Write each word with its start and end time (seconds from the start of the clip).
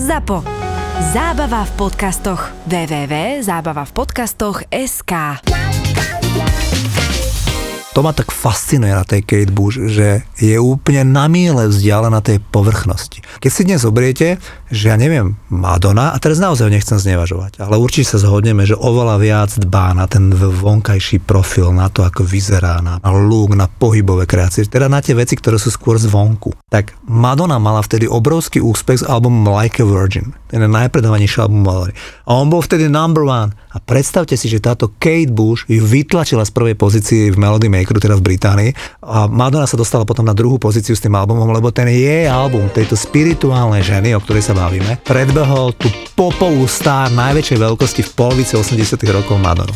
ZAPO. 0.00 0.40
Zábava 1.12 1.68
v 1.68 1.72
podcastoch. 1.76 2.48
www.zábavavpodcastoch.sk 2.64 5.12
To 7.92 8.00
ma 8.00 8.16
tak 8.16 8.32
fascinuje 8.32 8.96
na 8.96 9.04
tej 9.04 9.28
Kate 9.28 9.52
Bush, 9.52 9.76
že 9.76 10.24
je 10.40 10.56
úplne 10.56 11.04
na 11.04 11.28
míle 11.28 11.68
vzdialená 11.68 12.24
tej 12.24 12.40
povrchnosti. 12.40 13.20
Keď 13.44 13.50
si 13.52 13.68
dnes 13.68 13.84
zobriete, 13.84 14.40
že 14.70 14.88
ja 14.88 14.96
neviem, 14.96 15.34
Madonna, 15.50 16.14
a 16.14 16.16
teraz 16.22 16.38
naozaj 16.38 16.70
nechcem 16.70 16.96
znevažovať, 16.96 17.58
ale 17.58 17.74
určite 17.76 18.14
sa 18.14 18.22
zhodneme, 18.22 18.62
že 18.62 18.78
oveľa 18.78 19.16
viac 19.18 19.50
dbá 19.58 19.92
na 19.98 20.06
ten 20.06 20.30
vonkajší 20.30 21.26
profil, 21.26 21.74
na 21.74 21.90
to, 21.90 22.06
ako 22.06 22.22
vyzerá, 22.22 22.78
na 22.78 23.02
look, 23.10 23.58
na 23.58 23.66
pohybové 23.66 24.30
kreácie, 24.30 24.62
teda 24.70 24.86
na 24.86 25.02
tie 25.02 25.18
veci, 25.18 25.34
ktoré 25.34 25.58
sú 25.58 25.74
skôr 25.74 25.98
zvonku. 25.98 26.54
Tak 26.70 26.94
Madonna 27.10 27.58
mala 27.58 27.82
vtedy 27.82 28.06
obrovský 28.06 28.62
úspech 28.62 29.02
s 29.02 29.04
albumom 29.04 29.50
Like 29.50 29.82
a 29.82 29.86
Virgin. 29.86 30.30
Ten 30.46 30.66
najpredávanejší 30.66 31.46
album 31.46 31.66
Mallory. 31.66 31.94
A 32.26 32.38
on 32.38 32.50
bol 32.50 32.62
vtedy 32.62 32.86
number 32.86 33.26
one. 33.26 33.54
A 33.70 33.78
predstavte 33.78 34.34
si, 34.34 34.50
že 34.50 34.58
táto 34.58 34.90
Kate 34.98 35.30
Bush 35.30 35.62
ju 35.70 35.78
vytlačila 35.78 36.42
z 36.42 36.50
prvej 36.50 36.74
pozície 36.74 37.30
v 37.30 37.38
Melody 37.38 37.70
Makeru, 37.70 38.02
teda 38.02 38.18
v 38.18 38.26
Británii. 38.26 38.70
A 39.06 39.30
Madonna 39.30 39.70
sa 39.70 39.78
dostala 39.78 40.02
potom 40.02 40.26
na 40.26 40.34
druhú 40.34 40.58
pozíciu 40.58 40.98
s 40.98 41.02
tým 41.02 41.14
albumom, 41.14 41.46
lebo 41.54 41.70
ten 41.70 41.86
jej 41.86 42.26
album, 42.26 42.66
tejto 42.74 42.98
spirituálnej 42.98 43.86
ženy, 43.86 44.18
o 44.18 44.22
ktorej 44.22 44.42
sa 44.42 44.58
bavíme, 44.60 45.00
predbehol 45.00 45.72
tú 45.72 45.88
popovú 46.12 46.68
star 46.68 47.08
najväčšej 47.08 47.58
veľkosti 47.64 48.02
v 48.04 48.10
polovici 48.12 48.52
80 48.60 49.00
rokov 49.08 49.40
Madonu. 49.40 49.72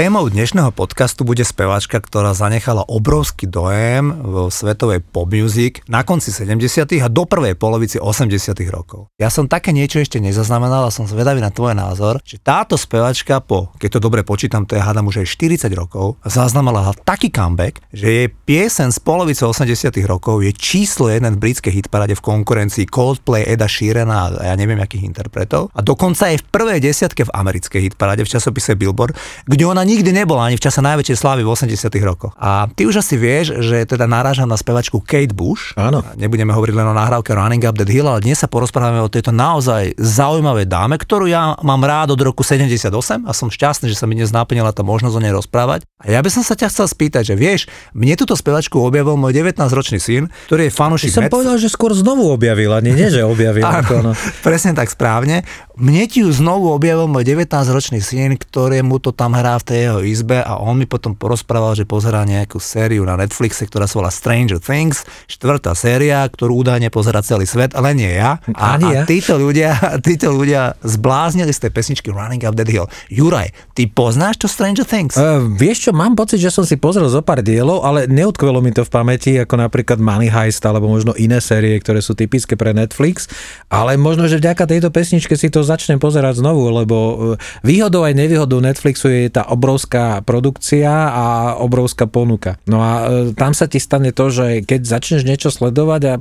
Témou 0.00 0.32
dnešného 0.32 0.72
podcastu 0.72 1.28
bude 1.28 1.44
speváčka, 1.44 2.00
ktorá 2.00 2.32
zanechala 2.32 2.88
obrovský 2.88 3.44
dojem 3.44 4.08
vo 4.24 4.48
svetovej 4.48 5.04
pop 5.04 5.28
music 5.28 5.84
na 5.92 6.08
konci 6.08 6.32
70. 6.32 6.88
a 7.04 7.08
do 7.12 7.28
prvej 7.28 7.52
polovici 7.52 8.00
80. 8.00 8.32
rokov. 8.72 9.12
Ja 9.20 9.28
som 9.28 9.44
také 9.44 9.76
niečo 9.76 10.00
ešte 10.00 10.16
nezaznamenal 10.16 10.88
a 10.88 10.94
som 10.94 11.04
zvedavý 11.04 11.44
na 11.44 11.52
tvoj 11.52 11.76
názor, 11.76 12.24
že 12.24 12.40
táto 12.40 12.80
speváčka 12.80 13.44
po, 13.44 13.76
keď 13.76 14.00
to 14.00 14.08
dobre 14.08 14.24
počítam, 14.24 14.64
to 14.64 14.72
je 14.72 14.80
hádam 14.80 15.04
už 15.04 15.20
aj 15.20 15.36
40 15.68 15.68
rokov, 15.76 16.16
zaznamenala 16.24 16.96
taký 17.04 17.28
comeback, 17.28 17.84
že 17.92 18.08
jej 18.08 18.28
piesen 18.32 18.96
z 18.96 19.04
polovice 19.04 19.44
80. 19.44 19.92
rokov 20.08 20.40
je 20.40 20.56
číslo 20.56 21.12
jeden 21.12 21.36
v 21.36 21.44
britskej 21.44 21.76
hitparade 21.76 22.16
v 22.16 22.24
konkurencii 22.24 22.88
Coldplay, 22.88 23.44
Eda 23.44 23.68
Sheerana 23.68 24.32
a 24.32 24.48
ja 24.48 24.56
neviem 24.56 24.80
akých 24.80 25.04
interpretov. 25.04 25.68
A 25.76 25.84
dokonca 25.84 26.32
aj 26.32 26.40
v 26.40 26.48
prvej 26.48 26.80
desiatke 26.80 27.28
v 27.28 27.34
americkej 27.36 27.92
hitparade 27.92 28.24
v 28.24 28.32
časopise 28.32 28.72
Billboard, 28.80 29.12
kde 29.44 29.68
ona 29.68 29.89
nikdy 29.90 30.10
nebola 30.14 30.50
ani 30.50 30.56
v 30.58 30.64
čase 30.64 30.82
najväčšej 30.82 31.16
slávy 31.18 31.42
v 31.46 31.50
80 31.54 31.90
rokoch. 32.02 32.32
A 32.38 32.66
ty 32.70 32.86
už 32.86 33.02
asi 33.02 33.18
vieš, 33.18 33.58
že 33.62 33.86
teda 33.86 34.06
narážam 34.06 34.46
na 34.46 34.58
spevačku 34.58 35.02
Kate 35.02 35.34
Bush. 35.34 35.74
Áno. 35.74 36.02
Nebudeme 36.14 36.54
hovoriť 36.54 36.74
len 36.74 36.86
o 36.90 36.94
nahrávke 36.94 37.32
Running 37.32 37.62
Up 37.64 37.78
That 37.78 37.88
Hill, 37.88 38.10
ale 38.10 38.22
dnes 38.22 38.42
sa 38.42 38.48
porozprávame 38.50 38.98
o 38.98 39.10
tejto 39.12 39.30
naozaj 39.30 39.94
zaujímavej 39.98 40.66
dáme, 40.66 40.98
ktorú 40.98 41.30
ja 41.30 41.54
mám 41.62 41.82
rád 41.86 42.14
od 42.14 42.20
roku 42.20 42.42
78 42.42 42.90
a 43.24 43.32
som 43.34 43.48
šťastný, 43.50 43.90
že 43.90 43.96
sa 43.96 44.10
mi 44.10 44.18
dnes 44.18 44.34
naplnila 44.34 44.74
tá 44.74 44.82
možnosť 44.82 45.14
o 45.14 45.20
nej 45.22 45.34
rozprávať. 45.34 45.86
A 46.00 46.10
ja 46.10 46.20
by 46.24 46.30
som 46.32 46.42
sa 46.42 46.58
ťa 46.58 46.72
chcel 46.72 46.86
spýtať, 46.88 47.22
že 47.30 47.34
vieš, 47.38 47.60
mne 47.92 48.16
túto 48.18 48.34
spevačku 48.34 48.80
objavil 48.80 49.14
môj 49.20 49.36
19-ročný 49.36 50.00
syn, 50.00 50.32
ktorý 50.48 50.68
je 50.68 50.72
fanúšik 50.72 51.12
som 51.20 51.28
povedal, 51.28 51.60
že 51.60 51.68
skôr 51.68 51.92
znovu 51.92 52.32
objavila, 52.32 52.80
nie, 52.80 52.96
nie 52.96 53.12
že 53.12 53.20
objavil. 53.20 53.66
Áno, 53.80 54.10
no. 54.10 54.12
presne 54.40 54.72
tak 54.72 54.88
správne. 54.88 55.44
Mne 55.80 56.04
ti 56.12 56.20
ju 56.20 56.28
znovu 56.28 56.76
objavil 56.76 57.08
môj 57.08 57.24
19-ročný 57.24 58.04
syn, 58.04 58.36
ktorému 58.36 59.00
to 59.00 59.16
tam 59.16 59.32
hrá 59.32 59.56
v 59.56 59.64
tej 59.64 59.78
jeho 59.88 60.00
izbe 60.04 60.36
a 60.36 60.60
on 60.60 60.76
mi 60.76 60.84
potom 60.84 61.16
porozprával, 61.16 61.72
že 61.72 61.88
pozerá 61.88 62.20
nejakú 62.28 62.60
sériu 62.60 63.00
na 63.08 63.16
Netflixe, 63.16 63.64
ktorá 63.64 63.88
sa 63.88 64.04
volá 64.04 64.12
Stranger 64.12 64.60
Things, 64.60 65.08
štvrtá 65.24 65.72
séria, 65.72 66.28
ktorú 66.28 66.60
údajne 66.60 66.92
pozera 66.92 67.24
celý 67.24 67.48
svet, 67.48 67.72
ale 67.72 67.96
nie 67.96 68.12
ja. 68.12 68.36
A, 68.52 68.76
Ani 68.76 68.92
a 68.92 69.08
títo 69.08 69.40
ľudia, 69.40 69.72
títo 70.04 70.36
ľudia 70.36 70.76
zbláznili 70.84 71.48
z 71.48 71.64
tej 71.64 71.70
pesničky 71.72 72.12
Running 72.12 72.44
Up 72.44 72.60
That 72.60 72.68
Hill. 72.68 72.84
Juraj, 73.08 73.48
ty 73.72 73.88
poznáš 73.88 74.36
to 74.36 74.52
Stranger 74.52 74.84
Things? 74.84 75.16
Uh, 75.16 75.48
vieš 75.56 75.88
čo, 75.88 75.96
mám 75.96 76.12
pocit, 76.12 76.44
že 76.44 76.52
som 76.52 76.68
si 76.68 76.76
pozrel 76.76 77.08
zo 77.08 77.24
pár 77.24 77.40
dielov, 77.40 77.88
ale 77.88 78.04
neutkvelo 78.04 78.60
mi 78.60 78.68
to 78.76 78.84
v 78.84 78.92
pamäti, 78.92 79.32
ako 79.40 79.56
napríklad 79.56 79.96
Money 79.96 80.28
Heist, 80.28 80.60
alebo 80.60 80.92
možno 80.92 81.16
iné 81.16 81.40
série, 81.40 81.72
ktoré 81.80 82.04
sú 82.04 82.12
typické 82.12 82.52
pre 82.52 82.76
Netflix, 82.76 83.32
ale 83.72 83.96
možno, 83.96 84.28
že 84.28 84.36
vďaka 84.36 84.68
tejto 84.68 84.92
pesničke 84.92 85.40
si 85.40 85.48
to 85.48 85.69
začnem 85.70 86.02
pozerať 86.02 86.42
znovu, 86.42 86.66
lebo 86.74 86.96
e, 86.98 87.14
výhodou 87.62 88.02
aj 88.02 88.18
nevýhodou 88.18 88.58
Netflixu 88.58 89.06
je 89.06 89.30
tá 89.30 89.46
obrovská 89.46 90.18
produkcia 90.26 90.90
a 90.90 91.24
obrovská 91.62 92.10
ponuka. 92.10 92.58
No 92.66 92.82
a 92.82 92.90
e, 93.06 93.38
tam 93.38 93.54
sa 93.54 93.70
ti 93.70 93.78
stane 93.78 94.10
to, 94.10 94.34
že 94.34 94.66
keď 94.66 94.80
začneš 94.82 95.22
niečo 95.22 95.54
sledovať 95.54 96.02
a 96.10 96.14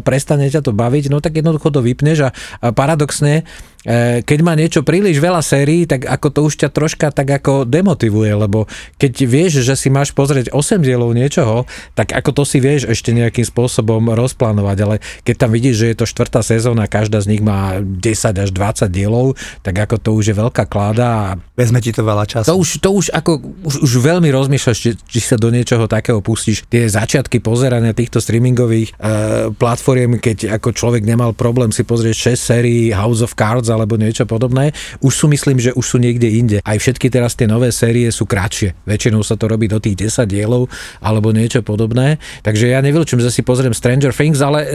prestane 0.00 0.48
ťa 0.48 0.64
to 0.64 0.72
baviť, 0.72 1.12
no 1.12 1.20
tak 1.20 1.36
jednoducho 1.36 1.68
to 1.68 1.84
vypneš 1.84 2.32
a, 2.32 2.72
paradoxne 2.72 3.44
keď 4.24 4.38
má 4.40 4.56
niečo 4.56 4.80
príliš 4.80 5.20
veľa 5.20 5.44
sérií, 5.44 5.84
tak 5.84 6.08
ako 6.08 6.26
to 6.32 6.40
už 6.48 6.54
ťa 6.64 6.68
troška 6.72 7.12
tak 7.12 7.28
ako 7.28 7.68
demotivuje, 7.68 8.32
lebo 8.32 8.64
keď 8.96 9.12
vieš, 9.28 9.52
že 9.60 9.76
si 9.76 9.92
máš 9.92 10.16
pozrieť 10.16 10.50
8 10.50 10.80
dielov 10.80 11.12
niečoho, 11.12 11.68
tak 11.92 12.16
ako 12.16 12.30
to 12.32 12.42
si 12.48 12.58
vieš 12.64 12.88
ešte 12.88 13.12
nejakým 13.12 13.44
spôsobom 13.44 14.12
rozplánovať, 14.16 14.78
ale 14.82 14.96
keď 15.22 15.34
tam 15.36 15.50
vidíš, 15.52 15.76
že 15.76 15.86
je 15.92 15.96
to 16.00 16.06
štvrtá 16.08 16.40
sezóna, 16.40 16.88
každá 16.88 17.20
z 17.20 17.36
nich 17.36 17.42
má 17.44 17.78
10 17.80 18.44
až 18.44 18.50
20 18.50 18.88
dielov, 18.88 19.36
tak 19.60 19.76
ako 19.76 19.96
to 20.00 20.10
už 20.16 20.24
je 20.32 20.36
veľká 20.36 20.64
kláda 20.66 21.36
Vezme 21.54 21.78
ti 21.78 21.94
to 21.94 22.02
veľa 22.02 22.26
času. 22.26 22.50
to 22.50 22.58
už, 22.58 22.68
to 22.82 22.90
už 22.90 23.06
ako, 23.14 23.38
už, 23.62 23.86
už 23.86 23.92
veľmi 24.02 24.26
rozmýšľaš, 24.34 24.78
či, 24.78 24.90
či 24.98 25.18
sa 25.22 25.38
do 25.38 25.54
niečoho 25.54 25.86
takého 25.86 26.18
pustíš. 26.18 26.66
Tie 26.66 26.90
začiatky 26.90 27.38
pozerania 27.38 27.94
týchto 27.94 28.18
streamingových 28.18 28.90
e, 28.90 28.94
platform, 29.54 30.18
keď 30.18 30.58
ako 30.58 30.74
človek 30.74 31.06
nemal 31.06 31.30
problém 31.30 31.70
si 31.70 31.86
pozrieť 31.86 32.34
6 32.34 32.50
sérií 32.50 32.82
House 32.90 33.22
of 33.22 33.38
Cards 33.38 33.70
alebo 33.74 33.98
niečo 33.98 34.24
podobné, 34.24 34.70
už 35.02 35.12
sú 35.12 35.26
myslím, 35.26 35.58
že 35.58 35.74
už 35.74 35.82
sú 35.82 35.96
niekde 35.98 36.30
inde. 36.30 36.58
Aj 36.62 36.78
všetky 36.78 37.10
teraz 37.10 37.34
tie 37.34 37.50
nové 37.50 37.74
série 37.74 38.06
sú 38.14 38.24
kratšie. 38.24 38.86
Väčšinou 38.86 39.26
sa 39.26 39.34
to 39.34 39.50
robí 39.50 39.66
do 39.66 39.82
tých 39.82 40.06
10 40.06 40.30
dielov 40.30 40.70
alebo 41.02 41.34
niečo 41.34 41.66
podobné. 41.66 42.22
Takže 42.46 42.70
ja 42.70 42.78
nevylčím, 42.78 43.18
že 43.18 43.34
si 43.34 43.42
pozriem 43.42 43.74
Stranger 43.74 44.14
Things, 44.14 44.38
ale 44.38 44.60
e, 44.62 44.68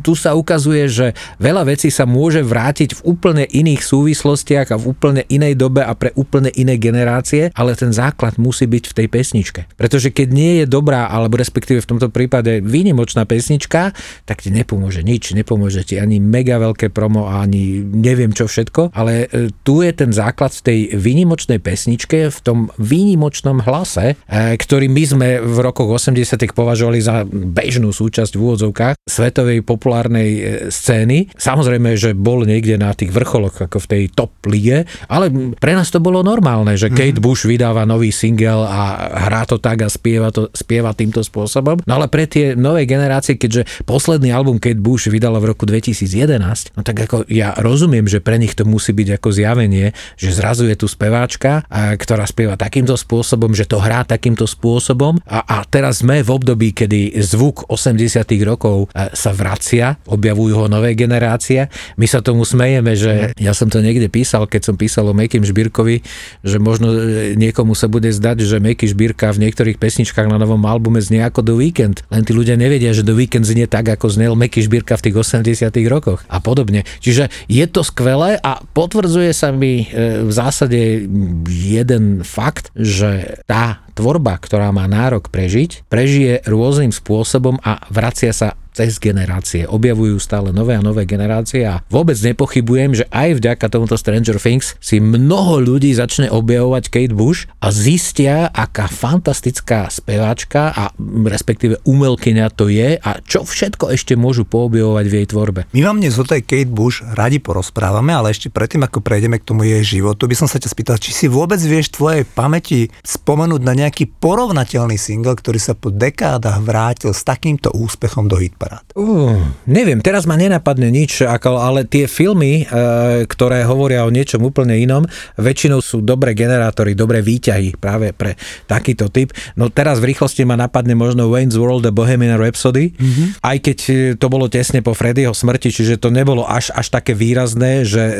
tu 0.00 0.16
sa 0.16 0.32
ukazuje, 0.32 0.88
že 0.88 1.12
veľa 1.36 1.68
vecí 1.68 1.92
sa 1.92 2.08
môže 2.08 2.40
vrátiť 2.40 3.02
v 3.02 3.04
úplne 3.12 3.44
iných 3.44 3.82
súvislostiach 3.84 4.72
a 4.72 4.80
v 4.80 4.96
úplne 4.96 5.22
inej 5.28 5.60
dobe 5.60 5.84
a 5.84 5.92
pre 5.92 6.14
úplne 6.16 6.48
iné 6.56 6.80
generácie, 6.80 7.52
ale 7.52 7.76
ten 7.76 7.92
základ 7.92 8.40
musí 8.40 8.64
byť 8.64 8.84
v 8.90 8.96
tej 8.96 9.06
pesničke. 9.12 9.60
Pretože 9.76 10.14
keď 10.14 10.28
nie 10.32 10.52
je 10.62 10.66
dobrá, 10.66 11.10
alebo 11.10 11.36
respektíve 11.36 11.82
v 11.82 11.90
tomto 11.90 12.08
prípade 12.08 12.64
výnimočná 12.64 13.28
pesnička, 13.28 13.92
tak 14.24 14.40
ti 14.40 14.54
nepomôže 14.54 15.02
nič, 15.04 15.36
nepomôže 15.36 15.84
ti 15.84 16.00
ani 16.00 16.22
mega 16.22 16.56
veľké 16.56 16.88
promo, 16.94 17.28
ani 17.28 17.82
neviem 17.82 18.32
čo 18.32 18.45
všetko, 18.46 18.94
ale 18.94 19.26
e, 19.28 19.50
tu 19.62 19.82
je 19.82 19.92
ten 19.92 20.10
základ 20.14 20.54
v 20.54 20.62
tej 20.62 20.78
výnimočnej 20.96 21.58
pesničke, 21.60 22.30
v 22.30 22.38
tom 22.42 22.58
výnimočnom 22.78 23.62
hlase, 23.62 24.14
e, 24.14 24.56
ktorý 24.56 24.86
my 24.88 25.02
sme 25.04 25.28
v 25.42 25.56
rokoch 25.62 25.90
80 25.98 26.38
považovali 26.54 26.98
za 27.02 27.26
bežnú 27.28 27.90
súčasť 27.90 28.32
v 28.38 28.40
úvodzovkách 28.40 28.94
svetovej 29.04 29.62
populárnej 29.66 30.30
e, 30.30 30.42
scény. 30.70 31.34
Samozrejme, 31.36 31.98
že 31.98 32.14
bol 32.16 32.46
niekde 32.46 32.78
na 32.78 32.94
tých 32.96 33.12
vrcholoch, 33.12 33.58
ako 33.66 33.78
v 33.82 33.90
tej 33.90 34.02
top 34.14 34.32
lige, 34.48 34.86
ale 35.10 35.28
pre 35.58 35.74
nás 35.74 35.90
to 35.90 36.02
bolo 36.02 36.22
normálne, 36.22 36.78
že 36.78 36.90
Kate 36.90 37.20
Bush 37.20 37.44
vydáva 37.44 37.84
nový 37.84 38.10
single 38.10 38.66
a 38.66 39.10
hrá 39.28 39.42
to 39.44 39.58
tak 39.58 39.82
a 39.82 39.88
spieva, 39.90 40.30
to, 40.30 40.48
spieva 40.54 40.94
týmto 40.94 41.22
spôsobom. 41.22 41.82
No 41.84 41.92
ale 41.98 42.06
pre 42.06 42.26
tie 42.26 42.54
nové 42.54 42.86
generácie, 42.86 43.38
keďže 43.38 43.86
posledný 43.86 44.30
album 44.30 44.62
Kate 44.62 44.80
Bush 44.80 45.08
vydala 45.10 45.38
v 45.42 45.54
roku 45.54 45.64
2011, 45.64 46.76
no 46.76 46.80
tak 46.82 46.96
ako 47.06 47.26
ja 47.30 47.54
rozumiem, 47.58 48.06
že 48.06 48.22
pre 48.26 48.42
nich 48.42 48.58
to 48.58 48.66
musí 48.66 48.90
byť 48.90 49.22
ako 49.22 49.28
zjavenie, 49.30 49.94
že 50.18 50.34
zrazu 50.34 50.66
je 50.66 50.74
tu 50.74 50.90
speváčka, 50.90 51.62
ktorá 51.70 52.26
spieva 52.26 52.58
takýmto 52.58 52.98
spôsobom, 52.98 53.54
že 53.54 53.70
to 53.70 53.78
hrá 53.78 54.02
takýmto 54.02 54.50
spôsobom 54.50 55.22
a, 55.22 55.46
a 55.46 55.62
teraz 55.62 56.02
sme 56.02 56.26
v 56.26 56.30
období, 56.34 56.74
kedy 56.74 57.22
zvuk 57.22 57.70
80 57.70 58.26
rokov 58.42 58.90
sa 59.14 59.30
vracia, 59.30 59.94
objavujú 60.10 60.54
ho 60.58 60.66
nové 60.66 60.98
generácie. 60.98 61.70
My 61.94 62.10
sa 62.10 62.18
tomu 62.18 62.42
smejeme, 62.42 62.98
že 62.98 63.30
ja 63.38 63.54
som 63.54 63.70
to 63.70 63.78
niekde 63.78 64.10
písal, 64.10 64.50
keď 64.50 64.72
som 64.72 64.74
písal 64.74 65.06
o 65.06 65.14
Mekim 65.14 65.46
Žbírkovi, 65.46 66.02
že 66.42 66.58
možno 66.58 66.90
e, 66.90 67.38
niekomu 67.38 67.78
sa 67.78 67.86
bude 67.86 68.10
zdať, 68.10 68.42
že 68.42 68.58
Meky 68.58 68.90
Žbírka 68.90 69.30
v 69.30 69.46
niektorých 69.46 69.78
pesničkách 69.78 70.26
na 70.26 70.40
novom 70.42 70.64
albume 70.66 70.98
znie 70.98 71.22
ako 71.22 71.46
The 71.46 71.54
Weeknd. 71.54 71.96
Len 72.10 72.22
tí 72.26 72.32
ľudia 72.34 72.58
nevedia, 72.58 72.90
že 72.90 73.06
The 73.06 73.14
Weeknd 73.14 73.46
znie 73.46 73.70
tak, 73.70 73.86
ako 73.86 74.10
znel 74.10 74.34
Meky 74.34 74.64
Žbírka 74.64 74.98
v 74.98 75.04
tých 75.10 75.16
80 75.22 75.70
rokoch 75.86 76.24
a 76.26 76.40
podobne. 76.42 76.88
Čiže 77.04 77.28
je 77.46 77.64
to 77.68 77.84
skvelé 77.84 78.15
a 78.40 78.62
potvrdzuje 78.64 79.32
sa 79.36 79.52
mi 79.52 79.84
e, 79.84 80.24
v 80.24 80.32
zásade 80.32 81.04
jeden 81.46 82.24
fakt, 82.24 82.72
že 82.72 83.40
tá 83.44 83.84
tvorba, 83.96 84.36
ktorá 84.40 84.72
má 84.72 84.84
nárok 84.88 85.28
prežiť, 85.32 85.88
prežije 85.88 86.44
rôznym 86.48 86.92
spôsobom 86.92 87.56
a 87.64 87.80
vracia 87.88 88.32
sa 88.32 88.56
cez 88.76 89.00
generácie. 89.00 89.64
Objavujú 89.64 90.20
stále 90.20 90.52
nové 90.52 90.76
a 90.76 90.84
nové 90.84 91.08
generácie 91.08 91.64
a 91.64 91.80
vôbec 91.88 92.20
nepochybujem, 92.20 93.00
že 93.00 93.08
aj 93.08 93.40
vďaka 93.40 93.72
tomuto 93.72 93.96
Stranger 93.96 94.36
Things 94.36 94.76
si 94.84 95.00
mnoho 95.00 95.64
ľudí 95.64 95.96
začne 95.96 96.28
objavovať 96.28 96.92
Kate 96.92 97.16
Bush 97.16 97.48
a 97.64 97.72
zistia, 97.72 98.52
aká 98.52 98.84
fantastická 98.92 99.88
speváčka 99.88 100.76
a 100.76 100.92
respektíve 101.24 101.80
umelkyňa 101.88 102.52
to 102.52 102.68
je 102.68 103.00
a 103.00 103.10
čo 103.24 103.48
všetko 103.48 103.96
ešte 103.96 104.12
môžu 104.12 104.44
poobjavovať 104.44 105.06
v 105.08 105.14
jej 105.16 105.26
tvorbe. 105.32 105.60
My 105.72 105.80
vám 105.80 106.04
dnes 106.04 106.20
o 106.20 106.28
tej 106.28 106.44
Kate 106.44 106.68
Bush 106.68 107.00
radi 107.00 107.40
porozprávame, 107.40 108.12
ale 108.12 108.36
ešte 108.36 108.52
predtým, 108.52 108.84
ako 108.84 109.00
prejdeme 109.00 109.40
k 109.40 109.48
tomu 109.48 109.64
jej 109.64 109.96
životu, 109.96 110.28
by 110.28 110.36
som 110.36 110.50
sa 110.50 110.60
ťa 110.60 110.68
spýtal, 110.68 111.00
či 111.00 111.16
si 111.16 111.26
vôbec 111.32 111.62
vieš 111.64 111.96
tvojej 111.96 112.28
pamäti 112.28 112.92
spomenúť 113.00 113.62
na 113.64 113.72
nejaký 113.72 114.10
porovnateľný 114.20 115.00
single, 115.00 115.38
ktorý 115.38 115.56
sa 115.56 115.72
po 115.72 115.88
dekádach 115.88 116.60
vrátil 116.60 117.16
s 117.16 117.24
takýmto 117.24 117.72
úspechom 117.72 118.28
do 118.28 118.36
hitparád? 118.66 118.84
Uh, 118.98 119.38
neviem, 119.70 120.02
teraz 120.02 120.26
ma 120.26 120.34
nenapadne 120.34 120.90
nič, 120.90 121.22
ako, 121.22 121.62
ale 121.62 121.86
tie 121.86 122.10
filmy, 122.10 122.66
e, 122.66 123.24
ktoré 123.30 123.62
hovoria 123.62 124.02
o 124.02 124.10
niečom 124.10 124.42
úplne 124.42 124.74
inom, 124.74 125.06
väčšinou 125.38 125.78
sú 125.78 126.02
dobré 126.02 126.34
generátory, 126.34 126.98
dobré 126.98 127.22
výťahy 127.22 127.78
práve 127.78 128.10
pre 128.10 128.34
takýto 128.66 129.06
typ. 129.08 129.30
No 129.54 129.70
teraz 129.70 130.02
v 130.02 130.12
rýchlosti 130.12 130.42
ma 130.42 130.58
napadne 130.58 130.98
možno 130.98 131.30
Wayne's 131.30 131.54
World 131.54 131.86
a 131.86 131.92
Bohemian 131.94 132.36
Rhapsody, 132.36 132.92
mm-hmm. 132.92 133.26
aj 133.46 133.56
keď 133.62 133.78
e, 133.86 133.94
to 134.18 134.26
bolo 134.26 134.50
tesne 134.50 134.82
po 134.82 134.92
Freddyho 134.92 135.30
smrti, 135.30 135.70
čiže 135.70 136.02
to 136.02 136.10
nebolo 136.10 136.42
až, 136.42 136.74
až 136.74 136.90
také 136.90 137.14
výrazné, 137.14 137.86
že 137.86 138.02
e, 138.02 138.14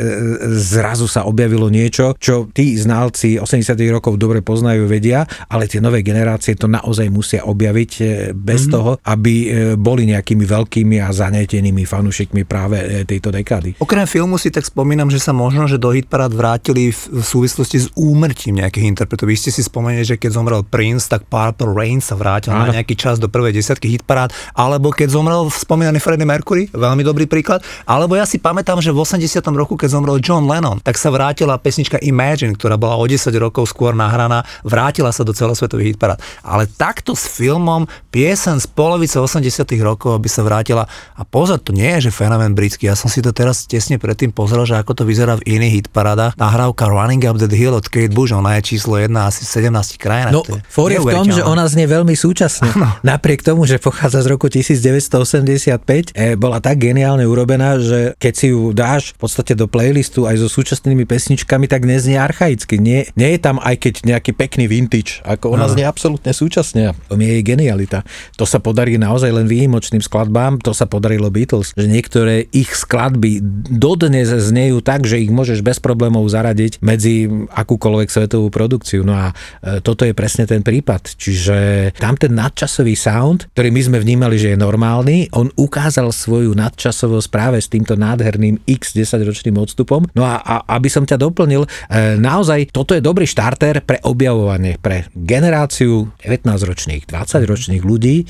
zrazu 0.55 1.05
sa 1.11 1.27
objavilo 1.27 1.67
niečo, 1.67 2.15
čo 2.17 2.47
tí 2.55 2.79
znalci 2.79 3.41
80 3.41 3.75
rokov 3.91 4.15
dobre 4.15 4.39
poznajú, 4.39 4.87
vedia, 4.87 5.27
ale 5.51 5.67
tie 5.67 5.83
nové 5.83 5.99
generácie 6.05 6.55
to 6.55 6.69
naozaj 6.69 7.09
musia 7.11 7.43
objaviť 7.43 7.91
bez 8.37 8.67
mm-hmm. 8.67 8.73
toho, 8.73 8.91
aby 9.03 9.35
boli 9.75 10.07
nejakými 10.37 10.45
veľkými 10.45 10.95
a 11.01 11.09
zanetenými 11.09 11.83
fanúšikmi 11.89 12.45
práve 12.45 12.77
tejto 13.09 13.33
dekády. 13.33 13.81
Okrem 13.81 14.05
filmu 14.05 14.37
si 14.37 14.53
tak 14.53 14.69
spomínam, 14.69 15.09
že 15.09 15.17
sa 15.17 15.33
možno, 15.33 15.65
že 15.65 15.81
do 15.81 15.89
hitparád 15.89 16.33
vrátili 16.33 16.93
v 16.93 17.21
súvislosti 17.25 17.77
s 17.81 17.87
úmrtím 17.97 18.61
nejakých 18.61 18.85
interpretov. 18.85 19.25
Vy 19.25 19.37
ste 19.41 19.49
si 19.49 19.65
spomenuli, 19.65 20.05
že 20.05 20.15
keď 20.21 20.31
zomrel 20.37 20.61
Prince, 20.61 21.09
tak 21.09 21.25
Purple 21.25 21.73
Rain 21.73 21.97
sa 21.97 22.13
vrátil 22.13 22.53
Áno. 22.53 22.69
na 22.69 22.77
nejaký 22.77 22.93
čas 22.93 23.17
do 23.17 23.25
prvej 23.25 23.57
desiatky 23.57 23.89
hitparád, 23.97 24.29
alebo 24.53 24.93
keď 24.93 25.09
zomrel 25.17 25.49
spomínaný 25.49 25.97
Freddie 25.97 26.29
Mercury, 26.29 26.69
veľmi 26.69 27.01
dobrý 27.01 27.25
príklad, 27.25 27.65
alebo 27.89 28.13
ja 28.13 28.29
si 28.29 28.37
pamätám, 28.37 28.77
že 28.83 28.93
v 28.93 29.01
80. 29.01 29.41
roku, 29.57 29.73
keď 29.73 29.97
zomrel 29.97 30.21
John 30.21 30.45
Lennon, 30.45 30.77
tak 30.83 30.99
sa 31.01 31.09
vrátila 31.09 31.57
pesnička 31.57 31.97
Imagine, 32.05 32.53
ktorá 32.53 32.77
bola 32.77 32.99
o 32.99 33.05
10 33.07 33.33
rokov 33.41 33.71
skôr 33.71 33.97
nahraná, 33.97 34.45
vrátila 34.61 35.09
sa 35.09 35.25
do 35.25 35.33
celosvetových 35.33 35.97
hitparád. 35.97 36.19
Ale 36.43 36.67
takto 36.67 37.17
s 37.17 37.25
filmom 37.25 37.89
piesen 38.11 38.59
z 38.61 38.67
polovice 38.69 39.17
80 39.17 39.47
rokov 39.79 40.19
by 40.19 40.26
sa 40.31 40.45
vrátila. 40.45 40.87
A 41.15 41.23
pozor, 41.27 41.59
to 41.59 41.73
nie 41.75 41.87
je, 41.97 42.07
že 42.07 42.11
fenomén 42.15 42.53
britský. 42.53 42.87
Ja 42.87 42.95
som 42.95 43.09
si 43.11 43.19
to 43.19 43.33
teraz 43.33 43.65
tesne 43.65 43.99
predtým 43.99 44.31
pozrel, 44.31 44.63
že 44.63 44.77
ako 44.77 45.01
to 45.01 45.03
vyzerá 45.03 45.39
v 45.39 45.57
iných 45.57 45.73
hitparádach. 45.83 46.35
Nahrávka 46.37 46.87
Running 46.87 47.23
Up 47.27 47.39
That 47.41 47.51
Hill 47.51 47.75
od 47.75 47.87
Kate 47.89 48.13
Bush, 48.13 48.31
ona 48.31 48.59
je 48.59 48.75
číslo 48.75 48.99
1 48.99 49.11
asi 49.15 49.43
v 49.43 49.71
17 49.71 49.97
krajinách. 49.97 50.33
No, 50.35 50.43
for 50.69 50.91
je 50.91 50.99
v 51.01 51.09
tom, 51.09 51.27
že 51.31 51.41
ona 51.41 51.65
znie 51.65 51.87
veľmi 51.89 52.13
súčasne. 52.13 52.69
Ano. 52.75 52.93
Napriek 53.01 53.41
tomu, 53.41 53.65
že 53.65 53.79
pochádza 53.81 54.21
z 54.23 54.27
roku 54.31 54.51
1985, 54.51 56.13
e, 56.13 56.35
bola 56.35 56.59
tak 56.59 56.83
geniálne 56.83 57.25
urobená, 57.25 57.79
že 57.79 58.13
keď 58.19 58.33
si 58.35 58.47
ju 58.51 58.71
dáš 58.75 59.15
v 59.15 59.25
podstate 59.25 59.53
do 59.55 59.65
playlistu 59.65 60.27
aj 60.27 60.43
so 60.43 60.47
súčasnými 60.51 61.07
pesničkami, 61.07 61.65
tak 61.65 61.87
neznie 61.87 62.19
archaicky. 62.19 62.77
Nie, 62.77 63.09
nie 63.15 63.35
je 63.35 63.39
tam 63.39 63.57
aj 63.63 63.75
keď 63.79 63.93
nejaký 64.05 64.31
pekný 64.35 64.65
vintage, 64.69 65.23
ako 65.23 65.55
ona 65.55 65.65
ano. 65.65 65.73
znie 65.73 65.85
absolútne 65.87 66.31
súčasne. 66.35 66.93
To 67.07 67.15
je 67.17 67.27
jej 67.27 67.43
genialita. 67.43 68.03
To 68.35 68.45
sa 68.45 68.59
podarí 68.61 68.99
naozaj 68.99 69.31
len 69.31 69.47
výjimočným 69.47 70.03
skladbám, 70.07 70.63
to 70.63 70.71
sa 70.71 70.87
podarilo 70.87 71.27
Beatles, 71.27 71.75
že 71.75 71.85
niektoré 71.85 72.47
ich 72.55 72.71
skladby 72.71 73.43
dodnes 73.75 74.31
znejú 74.31 74.79
tak, 74.79 75.03
že 75.03 75.19
ich 75.19 75.31
môžeš 75.31 75.59
bez 75.59 75.83
problémov 75.83 76.23
zaradiť 76.31 76.79
medzi 76.79 77.27
akúkoľvek 77.51 78.07
svetovú 78.07 78.47
produkciu. 78.47 79.03
No 79.03 79.13
a 79.13 79.25
e, 79.61 79.83
toto 79.83 80.07
je 80.07 80.15
presne 80.15 80.47
ten 80.47 80.63
prípad. 80.63 81.19
Čiže 81.19 81.57
tam 81.99 82.15
ten 82.15 82.31
nadčasový 82.31 82.95
sound, 82.95 83.51
ktorý 83.51 83.69
my 83.73 83.81
sme 83.83 83.97
vnímali, 83.99 84.39
že 84.39 84.55
je 84.55 84.57
normálny, 84.57 85.33
on 85.35 85.51
ukázal 85.59 86.13
svoju 86.13 86.55
nadčasovosť 86.55 87.27
práve 87.27 87.57
s 87.59 87.67
týmto 87.67 87.99
nádherným 87.99 88.63
x 88.63 88.95
10 88.95 89.27
ročným 89.27 89.57
odstupom. 89.59 90.05
No 90.13 90.23
a, 90.23 90.39
a 90.39 90.55
aby 90.77 90.87
som 90.87 91.03
ťa 91.03 91.19
doplnil, 91.19 91.65
e, 91.65 91.69
naozaj 92.15 92.71
toto 92.71 92.95
je 92.95 93.03
dobrý 93.03 93.27
štarter 93.27 93.83
pre 93.83 93.99
objavovanie, 94.05 94.79
pre 94.79 95.09
generáciu 95.17 96.13
19-ročných, 96.21 97.09
20-ročných 97.09 97.83
ľudí, 97.83 98.23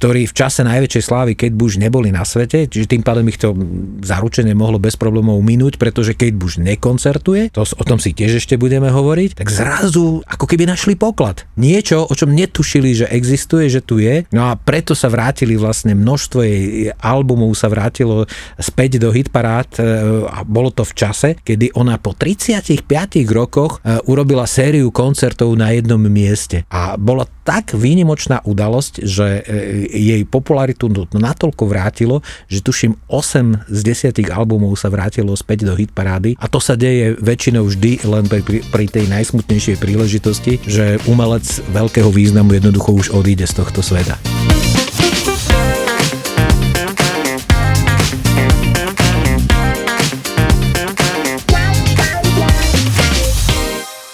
ktorí 0.00 0.24
v 0.24 0.32
čase 0.32 0.64
najväčšej 0.64 1.04
slávy 1.04 1.19
Kate 1.36 1.56
Bush 1.56 1.76
neboli 1.76 2.08
na 2.12 2.24
svete, 2.24 2.68
čiže 2.68 2.96
tým 2.96 3.02
pádom 3.04 3.24
ich 3.28 3.40
to 3.40 3.52
zaručene 4.00 4.52
mohlo 4.56 4.80
bez 4.80 4.96
problémov 4.96 5.40
minúť, 5.40 5.76
pretože 5.76 6.16
Kate 6.16 6.36
Bush 6.36 6.56
nekoncertuje, 6.60 7.52
to, 7.52 7.64
o 7.64 7.84
tom 7.84 8.00
si 8.00 8.12
tiež 8.16 8.40
ešte 8.40 8.56
budeme 8.56 8.88
hovoriť, 8.88 9.40
tak 9.40 9.48
zrazu 9.52 10.24
ako 10.24 10.44
keby 10.48 10.68
našli 10.68 10.96
poklad. 10.96 11.44
Niečo, 11.56 12.04
o 12.06 12.14
čom 12.16 12.32
netušili, 12.32 12.92
že 12.92 13.06
existuje, 13.10 13.68
že 13.68 13.84
tu 13.84 14.00
je. 14.00 14.24
No 14.32 14.48
a 14.48 14.56
preto 14.56 14.96
sa 14.96 15.08
vrátili 15.12 15.56
vlastne 15.56 15.92
množstvo 15.96 16.38
jej 16.44 16.92
albumov 17.00 17.52
sa 17.56 17.68
vrátilo 17.68 18.24
späť 18.56 19.00
do 19.02 19.10
hitparád 19.10 19.70
e, 19.76 19.82
a 20.28 20.40
bolo 20.44 20.70
to 20.70 20.86
v 20.86 20.92
čase, 20.94 21.28
kedy 21.40 21.74
ona 21.74 21.96
po 21.96 22.12
35 22.16 22.84
rokoch 23.32 23.80
e, 23.80 23.98
urobila 24.06 24.44
sériu 24.44 24.92
koncertov 24.94 25.52
na 25.56 25.72
jednom 25.74 26.00
mieste. 26.00 26.64
A 26.70 26.94
bola 27.00 27.26
tak 27.50 27.74
výnimočná 27.74 28.46
udalosť, 28.46 29.02
že 29.02 29.42
e, 29.42 29.90
jej 29.90 30.22
popularitu 30.22 30.86
natoľko 31.10 31.66
vrátilo, 31.66 32.22
že 32.46 32.62
tuším 32.62 32.94
8 33.10 33.66
z 33.66 33.80
10 34.14 34.30
albumov 34.30 34.78
sa 34.78 34.86
vrátilo 34.86 35.34
späť 35.34 35.66
do 35.66 35.74
hitparády 35.74 36.38
a 36.38 36.46
to 36.46 36.62
sa 36.62 36.78
deje 36.78 37.18
väčšinou 37.18 37.66
vždy 37.66 38.06
len 38.06 38.30
pri, 38.30 38.62
pri 38.62 38.86
tej 38.86 39.10
najsmutnejšej 39.10 39.82
príležitosti, 39.82 40.62
že 40.62 41.02
umelec 41.10 41.42
veľkého 41.74 42.14
významu 42.14 42.54
jednoducho 42.54 42.94
už 42.94 43.06
odíde 43.18 43.50
z 43.50 43.58
tohto 43.58 43.82
sveta. 43.82 44.14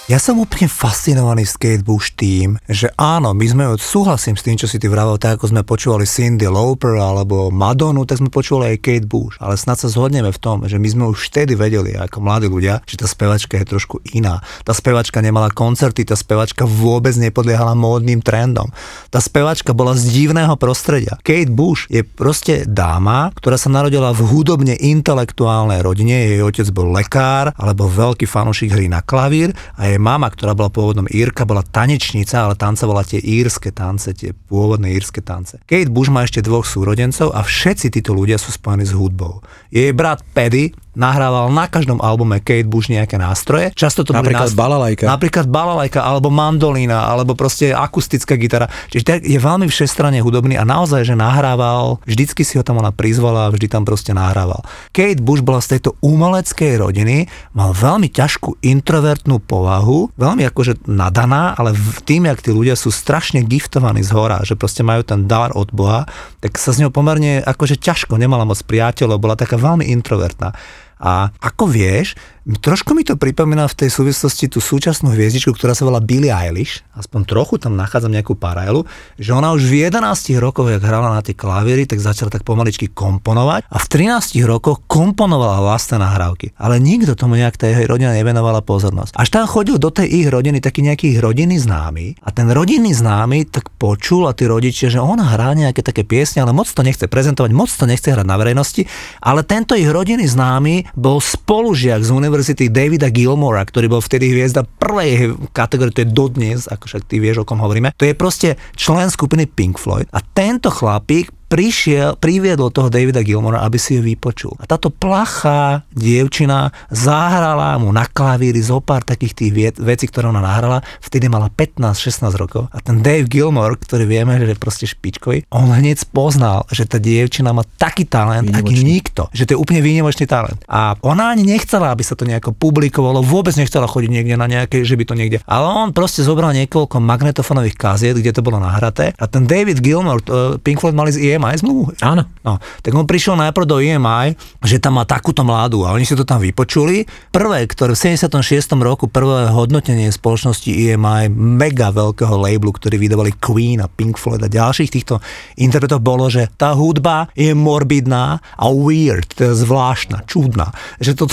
Ja 0.06 0.22
som 0.22 0.38
úplne 0.38 0.70
fascinovaný 0.70 1.50
Kate 1.58 1.82
Bush 1.82 2.14
tým, 2.14 2.62
že 2.70 2.94
áno, 2.94 3.34
my 3.34 3.42
sme, 3.42 3.64
súhlasím 3.74 4.38
s 4.38 4.46
tým, 4.46 4.54
čo 4.54 4.70
si 4.70 4.78
ty 4.78 4.86
vravel, 4.86 5.18
tak 5.18 5.34
ako 5.34 5.50
sme 5.50 5.66
počúvali 5.66 6.06
Cindy 6.06 6.46
Lauper 6.46 6.94
alebo 6.94 7.50
Madonu, 7.50 8.06
tak 8.06 8.22
sme 8.22 8.30
počúvali 8.30 8.78
aj 8.78 8.86
Kate 8.86 9.10
Bush. 9.10 9.34
Ale 9.42 9.58
snad 9.58 9.82
sa 9.82 9.90
zhodneme 9.90 10.30
v 10.30 10.38
tom, 10.38 10.62
že 10.62 10.78
my 10.78 10.86
sme 10.86 11.04
už 11.10 11.26
vtedy 11.26 11.58
vedeli, 11.58 11.98
ako 11.98 12.22
mladí 12.22 12.46
ľudia, 12.46 12.86
že 12.86 13.02
tá 13.02 13.10
spevačka 13.10 13.58
je 13.58 13.66
trošku 13.66 13.98
iná. 14.14 14.38
Tá 14.62 14.70
spevačka 14.78 15.18
nemala 15.18 15.50
koncerty, 15.50 16.06
tá 16.06 16.14
spevačka 16.14 16.70
vôbec 16.70 17.18
nepodliehala 17.18 17.74
módnym 17.74 18.22
trendom. 18.22 18.70
Tá 19.10 19.18
spevačka 19.18 19.74
bola 19.74 19.98
z 19.98 20.06
divného 20.06 20.54
prostredia. 20.54 21.18
Kate 21.26 21.50
Bush 21.50 21.90
je 21.90 22.06
proste 22.06 22.62
dáma, 22.62 23.34
ktorá 23.34 23.58
sa 23.58 23.74
narodila 23.74 24.14
v 24.14 24.22
hudobne 24.22 24.78
intelektuálnej 24.78 25.82
rodine. 25.82 26.30
Jej 26.30 26.46
otec 26.46 26.66
bol 26.70 26.94
lekár 26.94 27.50
alebo 27.58 27.90
veľký 27.90 28.30
fanúšik 28.30 28.70
hry 28.70 28.86
na 28.86 29.02
klavír 29.02 29.50
a 29.74 29.90
je 29.90 29.95
jej 29.96 30.02
mama, 30.02 30.28
ktorá 30.28 30.52
bola 30.52 30.68
pôvodom 30.68 31.08
Írka, 31.08 31.48
bola 31.48 31.64
tanečnica, 31.64 32.44
ale 32.44 32.60
tancovala 32.60 33.00
tie 33.08 33.16
írske 33.16 33.72
tance, 33.72 34.12
tie 34.12 34.36
pôvodné 34.36 34.92
írske 34.92 35.24
tance. 35.24 35.56
Kate 35.64 35.88
Bush 35.88 36.12
má 36.12 36.28
ešte 36.28 36.44
dvoch 36.44 36.68
súrodencov 36.68 37.32
a 37.32 37.40
všetci 37.40 37.88
títo 37.88 38.12
ľudia 38.12 38.36
sú 38.36 38.52
spojení 38.52 38.84
s 38.84 38.92
hudbou. 38.92 39.40
Jej 39.72 39.96
brat 39.96 40.20
Paddy 40.36 40.76
nahrával 40.96 41.52
na 41.52 41.68
každom 41.68 42.00
albume 42.00 42.40
Kate 42.40 42.66
Bush 42.66 42.88
nejaké 42.88 43.20
nástroje. 43.20 43.70
Často 43.76 44.02
to 44.02 44.16
napríklad 44.16 44.50
boli 44.50 44.58
balalajka. 44.58 45.04
Napríklad 45.04 45.46
balalajka, 45.46 46.00
alebo 46.00 46.32
mandolína, 46.32 47.06
alebo 47.06 47.36
proste 47.36 47.76
akustická 47.76 48.34
gitara. 48.40 48.66
Čiže 48.88 49.20
je 49.20 49.36
veľmi 49.36 49.68
všestranne 49.68 50.24
hudobný 50.24 50.56
a 50.56 50.64
naozaj, 50.64 51.04
že 51.04 51.14
nahrával, 51.14 52.00
vždycky 52.08 52.42
si 52.42 52.56
ho 52.56 52.64
tam 52.64 52.80
ona 52.80 52.90
prizvala 52.90 53.46
a 53.46 53.52
vždy 53.52 53.68
tam 53.68 53.84
proste 53.84 54.16
nahrával. 54.16 54.64
Kate 54.90 55.20
Bush 55.20 55.44
bola 55.44 55.60
z 55.60 55.76
tejto 55.76 56.00
umeleckej 56.00 56.80
rodiny, 56.80 57.28
mal 57.52 57.76
veľmi 57.76 58.08
ťažkú 58.08 58.64
introvertnú 58.64 59.38
povahu, 59.44 60.16
veľmi 60.16 60.48
akože 60.48 60.88
nadaná, 60.88 61.52
ale 61.54 61.76
v 61.76 62.00
tým, 62.08 62.24
jak 62.26 62.40
tí 62.40 62.50
ľudia 62.50 62.72
sú 62.72 62.88
strašne 62.88 63.44
giftovaní 63.44 64.00
z 64.00 64.10
hora, 64.16 64.40
že 64.40 64.56
proste 64.56 64.80
majú 64.80 65.04
ten 65.04 65.28
dar 65.28 65.52
od 65.52 65.68
Boha, 65.76 66.08
tak 66.40 66.56
sa 66.56 66.72
s 66.72 66.80
ňou 66.80 66.88
pomerne 66.88 67.44
akože 67.44 67.76
ťažko 67.76 68.16
nemala 68.16 68.48
moc 68.48 68.56
priateľov, 68.64 69.20
bola 69.20 69.36
taká 69.36 69.60
veľmi 69.60 69.84
introvertná. 69.92 70.56
A 70.96 71.28
ako 71.40 71.68
vieš, 71.68 72.16
Trošku 72.46 72.94
mi 72.94 73.02
to 73.02 73.18
pripomína 73.18 73.66
v 73.66 73.74
tej 73.74 73.90
súvislosti 73.90 74.46
tú 74.46 74.62
súčasnú 74.62 75.10
hviezdičku, 75.10 75.50
ktorá 75.50 75.74
sa 75.74 75.82
volá 75.82 75.98
Billie 75.98 76.30
Eilish, 76.30 76.86
aspoň 76.94 77.26
trochu 77.26 77.58
tam 77.58 77.74
nachádzam 77.74 78.14
nejakú 78.14 78.38
paralelu, 78.38 78.86
že 79.18 79.34
ona 79.34 79.50
už 79.50 79.66
v 79.66 79.90
11 79.90 79.98
rokoch, 80.38 80.70
jak 80.70 80.78
hrala 80.78 81.10
na 81.10 81.26
tie 81.26 81.34
klavíry, 81.34 81.90
tak 81.90 81.98
začala 81.98 82.30
tak 82.30 82.46
pomaličky 82.46 82.86
komponovať 82.86 83.66
a 83.66 83.76
v 83.82 83.86
13 83.90 84.38
rokoch 84.46 84.78
komponovala 84.86 85.58
vlastné 85.58 85.98
nahrávky. 85.98 86.54
Ale 86.54 86.78
nikto 86.78 87.18
tomu 87.18 87.34
nejak 87.34 87.58
tej 87.58 87.82
rodine 87.82 88.14
nevenovala 88.14 88.62
pozornosť. 88.62 89.18
Až 89.18 89.26
tam 89.26 89.50
chodil 89.50 89.82
do 89.82 89.90
tej 89.90 90.06
ich 90.06 90.30
rodiny 90.30 90.62
taký 90.62 90.86
nejaký 90.86 91.18
rodinný 91.18 91.58
známy 91.58 92.22
a 92.22 92.30
ten 92.30 92.46
rodinný 92.46 92.94
známy 92.94 93.50
tak 93.50 93.74
počul 93.74 94.30
a 94.30 94.38
tí 94.38 94.46
rodičia, 94.46 94.86
že 94.86 95.02
ona 95.02 95.34
hrá 95.34 95.50
nejaké 95.50 95.82
také 95.82 96.06
piesne, 96.06 96.46
ale 96.46 96.54
moc 96.54 96.70
to 96.70 96.86
nechce 96.86 97.10
prezentovať, 97.10 97.50
moc 97.50 97.74
to 97.74 97.90
nechce 97.90 98.06
hrať 98.06 98.22
na 98.22 98.38
verejnosti, 98.38 98.86
ale 99.18 99.42
tento 99.42 99.74
ich 99.74 99.90
rodinný 99.90 100.30
známy 100.30 100.94
bol 100.94 101.18
spolužiak 101.18 102.06
z 102.06 102.14
univerzity 102.14 102.35
Davida 102.72 103.12
Gilmora, 103.12 103.62
ktorý 103.62 103.92
bol 103.92 104.02
vtedy 104.02 104.32
hviezda 104.32 104.64
prvej 104.64 105.36
kategórie, 105.52 105.92
to 105.92 106.02
je 106.02 106.10
dodnes, 106.10 106.64
ako 106.66 106.88
však 106.88 107.02
ty 107.04 107.20
vieš, 107.20 107.44
o 107.44 107.48
kom 107.48 107.60
hovoríme. 107.60 107.92
To 107.96 108.08
je 108.08 108.16
proste 108.16 108.56
člen 108.74 109.12
skupiny 109.12 109.44
Pink 109.44 109.76
Floyd. 109.76 110.08
A 110.10 110.24
tento 110.24 110.72
chlapík 110.72 111.35
prišiel, 111.46 112.18
priviedol 112.18 112.74
toho 112.74 112.90
Davida 112.90 113.22
Gilmora, 113.22 113.62
aby 113.62 113.78
si 113.78 113.98
ju 113.98 114.02
vypočul. 114.02 114.54
A 114.58 114.66
táto 114.66 114.90
plachá 114.90 115.86
dievčina 115.94 116.74
zahrala 116.90 117.78
mu 117.78 117.94
na 117.94 118.06
klavíri 118.06 118.58
zo 118.58 118.82
pár 118.82 119.06
takých 119.06 119.32
tých 119.34 119.52
vecí, 119.78 120.10
ktoré 120.10 120.28
ona 120.30 120.42
nahrala. 120.42 120.82
Vtedy 120.98 121.30
mala 121.30 121.46
15-16 121.48 122.34
rokov. 122.34 122.66
A 122.74 122.82
ten 122.82 122.98
Dave 122.98 123.30
Gilmore, 123.30 123.78
ktorý 123.78 124.04
vieme, 124.10 124.38
že 124.42 124.50
je 124.50 124.58
proste 124.58 124.86
špičkový, 124.90 125.46
on 125.54 125.70
hneď 125.70 126.02
poznal, 126.10 126.66
že 126.74 126.84
tá 126.84 126.98
dievčina 126.98 127.54
má 127.54 127.62
taký 127.78 128.04
talent, 128.04 128.50
výnimočný. 128.50 128.66
aký 128.66 128.74
nikto. 128.82 129.22
Že 129.30 129.44
to 129.46 129.52
je 129.54 129.58
úplne 129.58 129.80
výnimočný 129.86 130.26
talent. 130.26 130.58
A 130.66 130.98
ona 131.06 131.30
ani 131.30 131.46
nechcela, 131.46 131.94
aby 131.94 132.02
sa 132.02 132.18
to 132.18 132.26
nejako 132.26 132.52
publikovalo, 132.58 133.22
vôbec 133.22 133.54
nechcela 133.54 133.86
chodiť 133.86 134.10
niekde 134.10 134.34
na 134.34 134.50
nejaké, 134.50 134.82
že 134.82 134.98
by 134.98 135.04
to 135.06 135.14
niekde. 135.14 135.38
Ale 135.46 135.66
on 135.70 135.94
proste 135.94 136.26
zobral 136.26 136.50
niekoľko 136.58 136.98
magnetofónových 136.98 137.78
kaziet, 137.78 138.18
kde 138.18 138.34
to 138.34 138.42
bolo 138.42 138.58
nahraté. 138.58 139.14
A 139.16 139.30
ten 139.30 139.46
David 139.46 139.78
Gilmore, 139.78 140.20
Pink 140.60 140.82
Floyd 140.82 140.98
mali 140.98 141.14
z 141.14 141.35
EMI 141.36 141.60
zmluvu? 141.60 142.00
Áno. 142.00 142.24
No, 142.42 142.56
tak 142.80 142.92
on 142.96 143.04
prišiel 143.04 143.36
najprv 143.36 143.66
do 143.68 143.78
EMI, 143.78 144.34
že 144.64 144.80
tam 144.80 144.96
má 144.96 145.04
takúto 145.04 145.44
mladú 145.44 145.84
a 145.84 145.92
oni 145.92 146.08
si 146.08 146.16
to 146.16 146.24
tam 146.24 146.40
vypočuli. 146.40 147.04
Prvé, 147.30 147.68
ktoré 147.68 147.92
v 147.92 148.16
76. 148.16 148.40
roku, 148.80 149.06
prvé 149.06 149.52
hodnotenie 149.52 150.08
spoločnosti 150.08 150.66
EMI, 150.66 151.28
mega 151.30 151.92
veľkého 151.92 152.34
labelu, 152.34 152.72
ktorý 152.72 152.96
vydávali 152.96 153.32
Queen 153.36 153.84
a 153.84 153.88
Pink 153.90 154.16
Floyd 154.16 154.42
a 154.42 154.50
ďalších 154.50 154.90
týchto 154.90 155.20
interpretov 155.60 156.00
bolo, 156.00 156.26
že 156.32 156.48
tá 156.56 156.72
hudba 156.72 157.28
je 157.36 157.52
morbidná 157.52 158.40
a 158.56 158.64
weird, 158.72 159.28
to 159.36 159.52
je 159.52 159.66
zvláštna, 159.66 160.24
čudná. 160.24 160.72
Že 161.02 161.12
to, 161.18 161.24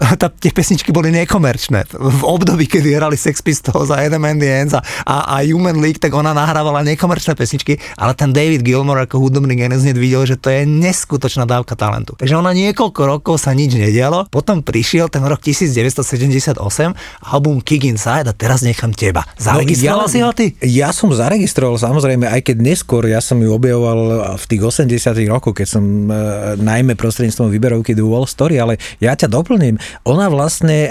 tá, 0.00 0.16
tá, 0.18 0.26
tie 0.32 0.50
pesničky 0.50 0.90
boli 0.90 1.14
nekomerčné. 1.14 1.86
V 1.94 2.22
období, 2.24 2.66
kedy 2.66 2.96
hrali 2.96 3.14
Sex 3.14 3.44
Pistols 3.44 3.92
a 3.92 4.00
Adam 4.02 4.24
and 4.26 4.40
the 4.40 4.50
Ends 4.50 4.74
a, 4.74 4.80
a, 5.04 5.38
a 5.38 5.46
Human 5.46 5.78
League, 5.78 6.00
tak 6.02 6.16
ona 6.16 6.34
nahrávala 6.34 6.82
nekomerčné 6.82 7.36
pesničky, 7.38 7.76
ale 8.00 8.16
ten 8.16 8.34
David 8.34 8.64
Gilmore 8.64 9.04
ako 9.04 9.27
hudobný 9.28 9.54
genec 9.60 9.84
hneď 9.84 9.96
videl, 10.00 10.24
že 10.24 10.40
to 10.40 10.48
je 10.48 10.64
neskutočná 10.64 11.44
dávka 11.44 11.76
talentu. 11.76 12.16
Takže 12.16 12.34
ona 12.34 12.56
niekoľko 12.56 13.00
rokov 13.04 13.36
sa 13.44 13.52
nič 13.52 13.76
nedialo, 13.76 14.26
potom 14.32 14.64
prišiel 14.64 15.12
ten 15.12 15.20
rok 15.22 15.44
1978, 15.44 16.56
album 17.28 17.60
Kick 17.60 17.84
Inside 17.84 18.26
a 18.26 18.34
teraz 18.34 18.64
nechám 18.64 18.96
teba. 18.96 19.28
Zaregistroval 19.36 20.08
no, 20.08 20.10
ja, 20.10 20.12
si 20.12 20.18
ho 20.24 20.30
ty? 20.32 20.46
Ja 20.64 20.88
som 20.90 21.12
zaregistroval 21.12 21.76
samozrejme, 21.76 22.24
aj 22.24 22.40
keď 22.48 22.56
neskôr 22.64 23.04
ja 23.04 23.20
som 23.20 23.36
ju 23.38 23.52
objavoval 23.52 24.34
v 24.40 24.44
tých 24.48 24.62
80 24.64 25.28
rokoch, 25.28 25.52
keď 25.52 25.68
som 25.68 25.84
e, 25.84 26.12
najmä 26.56 26.96
prostredníctvom 26.96 27.52
výberovky 27.52 27.92
The 27.92 28.06
Wall 28.06 28.24
Story, 28.24 28.56
ale 28.56 28.80
ja 28.98 29.12
ťa 29.12 29.28
doplním. 29.28 29.76
Ona 30.08 30.32
vlastne 30.32 30.76
e, 30.86 30.88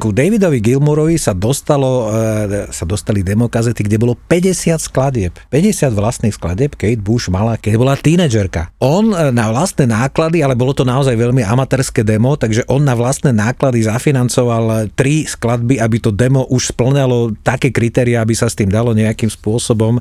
ku 0.00 0.14
Davidovi 0.14 0.64
Gilmorovi 0.64 1.20
sa 1.20 1.36
dostalo, 1.36 2.08
e, 2.10 2.72
sa 2.72 2.84
dostali 2.88 3.20
demokazety, 3.20 3.84
kde 3.84 3.96
bolo 4.00 4.14
50 4.16 4.80
skladieb. 4.80 5.34
50 5.52 5.92
vlastných 5.92 6.34
skladieb 6.34 6.78
Kate 6.78 7.02
Bush 7.02 7.28
mala 7.28 7.58
keď 7.66 7.74
bola 7.74 7.98
tínedžerka. 7.98 8.70
On 8.78 9.10
e, 9.10 9.34
na 9.34 9.50
vlastné 9.50 9.90
náklady, 9.90 10.46
ale 10.46 10.54
bolo 10.54 10.70
to 10.70 10.86
naozaj 10.86 11.18
veľmi 11.18 11.42
amatérske 11.42 12.06
demo, 12.06 12.38
takže 12.38 12.62
on 12.70 12.86
na 12.86 12.94
vlastné 12.94 13.34
náklady 13.34 13.90
zafinancoval 13.90 14.94
tri 14.94 15.26
skladby, 15.26 15.82
aby 15.82 15.98
to 15.98 16.14
demo 16.14 16.46
už 16.46 16.70
splňalo 16.70 17.34
také 17.42 17.74
kritéria, 17.74 18.22
aby 18.22 18.38
sa 18.38 18.46
s 18.46 18.54
tým 18.54 18.70
dalo 18.70 18.94
nejakým 18.94 19.26
spôsobom 19.26 19.98
e, 19.98 20.00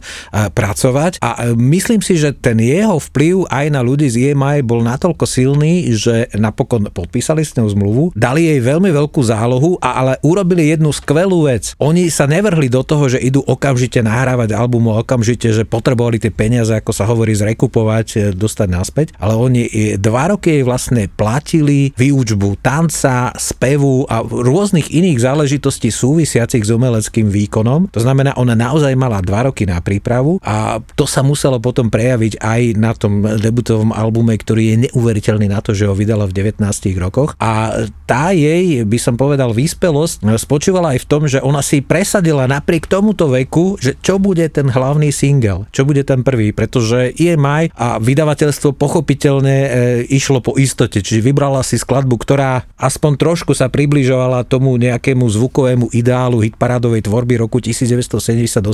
pracovať. 0.54 1.18
A 1.26 1.50
e, 1.50 1.58
myslím 1.58 2.06
si, 2.06 2.22
že 2.22 2.38
ten 2.38 2.62
jeho 2.62 3.02
vplyv 3.02 3.50
aj 3.50 3.66
na 3.74 3.82
ľudí 3.82 4.06
z 4.14 4.38
EMI 4.38 4.62
bol 4.62 4.86
natoľko 4.86 5.26
silný, 5.26 5.90
že 5.98 6.30
napokon 6.38 6.94
podpísali 6.94 7.42
s 7.42 7.58
ňou 7.58 7.74
zmluvu, 7.74 8.04
dali 8.14 8.46
jej 8.46 8.62
veľmi 8.62 8.94
veľkú 8.94 9.26
zálohu, 9.26 9.82
a 9.82 9.90
ale 10.06 10.14
urobili 10.22 10.70
jednu 10.70 10.92
skvelú 10.92 11.48
vec. 11.50 11.74
Oni 11.80 12.12
sa 12.14 12.30
nevrhli 12.30 12.70
do 12.70 12.86
toho, 12.86 13.10
že 13.10 13.18
idú 13.18 13.42
okamžite 13.42 14.04
nahrávať 14.04 14.54
album, 14.54 14.92
okamžite, 14.92 15.50
že 15.50 15.64
potrebovali 15.64 16.22
tie 16.22 16.30
peniaze, 16.30 16.76
ako 16.76 16.92
sa 16.92 17.08
hovorí, 17.08 17.32
z 17.32 17.55
prekupovať, 17.56 18.08
e, 18.20 18.20
dostať 18.36 18.68
naspäť, 18.68 19.08
ale 19.16 19.40
oni 19.40 19.64
dva 19.96 20.36
roky 20.36 20.60
vlastne 20.60 21.08
platili 21.08 21.96
výučbu 21.96 22.60
tanca, 22.60 23.32
spevu 23.40 24.04
a 24.12 24.20
rôznych 24.20 24.92
iných 24.92 25.24
záležitostí 25.24 25.88
súvisiacich 25.88 26.68
s 26.68 26.74
umeleckým 26.76 27.32
výkonom. 27.32 27.96
To 27.96 28.02
znamená, 28.04 28.36
ona 28.36 28.60
naozaj 28.60 28.92
mala 29.00 29.24
dva 29.24 29.48
roky 29.48 29.64
na 29.64 29.80
prípravu 29.80 30.44
a 30.44 30.84
to 31.00 31.08
sa 31.08 31.24
muselo 31.24 31.64
potom 31.64 31.88
prejaviť 31.88 32.44
aj 32.44 32.62
na 32.76 32.92
tom 32.92 33.24
debutovom 33.24 33.96
albume, 33.96 34.36
ktorý 34.36 34.64
je 34.76 34.82
neuveriteľný 34.92 35.48
na 35.48 35.64
to, 35.64 35.72
že 35.72 35.88
ho 35.88 35.96
vydala 35.96 36.28
v 36.28 36.52
19 36.52 36.60
rokoch. 37.00 37.40
A 37.40 37.86
tá 38.04 38.36
jej, 38.36 38.84
by 38.84 39.00
som 39.00 39.16
povedal, 39.16 39.56
výspelosť 39.56 40.28
spočívala 40.36 40.98
aj 40.98 41.00
v 41.06 41.10
tom, 41.10 41.24
že 41.32 41.40
ona 41.40 41.64
si 41.64 41.80
presadila 41.80 42.50
napriek 42.52 42.92
tomuto 42.92 43.32
veku, 43.32 43.80
že 43.80 43.96
čo 44.04 44.20
bude 44.20 44.44
ten 44.52 44.68
hlavný 44.68 45.14
single, 45.14 45.70
čo 45.72 45.88
bude 45.88 46.04
ten 46.04 46.26
prvý, 46.26 46.52
pretože 46.52 47.14
je 47.14 47.38
maj 47.46 47.64
a 47.78 48.02
vydavateľstvo 48.02 48.74
pochopiteľne 48.74 49.56
e, 49.56 49.70
išlo 50.10 50.42
po 50.42 50.58
istote, 50.58 51.06
čiže 51.06 51.22
vybrala 51.22 51.62
si 51.62 51.78
skladbu, 51.78 52.18
ktorá 52.18 52.66
aspoň 52.82 53.22
trošku 53.22 53.54
sa 53.54 53.70
približovala 53.70 54.50
tomu 54.50 54.74
nejakému 54.82 55.22
zvukovému 55.30 55.94
ideálu 55.94 56.42
hitparádovej 56.42 57.06
tvorby 57.06 57.38
roku 57.38 57.62
1978 57.62 58.66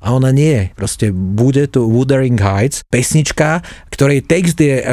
a 0.00 0.06
ona 0.16 0.32
nie. 0.32 0.72
Proste 0.72 1.12
bude 1.12 1.68
tu 1.68 1.84
Wuthering 1.84 2.40
Heights, 2.40 2.88
pesnička, 2.88 3.60
ktorej 3.92 4.24
text 4.24 4.56
je 4.56 4.80
e, 4.80 4.84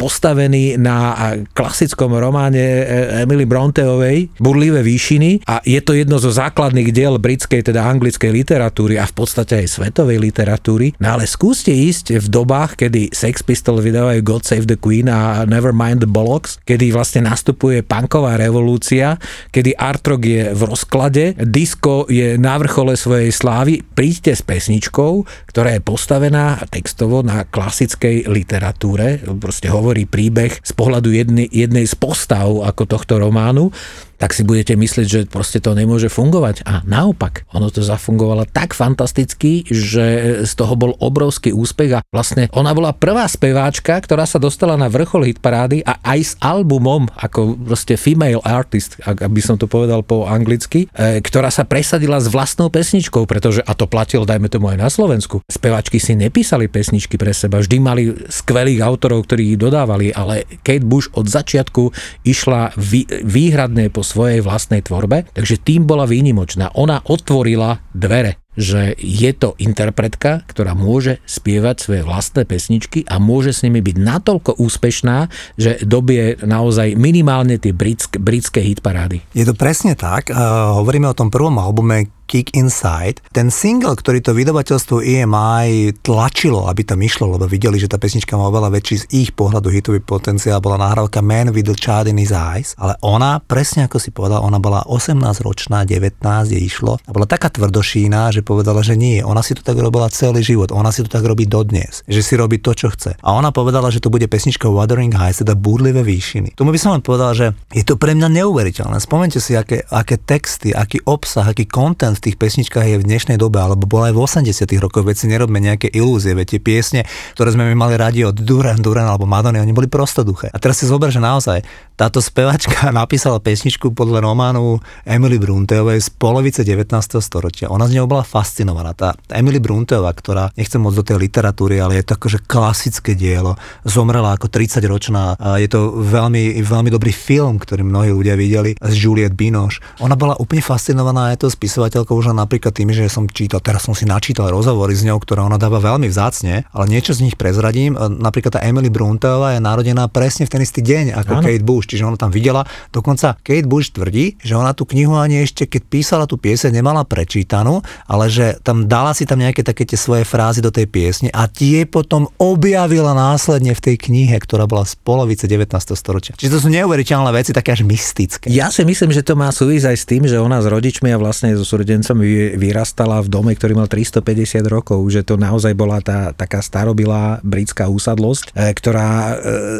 postavený 0.00 0.80
na 0.80 1.12
klasickom 1.52 2.16
románe 2.16 2.62
e, 2.62 2.82
Emily 3.26 3.44
Bronteovej 3.44 4.40
Burlivé 4.40 4.80
výšiny 4.80 5.44
a 5.44 5.60
je 5.66 5.80
to 5.82 5.92
jedno 5.92 6.16
zo 6.16 6.30
základných 6.32 6.94
diel 6.94 7.18
britskej, 7.18 7.66
teda 7.68 7.84
anglickej 7.84 8.30
literatúry 8.30 8.96
a 8.96 9.04
v 9.04 9.14
podstate 9.14 9.60
aj 9.60 9.66
svetovej 9.68 10.22
literatúry. 10.22 10.94
No 11.02 11.18
ale 11.18 11.26
skúste 11.26 11.74
ísť 11.74 12.22
v 12.22 12.26
dobách, 12.38 12.78
kedy 12.78 13.10
Sex 13.10 13.42
Pistols 13.42 13.82
vydávajú 13.82 14.20
God 14.22 14.46
Save 14.46 14.70
the 14.70 14.78
Queen 14.78 15.10
a 15.10 15.42
Nevermind 15.42 16.06
the 16.06 16.10
Bollocks, 16.10 16.62
kedy 16.62 16.94
vlastne 16.94 17.26
nastupuje 17.26 17.82
punková 17.82 18.38
revolúcia, 18.38 19.18
kedy 19.50 19.74
art 19.74 20.06
rock 20.06 20.22
je 20.22 20.54
v 20.54 20.62
rozklade, 20.62 21.24
disco 21.42 22.06
je 22.06 22.38
na 22.38 22.54
vrchole 22.62 22.94
svojej 22.94 23.34
slávy, 23.34 23.82
príďte 23.82 24.38
s 24.38 24.42
pesničkou, 24.46 25.26
ktorá 25.50 25.74
je 25.74 25.82
postavená 25.82 26.62
textovo 26.70 27.26
na 27.26 27.42
klasickej 27.42 28.30
literatúre, 28.30 29.18
proste 29.42 29.66
hovorí 29.66 30.06
príbeh 30.06 30.62
z 30.62 30.72
pohľadu 30.78 31.10
jednej, 31.10 31.50
jednej 31.50 31.90
z 31.90 31.98
postav 31.98 32.46
ako 32.46 32.86
tohto 32.86 33.18
románu 33.18 33.74
tak 34.18 34.34
si 34.34 34.42
budete 34.42 34.74
myslieť, 34.74 35.06
že 35.06 35.20
proste 35.30 35.62
to 35.62 35.78
nemôže 35.78 36.10
fungovať. 36.10 36.66
A 36.66 36.82
naopak, 36.82 37.46
ono 37.54 37.70
to 37.70 37.86
zafungovalo 37.86 38.44
tak 38.50 38.74
fantasticky, 38.74 39.62
že 39.70 40.42
z 40.42 40.52
toho 40.58 40.74
bol 40.74 40.92
obrovský 40.98 41.54
úspech 41.54 42.02
a 42.02 42.04
vlastne 42.10 42.50
ona 42.50 42.74
bola 42.74 42.90
prvá 42.90 43.24
speváčka, 43.30 43.94
ktorá 43.94 44.26
sa 44.26 44.42
dostala 44.42 44.74
na 44.74 44.90
vrchol 44.90 45.30
hitparády 45.30 45.86
a 45.86 46.02
aj 46.02 46.20
s 46.20 46.32
albumom, 46.42 47.06
ako 47.14 47.54
proste 47.54 47.94
female 47.94 48.42
artist, 48.42 48.98
aby 49.06 49.38
som 49.38 49.54
to 49.54 49.70
povedal 49.70 50.02
po 50.02 50.26
anglicky, 50.26 50.90
e, 50.90 51.22
ktorá 51.22 51.54
sa 51.54 51.62
presadila 51.62 52.18
s 52.18 52.26
vlastnou 52.26 52.66
pesničkou, 52.74 53.22
pretože, 53.30 53.62
a 53.62 53.72
to 53.78 53.86
platilo, 53.86 54.26
dajme 54.26 54.50
tomu 54.50 54.74
aj 54.74 54.78
na 54.82 54.90
Slovensku, 54.90 55.46
speváčky 55.46 56.02
si 56.02 56.18
nepísali 56.18 56.66
pesničky 56.66 57.14
pre 57.14 57.30
seba, 57.30 57.62
vždy 57.62 57.76
mali 57.78 58.02
skvelých 58.26 58.82
autorov, 58.82 59.30
ktorí 59.30 59.54
ich 59.54 59.58
dodávali, 59.60 60.10
ale 60.10 60.42
Kate 60.66 60.82
Bush 60.82 61.06
od 61.14 61.30
začiatku 61.30 61.94
išla 62.26 62.74
vý, 62.74 63.06
výhradne 63.22 63.92
po 63.92 64.07
svojej 64.08 64.40
vlastnej 64.40 64.80
tvorbe, 64.80 65.28
takže 65.36 65.60
tým 65.60 65.84
bola 65.84 66.08
výnimočná. 66.08 66.72
Ona 66.80 67.04
otvorila 67.04 67.84
dvere 67.92 68.47
že 68.58 68.98
je 68.98 69.30
to 69.30 69.54
interpretka, 69.62 70.42
ktorá 70.50 70.74
môže 70.74 71.22
spievať 71.30 71.76
svoje 71.78 72.02
vlastné 72.02 72.42
pesničky 72.42 73.06
a 73.06 73.22
môže 73.22 73.54
s 73.54 73.62
nimi 73.62 73.78
byť 73.78 73.96
natoľko 74.02 74.58
úspešná, 74.58 75.30
že 75.54 75.78
dobie 75.86 76.34
naozaj 76.42 76.98
minimálne 76.98 77.62
tie 77.62 77.70
britské, 77.70 78.18
britské 78.18 78.66
hitparády. 78.66 79.22
Je 79.30 79.46
to 79.46 79.54
presne 79.54 79.94
tak. 79.94 80.34
Uh, 80.34 80.74
hovoríme 80.82 81.06
o 81.06 81.14
tom 81.14 81.30
prvom 81.30 81.54
albume 81.62 82.18
Kick 82.28 82.52
Inside. 82.52 83.24
Ten 83.32 83.48
single, 83.48 83.96
ktorý 83.96 84.20
to 84.20 84.36
vydavateľstvo 84.36 85.00
EMI 85.00 85.96
tlačilo, 86.04 86.68
aby 86.68 86.84
tam 86.84 87.00
išlo, 87.00 87.32
lebo 87.32 87.48
videli, 87.48 87.80
že 87.80 87.88
tá 87.88 87.96
pesnička 87.96 88.36
má 88.36 88.52
oveľa 88.52 88.68
väčší 88.68 88.96
z 89.00 89.04
ich 89.16 89.30
pohľadu 89.32 89.72
hitový 89.72 90.04
potenciál, 90.04 90.60
bola 90.60 90.76
nahrávka 90.76 91.24
Man 91.24 91.56
with 91.56 91.72
the 91.72 91.74
Child 91.74 92.12
in 92.12 92.20
his 92.20 92.30
Eyes, 92.30 92.76
ale 92.76 93.00
ona, 93.00 93.40
presne 93.40 93.88
ako 93.88 93.96
si 93.96 94.12
povedal, 94.12 94.44
ona 94.44 94.60
bola 94.60 94.84
18 94.84 95.16
ročná, 95.40 95.88
19 95.88 96.20
je 96.52 96.60
išlo 96.60 97.00
a 97.00 97.10
bola 97.10 97.24
taká 97.24 97.48
tvrdošína, 97.48 98.28
že 98.28 98.44
povedala, 98.48 98.80
že 98.80 98.96
nie, 98.96 99.20
ona 99.20 99.44
si 99.44 99.52
to 99.52 99.60
tak 99.60 99.76
robila 99.76 100.08
celý 100.08 100.40
život, 100.40 100.72
ona 100.72 100.88
si 100.88 101.04
to 101.04 101.12
tak 101.12 101.20
robí 101.28 101.44
dodnes, 101.44 102.00
že 102.08 102.24
si 102.24 102.32
robí 102.40 102.56
to, 102.64 102.72
čo 102.72 102.88
chce. 102.88 103.20
A 103.20 103.36
ona 103.36 103.52
povedala, 103.52 103.92
že 103.92 104.00
to 104.00 104.08
bude 104.08 104.24
pesnička 104.24 104.72
Wuthering 104.72 105.12
Heights, 105.12 105.44
teda 105.44 105.52
búrlivé 105.52 106.00
výšiny. 106.00 106.56
Tomu 106.56 106.72
by 106.72 106.80
som 106.80 106.96
len 106.96 107.04
povedal, 107.04 107.36
že 107.36 107.46
je 107.76 107.84
to 107.84 108.00
pre 108.00 108.16
mňa 108.16 108.40
neuveriteľné. 108.40 108.96
Spomente 109.04 109.36
si, 109.44 109.52
aké, 109.52 109.84
aké 109.92 110.16
texty, 110.16 110.72
aký 110.72 111.04
obsah, 111.04 111.44
aký 111.44 111.68
content 111.68 112.16
v 112.16 112.32
tých 112.32 112.36
pesničkách 112.40 112.96
je 112.96 112.96
v 112.96 113.04
dnešnej 113.04 113.36
dobe, 113.36 113.60
alebo 113.60 113.84
bola 113.84 114.08
aj 114.08 114.14
v 114.16 114.48
80 114.48 114.64
rokoch, 114.80 115.04
veď 115.04 115.16
si 115.20 115.26
nerobme 115.28 115.60
nejaké 115.60 115.92
ilúzie, 115.92 116.32
veď 116.32 116.56
tie 116.56 116.60
piesne, 116.64 117.00
ktoré 117.36 117.52
sme 117.52 117.68
my 117.68 117.76
mali 117.76 117.94
radi 118.00 118.24
od 118.24 118.38
Duran 118.38 118.80
Duran 118.80 119.04
alebo 119.10 119.28
Madony, 119.28 119.60
oni 119.60 119.74
boli 119.74 119.90
prostoduché. 119.90 120.48
A 120.54 120.56
teraz 120.56 120.80
si 120.80 120.88
zober, 120.88 121.12
že 121.12 121.20
naozaj 121.20 121.60
táto 121.98 122.22
spevačka 122.22 122.88
napísala 122.94 123.42
pesničku 123.42 123.90
podľa 123.90 124.22
románu 124.22 124.78
Emily 125.02 125.42
Brunteovej 125.42 125.98
z 125.98 126.08
polovice 126.14 126.62
19. 126.62 126.94
storočia. 127.18 127.66
Ona 127.74 127.90
z 127.90 127.98
neho 127.98 128.06
bola 128.06 128.22
fascinovaná. 128.28 128.92
Tá 128.92 129.16
Emily 129.32 129.56
Brunteová, 129.56 130.12
ktorá, 130.12 130.52
nechcem 130.52 130.76
moc 130.76 130.92
do 130.92 131.00
tej 131.00 131.16
literatúry, 131.16 131.80
ale 131.80 131.96
je 131.96 132.04
to 132.04 132.20
akože 132.20 132.44
klasické 132.44 133.16
dielo, 133.16 133.56
zomrela 133.88 134.36
ako 134.36 134.52
30 134.52 134.84
ročná. 134.84 135.32
Je 135.56 135.72
to 135.72 135.96
veľmi, 136.04 136.60
veľmi 136.60 136.92
dobrý 136.92 137.16
film, 137.16 137.56
ktorý 137.56 137.88
mnohí 137.88 138.12
ľudia 138.12 138.36
videli 138.36 138.76
z 138.76 138.92
Juliette 138.92 139.32
Binoche. 139.32 139.80
Ona 140.04 140.12
bola 140.12 140.36
úplne 140.36 140.60
fascinovaná 140.60 141.32
aj 141.32 141.40
to 141.40 141.48
spisovateľkou 141.48 142.12
už 142.18 142.34
napríklad 142.34 142.74
tým, 142.74 142.90
že 142.90 143.06
som 143.06 143.30
čítal, 143.30 143.62
teraz 143.62 143.86
som 143.86 143.94
si 143.94 144.02
načítal 144.02 144.50
rozhovory 144.50 144.90
s 144.90 145.06
ňou, 145.06 145.22
ktoré 145.22 145.46
ona 145.46 145.54
dáva 145.54 145.78
veľmi 145.78 146.10
vzácne, 146.10 146.66
ale 146.74 146.84
niečo 146.90 147.14
z 147.14 147.30
nich 147.30 147.38
prezradím. 147.38 147.94
Napríklad 147.94 148.58
tá 148.58 148.60
Emily 148.66 148.90
Brunteová 148.90 149.54
je 149.54 149.62
narodená 149.62 150.10
presne 150.10 150.50
v 150.50 150.58
ten 150.58 150.66
istý 150.66 150.82
deň 150.82 151.14
ako 151.14 151.32
ano. 151.38 151.42
Kate 151.46 151.62
Bush, 151.62 151.86
čiže 151.86 152.02
ona 152.02 152.18
tam 152.18 152.34
videla. 152.34 152.66
Dokonca 152.90 153.38
Kate 153.38 153.70
Bush 153.70 153.94
tvrdí, 153.94 154.34
že 154.42 154.58
ona 154.58 154.74
tú 154.74 154.82
knihu 154.82 155.14
ani 155.14 155.46
ešte, 155.46 155.70
keď 155.70 155.82
písala 155.86 156.26
tú 156.26 156.34
pieseň, 156.42 156.74
nemala 156.74 157.06
prečítanú, 157.06 157.78
ale 158.10 158.17
že 158.26 158.58
tam 158.66 158.90
dala 158.90 159.14
si 159.14 159.22
tam 159.22 159.38
nejaké 159.38 159.62
také 159.62 159.86
tie 159.86 159.94
svoje 159.94 160.26
frázy 160.26 160.58
do 160.58 160.74
tej 160.74 160.90
piesne 160.90 161.30
a 161.30 161.46
tie 161.46 161.86
potom 161.86 162.26
objavila 162.42 163.14
následne 163.14 163.70
v 163.76 163.84
tej 163.84 163.96
knihe, 164.10 164.34
ktorá 164.42 164.66
bola 164.66 164.82
z 164.82 164.98
polovice 164.98 165.46
19. 165.46 165.70
storočia. 165.94 166.34
Čiže 166.34 166.58
to 166.58 166.62
sú 166.66 166.68
neuveriteľné 166.74 167.30
veci, 167.30 167.54
také 167.54 167.78
až 167.78 167.86
mystické. 167.86 168.50
Ja 168.50 168.72
si 168.74 168.82
myslím, 168.82 169.14
že 169.14 169.22
to 169.22 169.38
má 169.38 169.52
súvisť 169.54 169.94
aj 169.94 169.96
s 169.96 170.04
tým, 170.08 170.22
že 170.24 170.42
ona 170.42 170.58
s 170.58 170.66
rodičmi 170.66 171.12
a 171.14 171.20
vlastne 171.20 171.54
so 171.54 171.62
súrodencom 171.62 172.18
vyrastala 172.56 173.20
v 173.20 173.28
dome, 173.28 173.52
ktorý 173.52 173.76
mal 173.76 173.86
350 173.86 174.64
rokov, 174.66 175.04
že 175.12 175.20
to 175.22 175.36
naozaj 175.36 175.76
bola 175.76 176.00
tá 176.00 176.32
taká 176.32 176.64
starobilá 176.64 177.44
britská 177.44 177.92
úsadlosť, 177.92 178.56
e, 178.56 178.72
ktorá 178.72 179.10
e, 179.10 179.34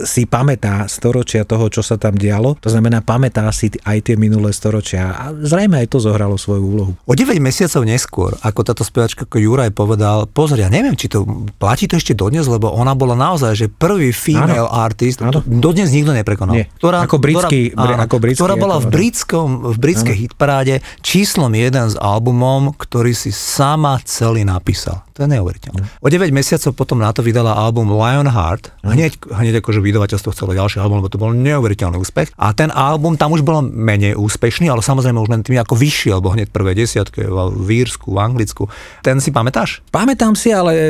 si 0.05 0.29
pamätá 0.29 0.85
storočia 0.91 1.49
toho, 1.49 1.73
čo 1.73 1.81
sa 1.81 1.97
tam 1.97 2.13
dialo. 2.13 2.61
To 2.61 2.69
znamená, 2.69 3.01
pamätá 3.01 3.49
si 3.55 3.73
aj 3.87 4.13
tie 4.13 4.17
minulé 4.21 4.53
storočia 4.53 5.17
a 5.17 5.25
zrejme 5.33 5.81
aj 5.81 5.89
to 5.89 5.99
zohralo 6.03 6.37
svoju 6.37 6.63
úlohu. 6.63 6.93
O 7.09 7.15
9 7.17 7.39
mesiacov 7.41 7.87
neskôr, 7.89 8.28
ako 8.37 8.61
táto 8.67 8.83
spevačka 8.85 9.25
ako 9.25 9.41
Juraj 9.41 9.73
povedal, 9.73 10.29
pozri, 10.29 10.61
ja 10.65 10.69
neviem, 10.69 10.99
či 10.99 11.09
to 11.09 11.25
platí 11.57 11.89
to 11.89 11.97
ešte 11.97 12.13
dodnes, 12.13 12.45
lebo 12.45 12.69
ona 12.69 12.93
bola 12.93 13.17
naozaj, 13.17 13.53
že 13.55 13.67
prvý 13.73 14.13
female 14.13 14.69
áno. 14.69 14.75
artist, 14.75 15.25
áno. 15.25 15.41
dodnes 15.47 15.89
nikto 15.89 16.13
neprekonal. 16.13 16.55
Nie. 16.59 16.67
Ktorá, 16.77 17.05
ako 17.05 17.17
britský, 17.23 17.73
ktorá, 17.73 17.95
áno, 17.97 18.05
ako 18.05 18.17
britský, 18.21 18.41
ktorá 18.43 18.55
bola 18.59 18.77
v 18.83 18.87
britskom, 18.89 19.49
v 19.73 19.77
britskej 19.79 20.17
hitparáde 20.29 20.75
číslom 21.01 21.53
jeden 21.55 21.87
z 21.89 21.97
albumom, 21.97 22.77
ktorý 22.77 23.17
si 23.17 23.33
sama 23.33 24.01
celý 24.05 24.45
napísal. 24.45 25.09
To 25.19 25.27
je 25.27 25.35
neuveriteľné. 25.35 25.83
Mm. 25.83 25.91
O 25.99 26.07
9 26.07 26.31
mesiacov 26.31 26.79
potom 26.79 27.03
na 27.03 27.11
to 27.11 27.27
vydala 27.27 27.51
album 27.51 27.91
Lionheart. 27.91 28.71
Hneď, 28.87 29.19
hneď 29.27 29.59
akože 29.59 29.83
vydavateľstvo 29.83 30.31
chcelo 30.31 30.55
ďalší 30.55 30.79
album, 30.79 31.03
lebo 31.03 31.11
to 31.11 31.19
bol 31.19 31.35
neuveriteľný 31.35 31.99
úspech. 31.99 32.31
A 32.39 32.55
ten 32.55 32.71
album 32.71 33.19
tam 33.19 33.35
už 33.35 33.43
bol 33.43 33.67
menej 33.67 34.15
úspešný, 34.15 34.71
ale 34.71 34.79
samozrejme 34.79 35.19
už 35.19 35.35
len 35.35 35.43
tým 35.43 35.59
ako 35.59 35.75
vyšiel, 35.75 36.23
lebo 36.23 36.39
hneď 36.39 36.55
prvé 36.55 36.79
desiatke 36.79 37.27
v 37.27 37.69
Írsku, 37.83 38.15
v 38.15 38.18
Anglicku. 38.21 38.71
Ten 39.03 39.19
si 39.19 39.35
pamätáš? 39.35 39.83
Pamätám 39.91 40.37
si, 40.39 40.53
ale 40.55 40.73
e, 40.75 40.85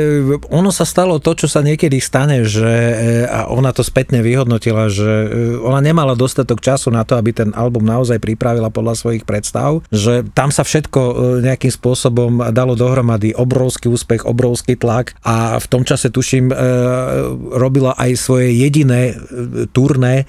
ono 0.53 0.69
sa 0.69 0.83
stalo 0.83 1.17
to, 1.17 1.33
čo 1.33 1.47
sa 1.49 1.63
niekedy 1.65 1.97
stane, 1.97 2.45
že 2.45 2.69
e, 2.69 2.95
a 3.25 3.49
ona 3.49 3.73
to 3.73 3.81
spätne 3.81 4.21
vyhodnotila, 4.21 4.91
že 4.91 5.07
e, 5.07 5.27
ona 5.61 5.79
nemala 5.81 6.13
dostatok 6.13 6.61
času 6.61 6.93
na 6.93 7.07
to, 7.07 7.15
aby 7.15 7.33
ten 7.33 7.49
album 7.55 7.87
naozaj 7.87 8.21
pripravila 8.21 8.69
podľa 8.69 8.99
svojich 8.99 9.23
predstav, 9.23 9.81
že 9.89 10.27
tam 10.35 10.53
sa 10.53 10.61
všetko 10.61 11.41
nejakým 11.41 11.71
spôsobom 11.71 12.51
dalo 12.51 12.75
dohromady 12.75 13.33
obrovský 13.33 13.89
úspech 13.89 14.27
obrovský 14.27 14.75
tlak 14.75 15.15
a 15.23 15.57
v 15.57 15.67
tom 15.69 15.87
čase 15.87 16.11
tuším 16.11 16.51
robila 17.55 17.95
aj 17.95 18.11
svoje 18.19 18.53
jediné 18.53 19.15
turné 19.71 20.25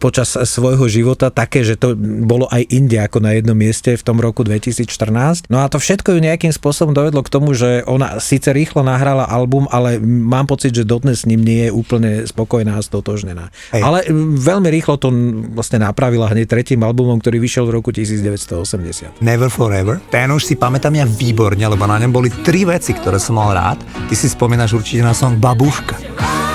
počas 0.00 0.34
svojho 0.34 0.88
života 0.88 1.30
také, 1.30 1.62
že 1.62 1.78
to 1.78 1.94
bolo 2.24 2.48
aj 2.50 2.66
inde 2.68 2.98
ako 2.98 3.22
na 3.22 3.36
jednom 3.36 3.54
mieste 3.54 3.94
v 3.94 4.02
tom 4.02 4.18
roku 4.18 4.42
2014. 4.42 5.48
No 5.52 5.62
a 5.62 5.70
to 5.70 5.78
všetko 5.78 6.16
ju 6.16 6.18
nejakým 6.38 6.54
spôsobom 6.54 6.94
dovedlo 6.94 7.26
k 7.26 7.34
tomu, 7.34 7.50
že 7.50 7.82
ona 7.90 8.22
síce 8.22 8.54
rýchlo 8.54 8.86
nahrala 8.86 9.26
album, 9.26 9.66
ale 9.74 9.98
mám 9.98 10.46
pocit, 10.46 10.70
že 10.70 10.86
dodnes 10.86 11.26
s 11.26 11.26
ním 11.26 11.42
nie 11.42 11.66
je 11.66 11.74
úplne 11.74 12.22
spokojná 12.30 12.78
a 12.78 12.82
stotožnená. 12.86 13.50
Hej. 13.74 13.82
Ale 13.82 13.98
veľmi 14.38 14.70
rýchlo 14.70 15.02
to 15.02 15.10
vlastne 15.50 15.82
napravila 15.82 16.30
hneď 16.30 16.46
tretím 16.46 16.86
albumom, 16.86 17.18
ktorý 17.18 17.42
vyšiel 17.42 17.66
v 17.66 17.82
roku 17.82 17.90
1980. 17.90 19.18
Never 19.18 19.50
Forever. 19.50 19.98
Ten 20.14 20.30
už 20.30 20.46
si 20.46 20.54
pamätám 20.54 20.94
ja 20.94 21.02
výborne, 21.02 21.66
lebo 21.66 21.82
na 21.90 21.98
ňom 21.98 22.14
boli 22.14 22.30
tri 22.46 22.62
veci, 22.62 22.94
ktoré 22.94 23.18
som 23.18 23.34
mal 23.34 23.50
rád. 23.50 23.82
Ty 24.06 24.14
si 24.14 24.30
spomínaš 24.30 24.78
určite 24.78 25.02
na 25.02 25.10
song 25.10 25.42
Babuška. 25.42 26.47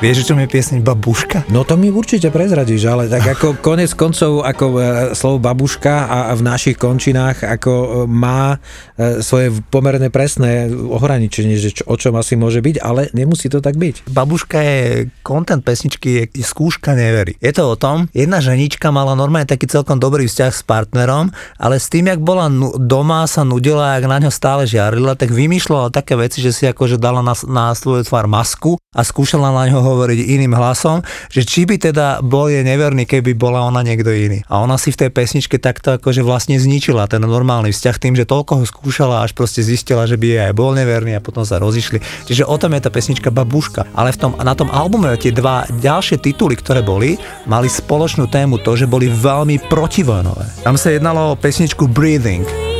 Vieš, 0.00 0.24
čo 0.24 0.32
mi 0.32 0.48
je 0.48 0.56
pieseň 0.56 0.80
Babuška? 0.80 1.44
No 1.52 1.60
to 1.60 1.76
mi 1.76 1.92
určite 1.92 2.32
prezradíš, 2.32 2.88
ale 2.88 3.04
tak 3.12 3.36
ako 3.36 3.52
konec 3.68 3.92
koncov, 3.92 4.40
ako 4.48 4.64
e, 4.72 5.12
slovo 5.12 5.44
babuška 5.44 6.08
a 6.08 6.32
v 6.32 6.40
našich 6.40 6.80
končinách 6.80 7.44
ako 7.44 7.72
e, 7.76 7.88
má 8.08 8.56
e, 8.96 9.20
svoje 9.20 9.52
pomerne 9.68 10.08
presné 10.08 10.72
ohraničenie, 10.72 11.60
že 11.60 11.76
čo, 11.76 11.82
o 11.84 12.00
čom 12.00 12.16
asi 12.16 12.32
môže 12.32 12.64
byť, 12.64 12.80
ale 12.80 13.12
nemusí 13.12 13.52
to 13.52 13.60
tak 13.60 13.76
byť. 13.76 14.08
Babuška 14.08 14.56
je 14.64 15.12
content 15.20 15.60
pesničky, 15.60 16.32
je 16.32 16.44
skúška 16.48 16.96
neverí. 16.96 17.36
Je 17.36 17.52
to 17.52 17.68
o 17.68 17.76
tom, 17.76 18.08
jedna 18.16 18.40
ženička 18.40 18.88
mala 18.88 19.12
normálne 19.12 19.52
taký 19.52 19.68
celkom 19.68 20.00
dobrý 20.00 20.24
vzťah 20.32 20.52
s 20.56 20.64
partnerom, 20.64 21.28
ale 21.60 21.76
s 21.76 21.92
tým, 21.92 22.08
jak 22.08 22.24
bola 22.24 22.48
doma, 22.80 23.28
sa 23.28 23.44
nudila, 23.44 24.00
jak 24.00 24.08
na 24.08 24.16
ňo 24.16 24.32
stále 24.32 24.64
žiarila, 24.64 25.12
tak 25.12 25.28
vymýšľala 25.28 25.92
také 25.92 26.16
veci, 26.16 26.40
že 26.40 26.56
si 26.56 26.64
akože 26.64 26.96
dala 26.96 27.20
na, 27.20 27.36
na 27.52 27.76
svoju 27.76 28.08
tvár 28.08 28.24
masku 28.24 28.80
a 28.96 29.04
skúšala 29.04 29.52
na 29.52 29.68
ňo 29.68 29.89
hovoriť 29.90 30.18
iným 30.38 30.54
hlasom, 30.54 31.02
že 31.28 31.42
či 31.42 31.66
by 31.66 31.76
teda 31.90 32.22
bol 32.22 32.46
je 32.46 32.62
neverný, 32.62 33.04
keby 33.04 33.34
bola 33.34 33.66
ona 33.66 33.82
niekto 33.82 34.14
iný. 34.14 34.46
A 34.46 34.62
ona 34.62 34.78
si 34.78 34.94
v 34.94 35.06
tej 35.06 35.10
pesničke 35.10 35.58
takto 35.58 35.98
akože 35.98 36.22
vlastne 36.22 36.56
zničila 36.56 37.10
ten 37.10 37.22
normálny 37.22 37.74
vzťah 37.74 37.96
tým, 37.98 38.14
že 38.14 38.28
toľko 38.28 38.62
ho 38.62 38.64
skúšala, 38.64 39.26
až 39.26 39.34
proste 39.34 39.60
zistila, 39.66 40.06
že 40.06 40.14
by 40.14 40.26
jej 40.26 40.42
aj 40.50 40.54
bol 40.54 40.72
neverný 40.72 41.18
a 41.18 41.24
potom 41.24 41.42
sa 41.42 41.58
rozišli. 41.58 41.98
Čiže 42.30 42.46
o 42.46 42.56
tom 42.56 42.74
je 42.78 42.86
tá 42.86 42.90
pesnička 42.90 43.34
Babuška. 43.34 43.90
Ale 43.92 44.14
v 44.14 44.18
tom, 44.18 44.32
na 44.38 44.54
tom 44.54 44.70
albume 44.70 45.12
tie 45.18 45.34
dva 45.34 45.66
ďalšie 45.68 46.22
tituly, 46.22 46.54
ktoré 46.54 46.80
boli, 46.80 47.18
mali 47.50 47.66
spoločnú 47.66 48.30
tému 48.30 48.62
to, 48.62 48.78
že 48.78 48.88
boli 48.88 49.10
veľmi 49.10 49.66
protivojnové. 49.68 50.64
Tam 50.64 50.78
sa 50.78 50.94
jednalo 50.94 51.34
o 51.34 51.38
pesničku 51.38 51.90
Breathing. 51.90 52.79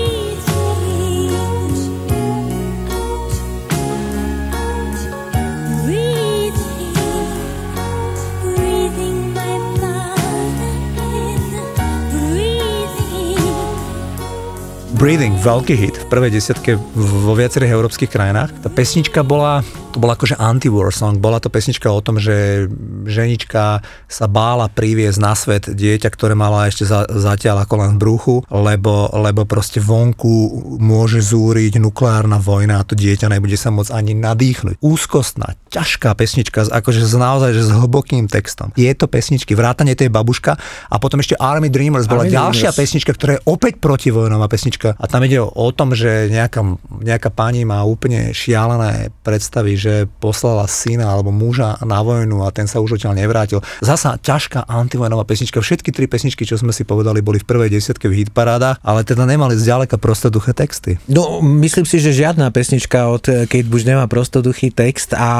Breathing, 15.00 15.32
veľký 15.40 15.74
hit 15.80 15.96
v 15.96 16.06
prvej 16.12 16.28
desiatke 16.28 16.76
vo 16.76 17.32
viacerých 17.32 17.72
európskych 17.72 18.12
krajinách. 18.12 18.52
Tá 18.60 18.68
pesnička 18.68 19.24
bola 19.24 19.64
to 19.90 19.98
bola 19.98 20.14
akože 20.14 20.38
anti-war 20.38 20.94
song. 20.94 21.18
Bola 21.18 21.42
to 21.42 21.50
pesnička 21.50 21.90
o 21.90 21.98
tom, 21.98 22.22
že 22.22 22.66
ženička 23.10 23.82
sa 24.06 24.26
bála 24.30 24.70
priviesť 24.70 25.18
na 25.18 25.34
svet 25.34 25.66
dieťa, 25.66 26.08
ktoré 26.14 26.38
mala 26.38 26.70
ešte 26.70 26.86
za, 26.86 27.10
zatiaľ 27.10 27.66
ako 27.66 27.74
len 27.82 27.90
v 27.98 27.98
bruchu, 27.98 28.36
lebo, 28.54 29.10
lebo 29.10 29.42
proste 29.44 29.82
vonku 29.82 30.78
môže 30.78 31.18
zúriť 31.18 31.82
nukleárna 31.82 32.38
vojna 32.38 32.78
a 32.78 32.86
to 32.86 32.94
dieťa 32.94 33.26
nebude 33.26 33.58
sa 33.58 33.74
môcť 33.74 33.90
ani 33.90 34.14
nadýchnuť. 34.14 34.78
Úzkostná, 34.78 35.58
ťažká 35.74 36.14
pesnička, 36.14 36.70
akože 36.70 37.02
z 37.02 37.14
naozaj 37.18 37.50
že 37.50 37.66
s 37.66 37.70
hlbokým 37.74 38.30
textom. 38.30 38.70
Je 38.78 38.90
to 38.94 39.10
pesničky, 39.10 39.58
vrátanie 39.58 39.98
tej 39.98 40.06
babuška 40.06 40.54
a 40.86 40.96
potom 41.02 41.18
ešte 41.18 41.34
Army 41.34 41.66
Dreamers 41.66 42.06
bola 42.06 42.30
Army 42.30 42.38
ďalšia 42.38 42.70
Dreamers. 42.70 42.78
pesnička, 42.78 43.10
ktorá 43.18 43.30
je 43.36 43.42
opäť 43.50 43.82
protivojnová 43.82 44.46
pesnička 44.46 44.94
a 44.94 45.04
tam 45.10 45.26
ide 45.26 45.42
o, 45.42 45.50
o 45.50 45.68
tom, 45.74 45.98
že 45.98 46.30
nejaká, 46.30 46.62
nejaká 47.02 47.34
pani 47.34 47.66
má 47.66 47.82
úplne 47.82 48.30
šialené 48.30 49.10
predstavy, 49.26 49.79
že 49.80 50.04
poslala 50.20 50.68
syna 50.68 51.08
alebo 51.08 51.32
muža 51.32 51.80
na 51.80 52.04
vojnu 52.04 52.44
a 52.44 52.52
ten 52.52 52.68
sa 52.68 52.84
už 52.84 53.00
odtiaľ 53.00 53.16
nevrátil. 53.16 53.64
Zasa 53.80 54.20
ťažká 54.20 54.68
antivojnová 54.68 55.24
pesnička. 55.24 55.64
Všetky 55.64 55.88
tri 55.96 56.04
pesničky, 56.04 56.44
čo 56.44 56.60
sme 56.60 56.76
si 56.76 56.84
povedali, 56.84 57.24
boli 57.24 57.40
v 57.40 57.48
prvej 57.48 57.72
desiatke 57.72 58.12
v 58.12 58.26
hitparádach, 58.26 58.84
ale 58.84 59.00
teda 59.08 59.24
nemali 59.24 59.56
zďaleka 59.56 59.96
prostoduché 59.96 60.52
texty. 60.52 61.00
No, 61.08 61.40
myslím 61.40 61.88
si, 61.88 61.96
že 62.02 62.12
žiadna 62.12 62.52
pesnička 62.52 63.08
od 63.08 63.24
Kate 63.48 63.70
Bush 63.70 63.88
nemá 63.88 64.04
prostoduchý 64.10 64.74
text 64.74 65.16
a 65.16 65.30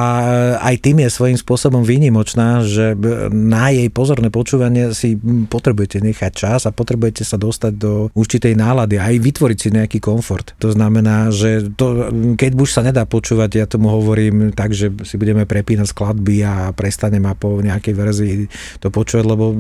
aj 0.63 0.75
tým 0.81 1.05
je 1.05 1.11
svojím 1.11 1.37
spôsobom 1.37 1.83
výnimočná, 1.83 2.63
že 2.63 2.95
na 3.35 3.75
jej 3.75 3.91
pozorné 3.91 4.31
počúvanie 4.31 4.95
si 4.95 5.19
potrebujete 5.51 5.99
nechať 5.99 6.33
čas 6.33 6.61
a 6.65 6.71
potrebujete 6.71 7.27
sa 7.27 7.35
dostať 7.35 7.73
do 7.75 7.93
určitej 8.15 8.55
nálady 8.55 8.97
a 8.97 9.11
aj 9.11 9.19
vytvoriť 9.19 9.59
si 9.59 9.69
nejaký 9.75 9.99
komfort. 9.99 10.55
To 10.63 10.71
znamená, 10.71 11.35
že 11.35 11.75
to, 11.75 12.07
Kate 12.39 12.55
Bush 12.55 12.71
sa 12.71 12.87
nedá 12.87 13.03
počúvať, 13.03 13.51
ja 13.59 13.67
tomu 13.67 13.91
hovorím 13.91 14.30
tak, 14.57 14.73
že 14.73 14.91
si 15.05 15.21
budeme 15.21 15.45
prepínať 15.45 15.93
skladby 15.93 16.37
a 16.47 16.55
prestanem 16.73 17.23
a 17.29 17.37
po 17.37 17.61
nejakej 17.61 17.95
verzii 17.95 18.35
to 18.81 18.89
počúvať, 18.89 19.25
lebo 19.27 19.53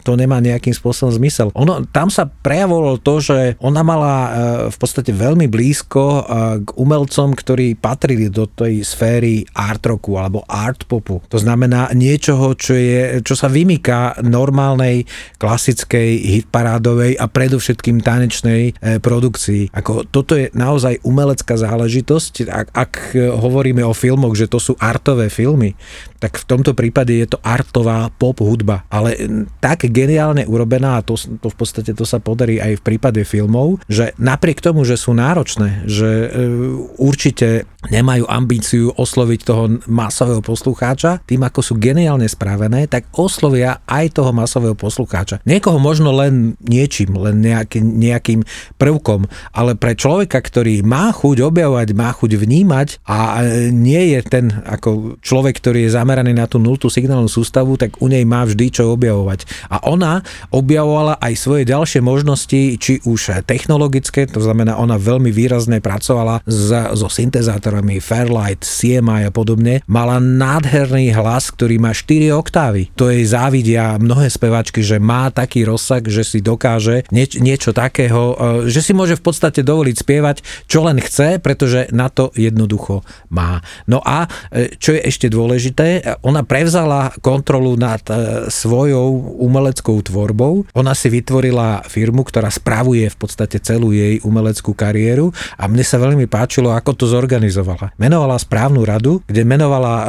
to 0.00 0.12
nemá 0.16 0.40
nejakým 0.40 0.72
spôsobom 0.72 1.12
zmysel. 1.12 1.50
Ono, 1.52 1.84
tam 1.90 2.08
sa 2.08 2.24
prejavovalo 2.26 3.02
to, 3.02 3.20
že 3.20 3.38
ona 3.60 3.82
mala 3.82 4.14
e, 4.14 4.30
v 4.70 4.76
podstate 4.78 5.10
veľmi 5.10 5.50
blízko 5.50 6.02
e, 6.02 6.22
k 6.62 6.68
umelcom, 6.78 7.34
ktorí 7.34 7.74
patrili 7.76 8.30
do 8.30 8.46
tej 8.46 8.86
sféry 8.86 9.42
art 9.52 9.82
rocku 9.86 10.14
alebo 10.16 10.46
art 10.46 10.86
popu. 10.86 11.20
To 11.32 11.38
znamená 11.40 11.90
niečoho, 11.92 12.54
čo, 12.54 12.76
je, 12.76 13.20
čo 13.26 13.34
sa 13.34 13.50
vymýka 13.50 14.22
normálnej 14.22 15.08
klasickej 15.40 16.40
hitparádovej 16.40 17.18
a 17.18 17.26
predovšetkým 17.26 18.00
tanečnej 18.04 18.72
e, 18.76 19.02
produkcii. 19.02 19.74
Ako, 19.74 20.06
toto 20.08 20.38
je 20.38 20.52
naozaj 20.54 21.02
umelecká 21.02 21.58
záležitosť. 21.58 22.32
Ak, 22.46 22.68
ak 22.72 22.92
hovoríme 23.16 23.82
o 23.82 23.95
filmoch, 23.96 24.36
že 24.36 24.46
to 24.46 24.60
sú 24.60 24.76
artové 24.76 25.32
filmy, 25.32 25.72
tak 26.20 26.36
v 26.36 26.44
tomto 26.48 26.72
prípade 26.76 27.16
je 27.16 27.28
to 27.28 27.38
artová 27.40 28.12
pop 28.12 28.36
hudba. 28.40 28.84
Ale 28.92 29.16
tak 29.60 29.88
geniálne 29.88 30.44
urobená, 30.44 31.00
a 31.00 31.04
to, 31.04 31.16
to 31.16 31.48
v 31.48 31.56
podstate 31.56 31.92
to 31.96 32.04
sa 32.04 32.20
podarí 32.20 32.60
aj 32.60 32.80
v 32.80 32.84
prípade 32.84 33.22
filmov, 33.24 33.80
že 33.88 34.12
napriek 34.20 34.60
tomu, 34.60 34.84
že 34.84 35.00
sú 35.00 35.16
náročné, 35.16 35.88
že 35.88 36.08
e, 36.08 36.28
určite 37.00 37.68
nemajú 37.86 38.26
ambíciu 38.26 38.90
osloviť 38.98 39.40
toho 39.46 39.64
masového 39.86 40.42
poslucháča, 40.42 41.22
tým 41.24 41.46
ako 41.46 41.60
sú 41.62 41.74
geniálne 41.78 42.26
spravené, 42.26 42.90
tak 42.90 43.06
oslovia 43.14 43.80
aj 43.86 44.18
toho 44.18 44.34
masového 44.34 44.74
poslucháča. 44.74 45.40
Niekoho 45.46 45.78
možno 45.78 46.10
len 46.10 46.58
niečím, 46.66 47.14
len 47.14 47.38
nejaký, 47.38 47.78
nejakým 47.80 48.42
prvkom, 48.80 49.30
ale 49.54 49.78
pre 49.78 49.94
človeka, 49.94 50.42
ktorý 50.42 50.82
má 50.82 51.14
chuť 51.14 51.46
objavovať, 51.46 51.88
má 51.94 52.10
chuť 52.10 52.30
vnímať 52.34 52.88
a 53.06 53.18
e, 53.40 53.70
nie 53.86 54.18
je 54.18 54.20
ten 54.26 54.50
ako 54.66 55.22
človek, 55.22 55.62
ktorý 55.62 55.86
je 55.86 55.94
zameraný 55.94 56.34
na 56.34 56.50
tú 56.50 56.58
nultú 56.58 56.90
signálnu 56.90 57.30
sústavu, 57.30 57.78
tak 57.78 58.02
u 58.02 58.10
nej 58.10 58.26
má 58.26 58.42
vždy 58.42 58.66
čo 58.74 58.90
objavovať. 58.90 59.46
A 59.70 59.86
ona 59.86 60.26
objavovala 60.50 61.22
aj 61.22 61.34
svoje 61.38 61.62
ďalšie 61.70 62.02
možnosti, 62.02 62.74
či 62.82 62.98
už 63.06 63.46
technologické, 63.46 64.26
to 64.26 64.42
znamená, 64.42 64.74
ona 64.74 64.98
veľmi 64.98 65.30
výrazne 65.30 65.78
pracovala 65.78 66.42
so 66.96 67.06
syntezátorami 67.06 68.02
Fairlight, 68.02 68.66
CMI 68.66 69.28
a 69.28 69.32
podobne. 69.32 69.86
Mala 69.86 70.18
nádherný 70.18 71.14
hlas, 71.14 71.54
ktorý 71.54 71.78
má 71.78 71.94
4 71.94 72.34
oktávy. 72.34 72.90
To 72.98 73.12
jej 73.12 73.22
závidia 73.22 74.00
mnohé 74.00 74.32
spevačky, 74.32 74.82
že 74.82 74.98
má 74.98 75.30
taký 75.30 75.62
rozsah, 75.68 76.02
že 76.02 76.26
si 76.26 76.38
dokáže 76.40 77.06
nieč, 77.12 77.38
niečo 77.38 77.76
takého, 77.76 78.34
e, 78.66 78.72
že 78.72 78.80
si 78.80 78.96
môže 78.96 79.20
v 79.20 79.24
podstate 79.28 79.60
dovoliť 79.60 79.96
spievať, 80.00 80.36
čo 80.66 80.82
len 80.82 80.98
chce, 80.98 81.38
pretože 81.38 81.92
na 81.92 82.08
to 82.08 82.32
jednoducho 82.32 83.04
má. 83.28 83.60
No 83.84 84.00
a 84.00 84.26
e, 84.48 84.74
čo 84.80 84.96
je 84.96 85.04
ešte 85.04 85.28
dôležité, 85.28 86.18
ona 86.24 86.42
prevzala 86.42 87.12
kontrolu 87.20 87.76
nad 87.76 88.00
e, 88.08 88.48
svojou 88.48 89.36
umeleckou 89.38 90.00
tvorbou. 90.00 90.64
Ona 90.72 90.96
si 90.96 91.12
vytvorila 91.12 91.84
firmu, 91.86 92.24
ktorá 92.24 92.48
spravuje 92.48 93.06
v 93.12 93.16
podstate 93.16 93.60
celú 93.60 93.92
jej 93.92 94.18
umeleckú 94.24 94.72
kariéru 94.72 95.30
a 95.60 95.68
mne 95.68 95.84
sa 95.84 96.00
veľmi 96.00 96.24
páčilo, 96.26 96.72
ako 96.72 96.96
to 96.96 97.04
zorganizovala. 97.06 97.92
Menovala 98.00 98.40
správnu 98.40 98.82
radu, 98.82 99.20
kde 99.28 99.44
menovala 99.44 99.94
e, 99.94 100.06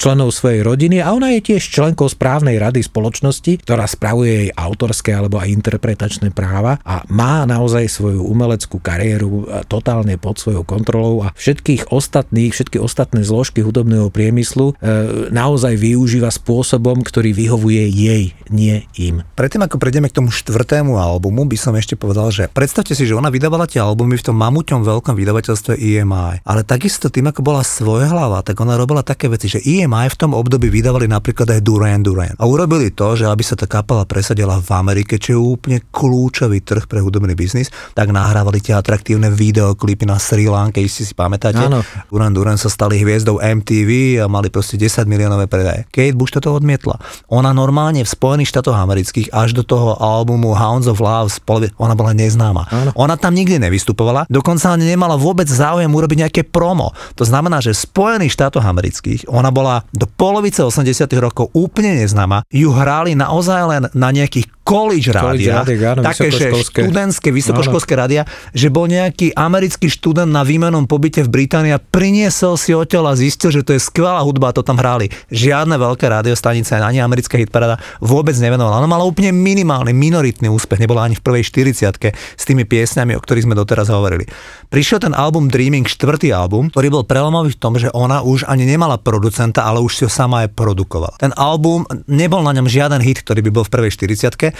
členov 0.00 0.32
svojej 0.32 0.64
rodiny 0.64 1.04
a 1.04 1.12
ona 1.12 1.36
je 1.36 1.52
tiež 1.52 1.62
členkou 1.62 2.08
správnej 2.08 2.56
rady 2.56 2.80
spoločnosti, 2.82 3.62
ktorá 3.62 3.84
spravuje 3.84 4.48
jej 4.48 4.50
autorské 4.56 5.12
alebo 5.12 5.36
aj 5.38 5.52
interpretačné 5.52 6.32
práva 6.32 6.80
a 6.82 7.04
má 7.12 7.44
naozaj 7.44 7.86
svoju 7.86 8.24
umeleckú 8.24 8.80
kariéru 8.80 9.44
totálne 9.68 10.16
pod 10.16 10.38
svojou 10.38 10.64
kontrolou 10.64 11.26
a 11.26 11.34
všetkých 11.34 11.90
ostatných, 11.92 12.54
všetky 12.54 12.78
ostatné 12.78 13.01
zložky 13.10 13.64
hudobného 13.64 14.12
priemyslu 14.12 14.76
e, 14.78 15.30
naozaj 15.32 15.74
využíva 15.78 16.28
spôsobom, 16.28 17.00
ktorý 17.00 17.32
vyhovuje 17.32 17.88
jej, 17.88 18.36
nie 18.52 18.84
im. 18.98 19.24
Predtým 19.34 19.64
ako 19.64 19.80
prejdeme 19.80 20.10
k 20.10 20.18
tomu 20.20 20.28
štvrtému 20.30 20.98
albumu, 21.00 21.48
by 21.48 21.56
som 21.56 21.74
ešte 21.74 21.96
povedal, 21.96 22.28
že 22.30 22.50
predstavte 22.52 22.92
si, 22.92 23.08
že 23.08 23.16
ona 23.16 23.32
vydávala 23.32 23.64
tie 23.64 23.80
albumy 23.80 24.20
v 24.20 24.26
tom 24.28 24.36
mamuťom 24.36 24.84
veľkom 24.84 25.14
vydavateľstve 25.16 25.78
EMI, 25.80 26.44
ale 26.44 26.60
takisto 26.62 27.08
tým, 27.08 27.32
ako 27.32 27.40
bola 27.40 27.62
svoje 27.64 28.06
hlava, 28.10 28.44
tak 28.44 28.60
ona 28.60 28.76
robila 28.76 29.00
také 29.00 29.26
veci, 29.32 29.48
že 29.48 29.64
EMI 29.64 30.12
v 30.12 30.18
tom 30.18 30.36
období 30.36 30.68
vydávali 30.68 31.08
napríklad 31.08 31.48
aj 31.56 31.60
Duran 31.64 32.04
Duran. 32.04 32.36
A 32.36 32.44
urobili 32.44 32.92
to, 32.92 33.16
že 33.16 33.24
aby 33.24 33.40
sa 33.40 33.56
tá 33.56 33.64
kapela 33.64 34.04
presadila 34.04 34.60
v 34.60 34.70
Amerike, 34.76 35.16
čo 35.16 35.28
je 35.32 35.40
úplne 35.40 35.78
kľúčový 35.88 36.60
trh 36.60 36.84
pre 36.84 37.00
hudobný 37.00 37.32
biznis, 37.32 37.72
tak 37.96 38.12
nahrávali 38.12 38.60
tie 38.60 38.76
atraktívne 38.76 39.32
videoklipy 39.32 40.04
na 40.04 40.20
Sri 40.20 40.46
Lanka, 40.46 40.82
si 40.84 41.08
si 41.08 41.14
pamätáte. 41.16 41.64
Áno. 41.64 41.80
Duran 42.12 42.36
Duran 42.36 42.58
sa 42.60 42.68
stali 42.68 42.91
hviezdou 43.00 43.40
MTV 43.40 44.20
a 44.20 44.26
mali 44.28 44.52
proste 44.52 44.76
10 44.76 45.08
miliónové 45.08 45.48
predaje. 45.48 45.88
Kate 45.88 46.16
Bush 46.18 46.36
toto 46.36 46.52
odmietla. 46.52 47.00
Ona 47.32 47.56
normálne 47.56 48.04
v 48.04 48.10
Spojených 48.10 48.52
štátoch 48.52 48.76
amerických 48.76 49.32
až 49.32 49.56
do 49.56 49.64
toho 49.64 49.96
albumu 49.96 50.52
Hounds 50.52 50.90
of 50.90 51.00
Love, 51.00 51.32
ona 51.78 51.94
bola 51.96 52.12
neznáma. 52.12 52.68
Áno. 52.68 52.90
Ona 52.98 53.16
tam 53.16 53.32
nikdy 53.32 53.62
nevystupovala, 53.62 54.26
dokonca 54.28 54.74
ani 54.74 54.88
nemala 54.88 55.16
vôbec 55.16 55.46
záujem 55.46 55.88
urobiť 55.88 56.18
nejaké 56.28 56.42
promo. 56.44 56.90
To 57.16 57.24
znamená, 57.24 57.62
že 57.62 57.76
v 57.76 57.84
Spojených 57.86 58.34
štátoch 58.34 58.64
amerických 58.64 59.30
ona 59.30 59.54
bola 59.54 59.86
do 59.94 60.04
polovice 60.10 60.64
80 60.64 61.06
rokov 61.22 61.52
úplne 61.54 61.96
neznáma. 62.02 62.44
Ju 62.50 62.74
hrali 62.74 63.14
naozaj 63.14 63.60
len 63.68 63.82
na 63.92 64.08
nejakých 64.10 64.50
college 64.62 65.10
rádia, 65.10 65.66
také 66.00 66.30
že 66.30 66.54
študentské, 66.70 67.34
vysokoškolské 67.34 67.92
rádia, 67.98 68.22
že 68.54 68.70
bol 68.70 68.86
nejaký 68.86 69.34
americký 69.34 69.90
študent 69.90 70.30
na 70.30 70.46
výmenom 70.46 70.86
pobyte 70.86 71.26
v 71.26 71.30
Británii 71.30 71.74
a 71.74 71.82
priniesol 71.82 72.54
si 72.54 72.70
odtiaľ 72.70 73.12
a 73.12 73.18
zistil, 73.18 73.50
že 73.50 73.66
to 73.66 73.74
je 73.74 73.80
skvelá 73.82 74.22
hudba 74.22 74.50
a 74.50 74.56
to 74.56 74.62
tam 74.62 74.78
hrali. 74.78 75.10
Žiadne 75.34 75.74
veľké 75.74 76.06
rádiostanice, 76.06 76.78
ani 76.78 77.02
americká 77.02 77.36
hitparáda 77.36 77.82
vôbec 77.98 78.38
nevenovala. 78.38 78.78
Ona 78.78 78.90
mala 78.90 79.02
úplne 79.02 79.34
minimálny, 79.34 79.90
minoritný 79.90 80.46
úspech, 80.46 80.78
nebola 80.78 81.10
ani 81.10 81.18
v 81.18 81.22
prvej 81.26 81.42
40 81.42 82.14
s 82.14 82.44
tými 82.46 82.62
piesňami, 82.62 83.18
o 83.18 83.20
ktorých 83.20 83.44
sme 83.50 83.58
doteraz 83.58 83.90
hovorili. 83.90 84.30
Prišiel 84.70 85.02
ten 85.02 85.12
album 85.12 85.50
Dreaming, 85.50 85.84
štvrtý 85.84 86.30
album, 86.32 86.70
ktorý 86.70 86.88
bol 86.88 87.04
prelomový 87.04 87.52
v 87.52 87.60
tom, 87.60 87.76
že 87.76 87.92
ona 87.92 88.22
už 88.22 88.48
ani 88.48 88.64
nemala 88.64 88.96
producenta, 88.96 89.66
ale 89.66 89.82
už 89.82 89.92
si 89.92 90.02
ho 90.06 90.10
sama 90.10 90.46
aj 90.46 90.54
produkovala. 90.54 91.18
Ten 91.20 91.34
album, 91.36 91.84
nebol 92.08 92.40
na 92.40 92.54
ňom 92.56 92.70
žiaden 92.70 93.02
hit, 93.02 93.20
ktorý 93.26 93.44
by 93.44 93.50
bol 93.50 93.64
v 93.66 93.72
prvej 93.74 93.90
40 93.92 94.51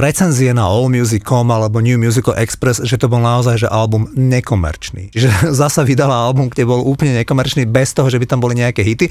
recenzie 0.00 0.50
na 0.52 0.66
AllMusic.com 0.68 1.46
alebo 1.50 1.78
New 1.80 1.96
Musical 1.96 2.36
Express, 2.36 2.82
že 2.82 2.96
to 3.00 3.10
bol 3.10 3.20
naozaj 3.20 3.66
že 3.66 3.68
album 3.68 4.08
nekomerčný. 4.14 5.08
Že 5.26 5.56
zasa 5.56 5.82
vydala 5.82 6.12
album, 6.12 6.52
kde 6.52 6.68
bol 6.68 6.84
úplne 6.84 7.16
nekomerčný 7.18 7.66
bez 7.66 7.96
toho, 7.96 8.06
že 8.12 8.20
by 8.20 8.26
tam 8.28 8.38
boli 8.38 8.54
nejaké 8.54 8.84
hity. 8.84 9.08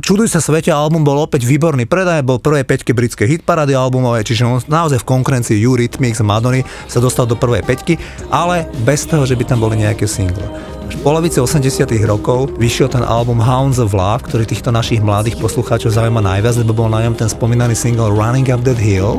Čuduj 0.00 0.30
sa 0.30 0.40
svete, 0.40 0.70
album 0.70 1.02
bol 1.02 1.18
opäť 1.18 1.44
výborný 1.44 1.84
predaj, 1.84 2.24
bol 2.24 2.38
prvé 2.38 2.62
peťke 2.62 2.94
britské 2.94 3.26
hitparady 3.26 3.74
albumové, 3.74 4.22
čiže 4.22 4.46
on 4.46 4.62
naozaj 4.70 5.02
v 5.02 5.08
konkurencii 5.08 5.60
Eurythmics 5.60 6.22
a 6.22 6.26
Madony 6.26 6.62
sa 6.86 7.02
dostal 7.02 7.26
do 7.26 7.36
prvej 7.36 7.66
peťky, 7.66 7.98
ale 8.30 8.70
bez 8.86 9.04
toho, 9.04 9.26
že 9.26 9.36
by 9.36 9.44
tam 9.44 9.60
boli 9.60 9.82
nejaké 9.82 10.06
single. 10.06 10.75
V 10.86 10.98
polovici 11.02 11.42
80 11.42 11.82
rokov 12.06 12.54
vyšiel 12.62 12.86
ten 12.86 13.02
album 13.02 13.42
Hounds 13.42 13.82
of 13.82 13.90
Love, 13.90 14.30
ktorý 14.30 14.46
týchto 14.46 14.70
našich 14.70 15.02
mladých 15.02 15.34
poslucháčov 15.42 15.90
zaujíma 15.90 16.22
najviac, 16.22 16.62
lebo 16.62 16.78
bol 16.78 16.86
na 16.86 17.02
ňom 17.02 17.18
ten 17.18 17.26
spomínaný 17.26 17.74
single 17.74 18.14
Running 18.14 18.46
Up 18.54 18.62
That 18.62 18.78
Hill. 18.78 19.18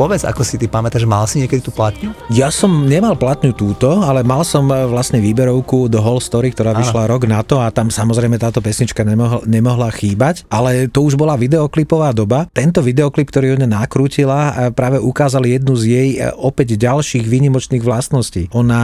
Povedz, 0.00 0.24
ako 0.24 0.40
si 0.40 0.56
ty 0.56 0.64
pamätáš, 0.64 1.04
mal 1.04 1.28
si 1.28 1.44
niekedy 1.44 1.60
tú 1.60 1.68
platňu? 1.76 2.16
Ja 2.32 2.48
som 2.48 2.88
nemal 2.88 3.20
platňu 3.20 3.52
túto, 3.52 4.00
ale 4.00 4.24
mal 4.24 4.48
som 4.48 4.64
e, 4.72 4.88
vlastne 4.88 5.20
výberovku 5.20 5.92
The 5.92 6.00
Whole 6.00 6.24
Story, 6.24 6.56
ktorá 6.56 6.72
vyšla 6.72 7.04
rok 7.04 7.28
na 7.28 7.44
to 7.44 7.60
a 7.60 7.68
tam 7.68 7.92
samozrejme 7.92 8.40
táto 8.40 8.64
pesnička 8.64 9.04
nemohla, 9.04 9.44
nemohla 9.44 9.92
chýbať, 9.92 10.48
ale 10.48 10.88
to 10.88 11.04
už 11.04 11.20
bola 11.20 11.36
videoklipová 11.36 12.16
doba. 12.16 12.48
Tento 12.48 12.80
videoklip, 12.80 13.28
ktorý 13.28 13.60
ona 13.60 13.68
nakrútila, 13.68 14.40
e, 14.40 14.52
práve 14.72 14.96
ukázal 14.96 15.44
jednu 15.44 15.76
z 15.76 15.84
jej 15.84 16.08
e, 16.16 16.32
opäť 16.32 16.80
ďalších 16.80 17.28
výnimočných 17.28 17.84
vlastností. 17.84 18.48
Ona 18.56 18.82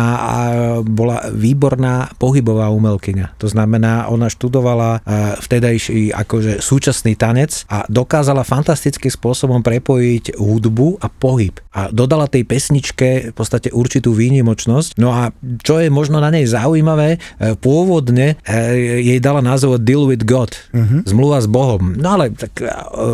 bola 0.85 1.33
výborná 1.33 2.13
pohybová 2.21 2.69
umelkyňa. 2.69 3.41
To 3.41 3.49
znamená, 3.49 4.13
ona 4.13 4.29
študovala 4.29 5.01
vtedajší 5.39 6.11
akože 6.13 6.59
súčasný 6.59 7.15
tanec 7.15 7.65
a 7.71 7.87
dokázala 7.87 8.43
fantastickým 8.43 9.09
spôsobom 9.09 9.63
prepojiť 9.63 10.37
hudbu 10.37 11.06
a 11.06 11.06
pohyb. 11.09 11.59
A 11.77 11.92
dodala 11.92 12.31
tej 12.31 12.49
pesničke 12.49 13.31
v 13.31 13.35
podstate 13.37 13.69
určitú 13.69 14.16
výnimočnosť. 14.16 14.97
No 14.97 15.12
a 15.12 15.35
čo 15.61 15.83
je 15.83 15.92
možno 15.92 16.19
na 16.19 16.33
nej 16.33 16.49
zaujímavé, 16.49 17.16
e, 17.16 17.59
pôvodne 17.61 18.40
e, 18.42 18.64
jej 19.05 19.19
dala 19.21 19.45
názov 19.45 19.83
Deal 19.85 20.09
with 20.09 20.25
God, 20.25 20.57
uh-huh. 20.73 21.05
zmluva 21.05 21.45
s 21.45 21.49
Bohom. 21.51 21.92
No 21.99 22.16
ale 22.16 22.33
tak 22.33 22.64
e, 22.64 22.69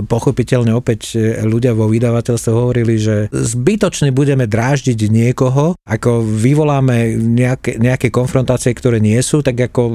pochopiteľne 0.07 0.70
opäť 0.76 1.18
ľudia 1.42 1.74
vo 1.74 1.90
vydavateľstve 1.90 2.52
hovorili, 2.52 2.94
že 3.02 3.26
zbytočne 3.33 4.14
budeme 4.14 4.46
dráždiť 4.46 4.98
niekoho, 5.11 5.74
ako 5.83 6.22
vyvoláme 6.22 7.18
nejaké, 7.18 7.83
nejaké 7.83 8.14
konfrontácie, 8.14 8.70
ktoré 8.76 9.02
nie 9.02 9.18
sú, 9.24 9.42
tak 9.42 9.59
ako 9.59 9.90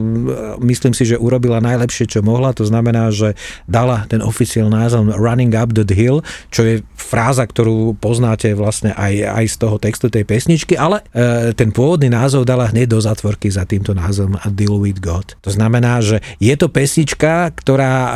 myslím 0.59 0.91
si, 0.91 1.07
že 1.07 1.15
urobila 1.15 1.63
najlepšie, 1.63 2.09
čo 2.11 2.19
mohla. 2.25 2.51
To 2.57 2.67
znamená, 2.67 3.07
že 3.13 3.39
dala 3.69 4.03
ten 4.11 4.19
oficiálny 4.19 4.73
názov 4.73 5.15
Running 5.15 5.55
Up 5.55 5.71
the 5.71 5.85
Hill, 5.95 6.25
čo 6.51 6.67
je 6.67 6.75
fráza, 6.97 7.47
ktorú 7.47 7.86
poznáte 7.95 8.51
vlastne 8.57 8.91
aj, 8.91 9.13
aj 9.43 9.45
z 9.47 9.55
toho 9.61 9.75
textu 9.77 10.07
tej 10.11 10.27
pesničky, 10.27 10.75
ale 10.75 11.05
e, 11.13 11.53
ten 11.53 11.71
pôvodný 11.71 12.11
názov 12.11 12.43
dala 12.43 12.67
hneď 12.71 12.95
do 12.95 12.99
zatvorky 12.99 13.47
za 13.47 13.63
týmto 13.63 13.95
názvom 13.95 14.35
A 14.41 14.47
Deal 14.51 14.75
with 14.81 14.99
God. 14.99 15.37
To 15.45 15.51
znamená, 15.53 16.03
že 16.03 16.19
je 16.41 16.55
to 16.57 16.67
pesnička, 16.67 17.53
ktorá 17.53 17.93
e, 17.93 18.11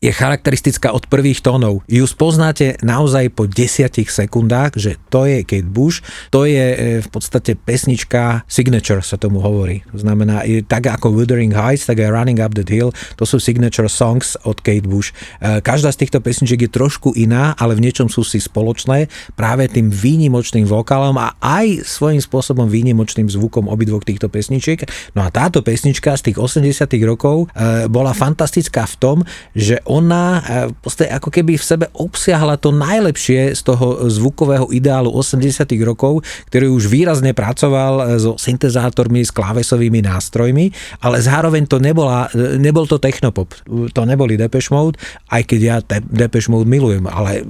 je 0.00 0.12
charakteristická 0.14 0.90
od 0.90 1.06
prvých 1.06 1.42
tónov. 1.44 1.84
Ju 1.86 2.06
spoznáte 2.08 2.78
naozaj 2.80 3.34
po 3.34 3.46
desiatich 3.46 4.08
sekundách, 4.08 4.78
že 4.78 4.98
to 5.12 5.28
je 5.28 5.44
Kate 5.44 5.68
Bush, 5.68 6.00
to 6.30 6.48
je 6.48 6.66
e, 6.72 6.76
v 7.02 7.08
podstate 7.10 7.58
pesnička 7.58 8.46
signature 8.46 9.02
sa 9.04 9.18
tomu 9.18 9.42
hovorí. 9.42 9.84
To 9.92 10.00
znamená, 10.00 10.46
je, 10.48 10.62
tak 10.62 10.88
ako 10.88 11.12
Wuthering 11.12 11.52
Heights, 11.52 11.86
tak 11.86 12.00
aj 12.00 12.14
Running 12.14 12.40
Up 12.40 12.54
the 12.54 12.64
Hill, 12.64 12.94
to 13.18 13.26
sú 13.26 13.42
signature 13.42 13.90
songs 13.90 14.38
od 14.46 14.62
Kate 14.62 14.86
Bush. 14.86 15.10
E, 15.42 15.60
každá 15.60 15.90
z 15.90 16.06
týchto 16.06 16.18
pesničiek 16.22 16.66
je 16.66 16.70
trošku 16.70 17.12
iná, 17.18 17.52
ale 17.58 17.74
v 17.74 17.84
niečom 17.90 18.06
sú 18.06 18.22
si 18.22 18.38
spoločné 18.38 19.01
práve 19.38 19.70
tým 19.70 19.88
výnimočným 19.88 20.68
vokálom 20.68 21.16
a 21.16 21.34
aj 21.40 21.86
svojím 21.86 22.20
spôsobom 22.20 22.68
výnimočným 22.68 23.30
zvukom 23.30 23.70
obidvoch 23.70 24.04
týchto 24.04 24.28
pesničiek. 24.28 24.84
No 25.16 25.24
a 25.24 25.32
táto 25.32 25.64
pesnička 25.64 26.12
z 26.18 26.32
tých 26.32 26.38
80 26.38 26.84
rokov 27.08 27.48
e, 27.54 27.88
bola 27.88 28.12
fantastická 28.12 28.84
v 28.84 28.96
tom, 29.00 29.16
že 29.56 29.80
ona 29.88 30.42
e, 30.84 31.08
ako 31.08 31.32
keby 31.32 31.56
v 31.56 31.64
sebe 31.64 31.86
obsiahla 31.96 32.60
to 32.60 32.74
najlepšie 32.74 33.56
z 33.56 33.62
toho 33.64 34.10
zvukového 34.10 34.68
ideálu 34.74 35.08
80 35.08 35.64
rokov, 35.86 36.20
ktorý 36.52 36.68
už 36.68 36.92
výrazne 36.92 37.32
pracoval 37.32 37.94
e, 37.96 38.20
so 38.20 38.36
syntezátormi, 38.36 39.24
s 39.24 39.32
klávesovými 39.32 40.04
nástrojmi, 40.04 40.68
ale 41.00 41.16
zároveň 41.22 41.64
to 41.64 41.80
nebola, 41.80 42.28
nebol 42.60 42.84
to 42.84 43.00
technopop. 43.00 43.54
To 43.96 44.02
neboli 44.04 44.36
Depeche 44.36 44.68
Mode, 44.68 45.00
aj 45.30 45.42
keď 45.48 45.60
ja 45.62 45.76
Depeche 46.04 46.52
Mode 46.52 46.68
milujem, 46.68 47.08
ale 47.08 47.46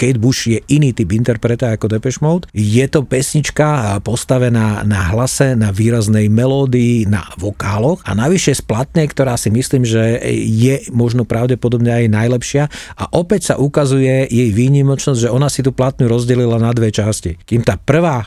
Kate 0.00 0.18
Bush 0.18 0.50
je 0.50 0.58
iný 0.72 0.81
typ 0.90 1.14
interpreta 1.14 1.70
ako 1.70 1.86
Depeche 1.86 2.18
Mode. 2.18 2.50
Je 2.50 2.82
to 2.90 3.06
pesnička 3.06 4.02
postavená 4.02 4.82
na 4.82 5.14
hlase, 5.14 5.54
na 5.54 5.70
výraznej 5.70 6.26
melódii, 6.26 7.06
na 7.06 7.22
vokáloch 7.38 8.02
a 8.02 8.18
navyše 8.18 8.58
splatne, 8.58 9.06
ktorá 9.06 9.38
si 9.38 9.54
myslím, 9.54 9.86
že 9.86 10.18
je 10.34 10.82
možno 10.90 11.22
pravdepodobne 11.22 11.94
aj 11.94 12.06
najlepšia 12.10 12.62
a 12.98 13.04
opäť 13.14 13.52
sa 13.52 13.54
ukazuje 13.62 14.26
jej 14.26 14.50
výnimočnosť, 14.50 15.28
že 15.28 15.32
ona 15.32 15.46
si 15.46 15.62
tú 15.62 15.70
platňu 15.70 16.10
rozdelila 16.10 16.58
na 16.58 16.74
dve 16.74 16.90
časti. 16.90 17.38
Kým 17.46 17.62
tá 17.62 17.78
prvá 17.78 18.26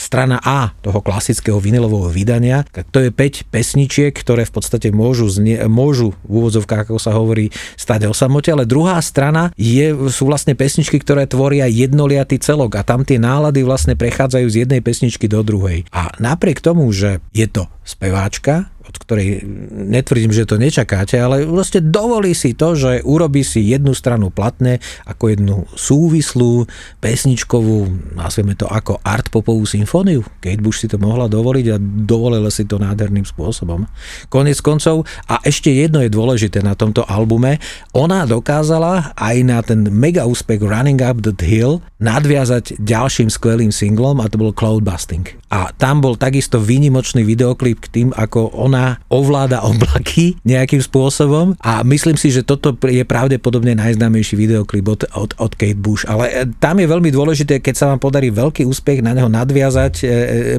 strana 0.00 0.40
A 0.42 0.72
toho 0.80 1.04
klasického 1.04 1.60
vinilového 1.60 2.08
vydania, 2.08 2.64
tak 2.72 2.88
to 2.88 3.04
je 3.04 3.12
5 3.12 3.52
pesničiek, 3.52 4.10
ktoré 4.16 4.48
v 4.48 4.52
podstate 4.56 4.88
môžu, 4.88 5.28
znie, 5.28 5.60
môžu 5.68 6.16
v 6.24 6.42
úvodzovkách, 6.42 6.88
ako 6.88 6.96
sa 6.96 7.12
hovorí, 7.12 7.52
stať 7.76 8.08
o 8.08 8.14
samote, 8.16 8.48
ale 8.48 8.64
druhá 8.64 8.96
strana 9.04 9.52
je, 9.60 9.92
sú 10.08 10.24
vlastne 10.24 10.56
pesničky, 10.56 10.96
ktoré 10.96 11.28
tvoria 11.28 11.68
jednoliatý 11.92 12.40
celok 12.40 12.80
a 12.80 12.82
tam 12.82 13.04
tie 13.04 13.20
nálady 13.20 13.60
vlastne 13.60 13.92
prechádzajú 13.92 14.48
z 14.48 14.56
jednej 14.64 14.80
pesničky 14.80 15.28
do 15.28 15.44
druhej. 15.44 15.84
A 15.92 16.08
napriek 16.16 16.64
tomu, 16.64 16.88
že 16.88 17.20
je 17.36 17.44
to 17.44 17.68
speváčka, 17.84 18.72
od 18.92 19.00
ktorej 19.00 19.40
netvrdím, 19.72 20.36
že 20.36 20.44
to 20.44 20.60
nečakáte, 20.60 21.16
ale 21.16 21.48
proste 21.48 21.80
dovolí 21.80 22.36
si 22.36 22.52
to, 22.52 22.76
že 22.76 23.00
urobí 23.00 23.40
si 23.40 23.64
jednu 23.72 23.96
stranu 23.96 24.28
platné 24.28 24.84
ako 25.08 25.32
jednu 25.32 25.56
súvislú 25.72 26.68
pesničkovú, 27.00 27.88
nazveme 28.12 28.52
to 28.52 28.68
ako 28.68 29.00
art 29.00 29.32
popovú 29.32 29.64
symfóniu. 29.64 30.20
Kate 30.44 30.60
Bush 30.60 30.84
si 30.84 30.92
to 30.92 31.00
mohla 31.00 31.24
dovoliť 31.24 31.66
a 31.72 31.80
dovolila 31.80 32.52
si 32.52 32.68
to 32.68 32.76
nádherným 32.76 33.24
spôsobom. 33.24 33.88
Konec 34.28 34.60
koncov, 34.60 35.08
a 35.24 35.40
ešte 35.40 35.72
jedno 35.72 36.04
je 36.04 36.12
dôležité 36.12 36.60
na 36.60 36.76
tomto 36.76 37.08
albume, 37.08 37.56
ona 37.96 38.28
dokázala 38.28 39.16
aj 39.16 39.36
na 39.40 39.64
ten 39.64 39.88
mega 39.88 40.28
úspech 40.28 40.60
Running 40.60 41.00
Up 41.00 41.24
the 41.24 41.32
Hill 41.40 41.80
nadviazať 42.02 42.82
ďalším 42.82 43.30
skvelým 43.30 43.70
singlom 43.70 44.18
a 44.18 44.26
to 44.26 44.36
bol 44.36 44.52
Cloudbusting. 44.52 45.24
A 45.54 45.70
tam 45.70 46.02
bol 46.02 46.18
takisto 46.18 46.58
výnimočný 46.58 47.22
videoklip 47.22 47.78
k 47.86 47.88
tým, 47.88 48.08
ako 48.10 48.58
ona 48.58 48.81
ovláda 49.08 49.62
oblaky 49.64 50.36
nejakým 50.42 50.80
spôsobom 50.82 51.54
a 51.62 51.84
myslím 51.86 52.16
si, 52.16 52.32
že 52.32 52.46
toto 52.46 52.74
je 52.86 53.04
pravdepodobne 53.06 53.76
najznámejší 53.78 54.34
videoklip 54.34 54.86
od, 54.88 55.00
od, 55.14 55.30
od 55.38 55.52
Kate 55.54 55.78
Bush. 55.78 56.04
Ale 56.08 56.24
e, 56.30 56.34
tam 56.58 56.80
je 56.80 56.86
veľmi 56.88 57.10
dôležité, 57.12 57.60
keď 57.60 57.74
sa 57.74 57.86
vám 57.92 58.00
podarí 58.02 58.32
veľký 58.32 58.66
úspech 58.66 59.04
na 59.04 59.14
neho 59.14 59.30
nadviazať 59.30 59.94
e, 60.02 60.04
e, 60.04 60.10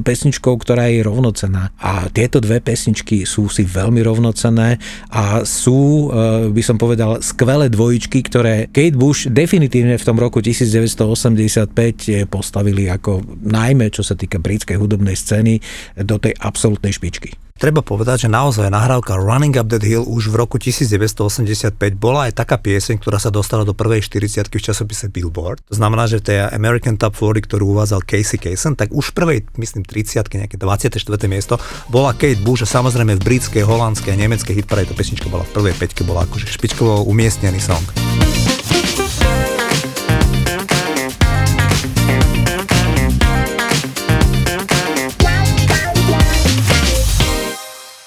pesničkou, 0.02 0.56
ktorá 0.56 0.88
je 0.90 1.02
rovnocená. 1.04 1.74
A 1.82 2.08
tieto 2.10 2.40
dve 2.40 2.64
pesničky 2.64 3.28
sú 3.28 3.50
si 3.50 3.68
veľmi 3.68 4.02
rovnocené 4.06 4.80
a 5.14 5.44
sú, 5.46 6.10
by 6.50 6.64
som 6.64 6.80
povedal, 6.80 7.22
skvelé 7.22 7.70
dvojičky, 7.70 8.26
ktoré 8.26 8.72
Kate 8.72 8.98
Bush 8.98 9.30
definitívne 9.30 10.00
v 10.00 10.06
tom 10.06 10.18
roku 10.18 10.40
1985 10.42 12.26
postavili 12.28 12.90
ako 12.90 13.22
najmä, 13.46 13.94
čo 13.94 14.02
sa 14.02 14.18
týka 14.18 14.42
britskej 14.42 14.80
hudobnej 14.80 15.14
scény, 15.14 15.60
do 16.00 16.18
tej 16.18 16.34
absolútnej 16.42 16.94
špičky. 16.96 17.36
Treba 17.54 17.86
povedať, 17.86 18.26
že 18.26 18.30
naozaj 18.34 18.74
nahrávka 18.74 19.14
Running 19.14 19.54
Up 19.62 19.70
That 19.70 19.86
Hill 19.86 20.10
už 20.10 20.34
v 20.34 20.36
roku 20.42 20.58
1985 20.58 21.78
bola 21.96 22.26
aj 22.26 22.42
taká 22.42 22.58
pieseň, 22.58 22.98
ktorá 22.98 23.22
sa 23.22 23.30
dostala 23.30 23.62
do 23.62 23.78
prvej 23.78 24.02
40 24.02 24.50
v 24.50 24.58
časopise 24.58 25.06
Billboard. 25.14 25.62
To 25.70 25.78
znamená, 25.78 26.10
že 26.10 26.18
tie 26.18 26.50
American 26.50 26.98
Top 26.98 27.14
40, 27.14 27.46
ktorú 27.46 27.78
uvádzal 27.78 28.02
Casey 28.10 28.42
Kasem, 28.42 28.74
tak 28.74 28.90
už 28.90 29.14
v 29.14 29.14
prvej, 29.14 29.40
myslím, 29.62 29.86
30 29.86 30.34
nejaké 30.34 30.58
24. 30.58 30.98
miesto 31.30 31.62
bola 31.94 32.18
Kate 32.18 32.42
Bush 32.42 32.66
a 32.66 32.68
samozrejme 32.68 33.22
v 33.22 33.22
britskej, 33.22 33.62
holandskej 33.62 34.18
a 34.18 34.18
nemeckej 34.18 34.66
hitparade 34.66 34.90
to 34.90 34.98
pesnička 34.98 35.30
bola 35.30 35.46
v 35.46 35.54
prvej 35.54 35.76
peťke, 35.78 36.02
bola 36.02 36.26
akože 36.26 36.50
špičkovo 36.50 37.06
umiestnený 37.06 37.62
song. 37.62 37.86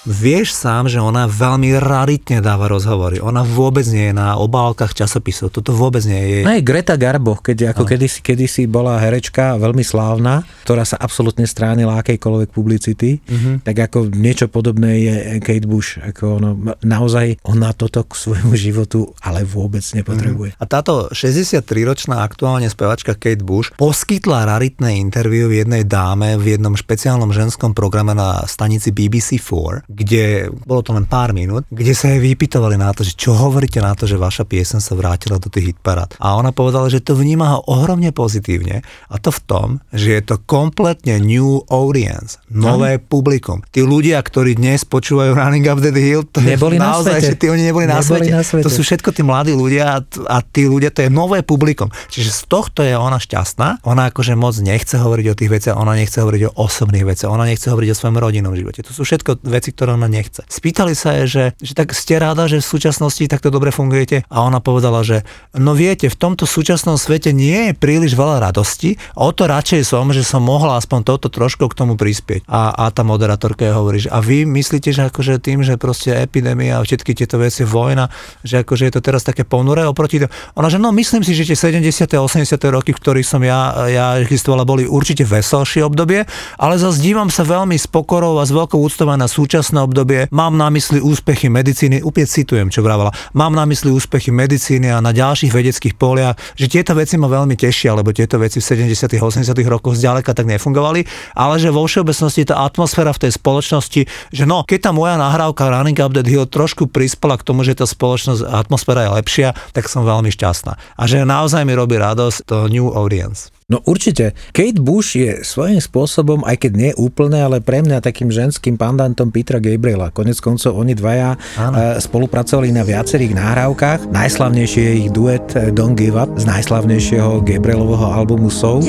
Vieš 0.07 0.55
sám, 0.55 0.87
že 0.87 1.03
ona 1.03 1.27
veľmi 1.27 1.75
raritne 1.83 2.39
dáva 2.39 2.71
rozhovory. 2.71 3.19
Ona 3.19 3.43
vôbec 3.43 3.83
nie 3.91 4.07
je 4.07 4.15
na 4.15 4.39
obálkach 4.39 4.95
časopisov. 4.95 5.51
Toto 5.51 5.75
vôbec 5.75 5.99
nie 6.07 6.23
je. 6.31 6.39
No 6.47 6.55
aj 6.55 6.63
Greta 6.63 6.95
Garbo, 6.95 7.35
keď 7.35 7.75
ako 7.75 7.83
no. 7.83 7.89
kedysi, 7.91 8.19
kedysi 8.23 8.63
bola 8.71 8.95
herečka 9.03 9.59
veľmi 9.59 9.83
slávna, 9.83 10.47
ktorá 10.63 10.87
sa 10.87 10.95
absolútne 10.95 11.43
stránila 11.43 11.99
akejkoľvek 11.99 12.49
publicity, 12.55 13.19
mm-hmm. 13.19 13.67
tak 13.67 13.75
ako 13.91 14.07
niečo 14.15 14.47
podobné 14.47 14.91
je 15.03 15.15
Kate 15.43 15.67
Bush. 15.67 15.99
Ako 15.99 16.39
ono, 16.39 16.55
naozaj 16.87 17.43
ona 17.43 17.75
toto 17.75 18.07
k 18.07 18.15
svojmu 18.15 18.55
životu 18.55 19.11
ale 19.19 19.43
vôbec 19.43 19.83
nepotrebuje. 19.83 20.55
Mm-hmm. 20.55 20.63
A 20.63 20.71
táto 20.71 21.11
63-ročná 21.11 22.23
aktuálne 22.23 22.71
spevačka 22.71 23.11
Kate 23.19 23.43
Bush 23.43 23.75
poskytla 23.75 24.47
raritné 24.47 25.03
interviu 25.03 25.51
jednej 25.51 25.83
dáme 25.83 26.39
v 26.39 26.55
jednom 26.55 26.79
špeciálnom 26.79 27.35
ženskom 27.35 27.75
programe 27.75 28.15
na 28.15 28.47
stanici 28.47 28.95
BBC4, 28.95 29.83
kde 29.97 30.53
bolo 30.53 30.85
to 30.85 30.93
len 30.93 31.09
pár 31.09 31.33
minút, 31.33 31.65
kde 31.73 31.97
sa 31.97 32.13
jej 32.13 32.21
vypytovali 32.21 32.77
na 32.77 32.93
to, 32.93 33.01
že 33.01 33.17
čo 33.17 33.33
hovoríte 33.33 33.81
na 33.81 33.97
to, 33.97 34.05
že 34.05 34.21
vaša 34.21 34.45
piesen 34.45 34.77
sa 34.77 34.93
vrátila 34.93 35.41
do 35.41 35.49
tých 35.49 35.73
hitparát. 35.73 36.13
A 36.21 36.37
ona 36.37 36.53
povedala, 36.53 36.85
že 36.93 37.01
to 37.01 37.17
vníma 37.17 37.57
ho 37.57 37.59
ohromne 37.65 38.13
pozitívne 38.13 38.85
a 39.09 39.15
to 39.17 39.33
v 39.33 39.39
tom, 39.49 39.67
že 39.89 40.13
je 40.13 40.21
to 40.21 40.35
kompletne 40.45 41.17
new 41.17 41.65
audience, 41.73 42.37
nové 42.53 43.01
publikum. 43.01 43.65
Tí 43.73 43.81
ľudia, 43.81 44.21
ktorí 44.21 44.53
dnes 44.53 44.85
počúvajú 44.85 45.33
Running 45.33 45.65
Up 45.65 45.81
the 45.81 45.89
Hill, 45.89 46.29
to 46.29 46.45
neboli 46.45 46.77
je 46.77 46.85
naozaj, 46.85 47.17
na 47.17 47.21
svete. 47.23 47.29
že 47.33 47.35
tí 47.41 47.47
oni 47.49 47.63
neboli, 47.65 47.85
na, 47.89 47.97
neboli 47.97 48.29
svete. 48.29 48.31
na 48.37 48.43
svete. 48.45 48.63
To 48.63 48.69
sú 48.69 48.81
všetko 48.85 49.09
tí 49.15 49.21
mladí 49.25 49.57
ľudia 49.57 49.97
a, 49.97 49.97
a 50.29 50.37
tí 50.45 50.69
ľudia, 50.69 50.93
to 50.93 51.07
je 51.07 51.09
nové 51.09 51.41
publikum. 51.41 51.89
Čiže 52.13 52.29
z 52.29 52.41
tohto 52.45 52.85
je 52.85 52.93
ona 52.93 53.17
šťastná. 53.17 53.81
Ona 53.87 54.13
akože 54.13 54.35
moc 54.35 54.53
nechce 54.59 54.99
hovoriť 54.99 55.25
o 55.31 55.35
tých 55.37 55.49
veciach, 55.49 55.75
ona 55.79 55.95
nechce 55.95 56.19
hovoriť 56.19 56.51
o 56.51 56.51
osobných 56.59 57.07
veciach, 57.07 57.29
ona 57.31 57.47
nechce 57.47 57.71
hovoriť 57.71 57.89
o 57.93 57.97
svojom 57.97 58.17
rodinnom 58.19 58.53
živote. 58.53 58.83
To 58.83 58.91
sú 58.91 59.07
všetko 59.07 59.45
veci, 59.47 59.71
ktoré 59.71 59.86
ona 59.95 60.11
nechce. 60.11 60.43
Spýtali 60.49 60.97
sa 60.97 61.15
jej, 61.21 61.27
že, 61.27 61.45
že 61.61 61.73
tak 61.77 61.95
ste 61.95 62.19
ráda, 62.19 62.49
že 62.51 62.59
v 62.59 62.67
súčasnosti 62.67 63.23
takto 63.29 63.47
dobre 63.53 63.71
fungujete 63.71 64.27
a 64.27 64.37
ona 64.43 64.59
povedala, 64.59 65.05
že 65.05 65.23
no 65.55 65.77
viete, 65.77 66.11
v 66.11 66.17
tomto 66.17 66.43
súčasnom 66.43 66.99
svete 66.99 67.31
nie 67.31 67.71
je 67.71 67.73
príliš 67.77 68.17
veľa 68.17 68.43
radosti, 68.43 68.99
o 69.15 69.29
to 69.31 69.47
radšej 69.47 69.81
som, 69.87 70.09
že 70.11 70.25
som 70.25 70.43
mohla 70.43 70.79
aspoň 70.79 71.05
toto 71.07 71.27
trošku 71.31 71.69
k 71.69 71.77
tomu 71.77 71.95
prispieť. 71.95 72.47
A, 72.49 72.73
a 72.73 72.89
tá 72.91 73.05
moderátorka 73.07 73.63
jej 73.63 73.75
hovorí, 73.75 73.97
že 74.03 74.09
a 74.09 74.19
vy 74.23 74.43
myslíte, 74.47 74.89
že 74.91 75.07
akože 75.07 75.39
tým, 75.43 75.61
že 75.61 75.77
proste 75.77 76.15
epidémia 76.15 76.79
a 76.79 76.83
všetky 76.83 77.13
tieto 77.13 77.37
veci, 77.37 77.67
vojna, 77.67 78.09
že 78.41 78.63
akože 78.63 78.89
je 78.89 78.93
to 78.97 79.01
teraz 79.03 79.21
také 79.27 79.43
ponuré 79.43 79.83
oproti 79.85 80.23
tomu. 80.23 80.31
Ona, 80.57 80.67
že 80.71 80.79
no 80.81 80.89
myslím 80.95 81.21
si, 81.21 81.35
že 81.37 81.47
tie 81.53 81.79
70. 81.79 82.07
a 82.15 82.19
80. 82.23 82.47
roky, 82.71 82.91
v 82.95 82.99
ktorých 82.99 83.27
som 83.27 83.41
ja, 83.43 83.87
ja 83.87 84.05
existovala, 84.17 84.67
boli 84.67 84.89
určite 84.89 85.27
veselšie 85.27 85.83
obdobie, 85.85 86.25
ale 86.57 86.75
zase 86.79 87.03
dívam 87.03 87.29
sa 87.29 87.43
veľmi 87.43 87.75
s 87.75 87.85
pokorou 87.85 88.39
a 88.39 88.47
s 88.47 88.51
veľkou 88.51 88.79
úctou 88.79 89.07
na 89.07 89.29
súčasné 89.77 89.79
obdobie. 89.85 90.21
Mám 90.33 90.57
na 90.57 90.73
mysli 90.73 90.97
úspechy 90.97 91.47
medicíny, 91.53 92.01
úplne 92.01 92.25
citujem, 92.25 92.67
čo 92.73 92.81
vravala. 92.81 93.13
Mám 93.37 93.53
na 93.53 93.69
mysli 93.69 93.93
úspechy 93.93 94.33
medicíny 94.33 94.89
a 94.89 94.97
na 94.97 95.13
ďalších 95.13 95.53
vedeckých 95.53 95.95
poliach, 95.95 96.35
že 96.57 96.65
tieto 96.65 96.97
veci 96.97 97.15
ma 97.21 97.29
veľmi 97.29 97.53
tešia, 97.53 97.93
lebo 97.93 98.09
tieto 98.09 98.41
veci 98.41 98.57
v 98.57 98.65
70. 98.65 99.05
a 99.05 99.23
80. 99.23 99.53
rokoch 99.69 99.93
zďaleka 99.93 100.33
tak 100.33 100.49
nefungovali, 100.49 101.05
ale 101.37 101.55
že 101.61 101.69
vo 101.69 101.85
všeobecnosti 101.85 102.49
tá 102.49 102.65
atmosféra 102.65 103.13
v 103.13 103.29
tej 103.29 103.31
spoločnosti, 103.37 104.01
že 104.33 104.43
no, 104.49 104.65
keď 104.65 104.89
tá 104.89 104.91
moja 104.91 105.15
nahrávka 105.19 105.69
Running 105.69 105.99
Up 106.01 106.13
Hill 106.17 106.49
trošku 106.49 106.89
prispela 106.89 107.37
k 107.37 107.45
tomu, 107.45 107.61
že 107.61 107.77
tá 107.77 107.85
spoločnosť, 107.85 108.41
atmosféra 108.47 109.05
je 109.05 109.11
lepšia, 109.21 109.49
tak 109.75 109.85
som 109.91 110.07
veľmi 110.07 110.33
šťastná. 110.33 110.73
A 110.97 111.03
že 111.05 111.21
naozaj 111.27 111.61
mi 111.67 111.77
robí 111.77 111.99
radosť 111.99 112.37
to 112.47 112.57
new 112.71 112.89
audience. 112.89 113.56
No 113.67 113.83
určite. 113.83 114.31
Kate 114.55 114.79
Bush 114.79 115.19
je 115.19 115.43
svojím 115.43 115.83
spôsobom, 115.83 116.39
aj 116.47 116.55
keď 116.63 116.71
nie 116.71 116.91
úplne, 116.95 117.43
ale 117.43 117.59
pre 117.59 117.83
mňa 117.83 117.99
takým 117.99 118.31
ženským 118.31 118.79
pandantom 118.79 119.27
Petra 119.27 119.59
Gabriela. 119.59 120.07
Konec 120.15 120.39
koncov 120.39 120.79
oni 120.79 120.95
dvaja 120.95 121.35
Áno. 121.59 121.99
spolupracovali 121.99 122.71
na 122.71 122.87
viacerých 122.87 123.35
nahrávkach. 123.35 124.07
Najslavnejší 124.07 124.79
je 124.79 124.93
ich 125.03 125.09
duet 125.11 125.51
Don't 125.75 125.99
Give 125.99 126.15
Up 126.15 126.31
z 126.39 126.47
najslavnejšieho 126.47 127.43
Gabrielovho 127.43 128.07
albumu 128.07 128.47
Soul. 128.47 128.87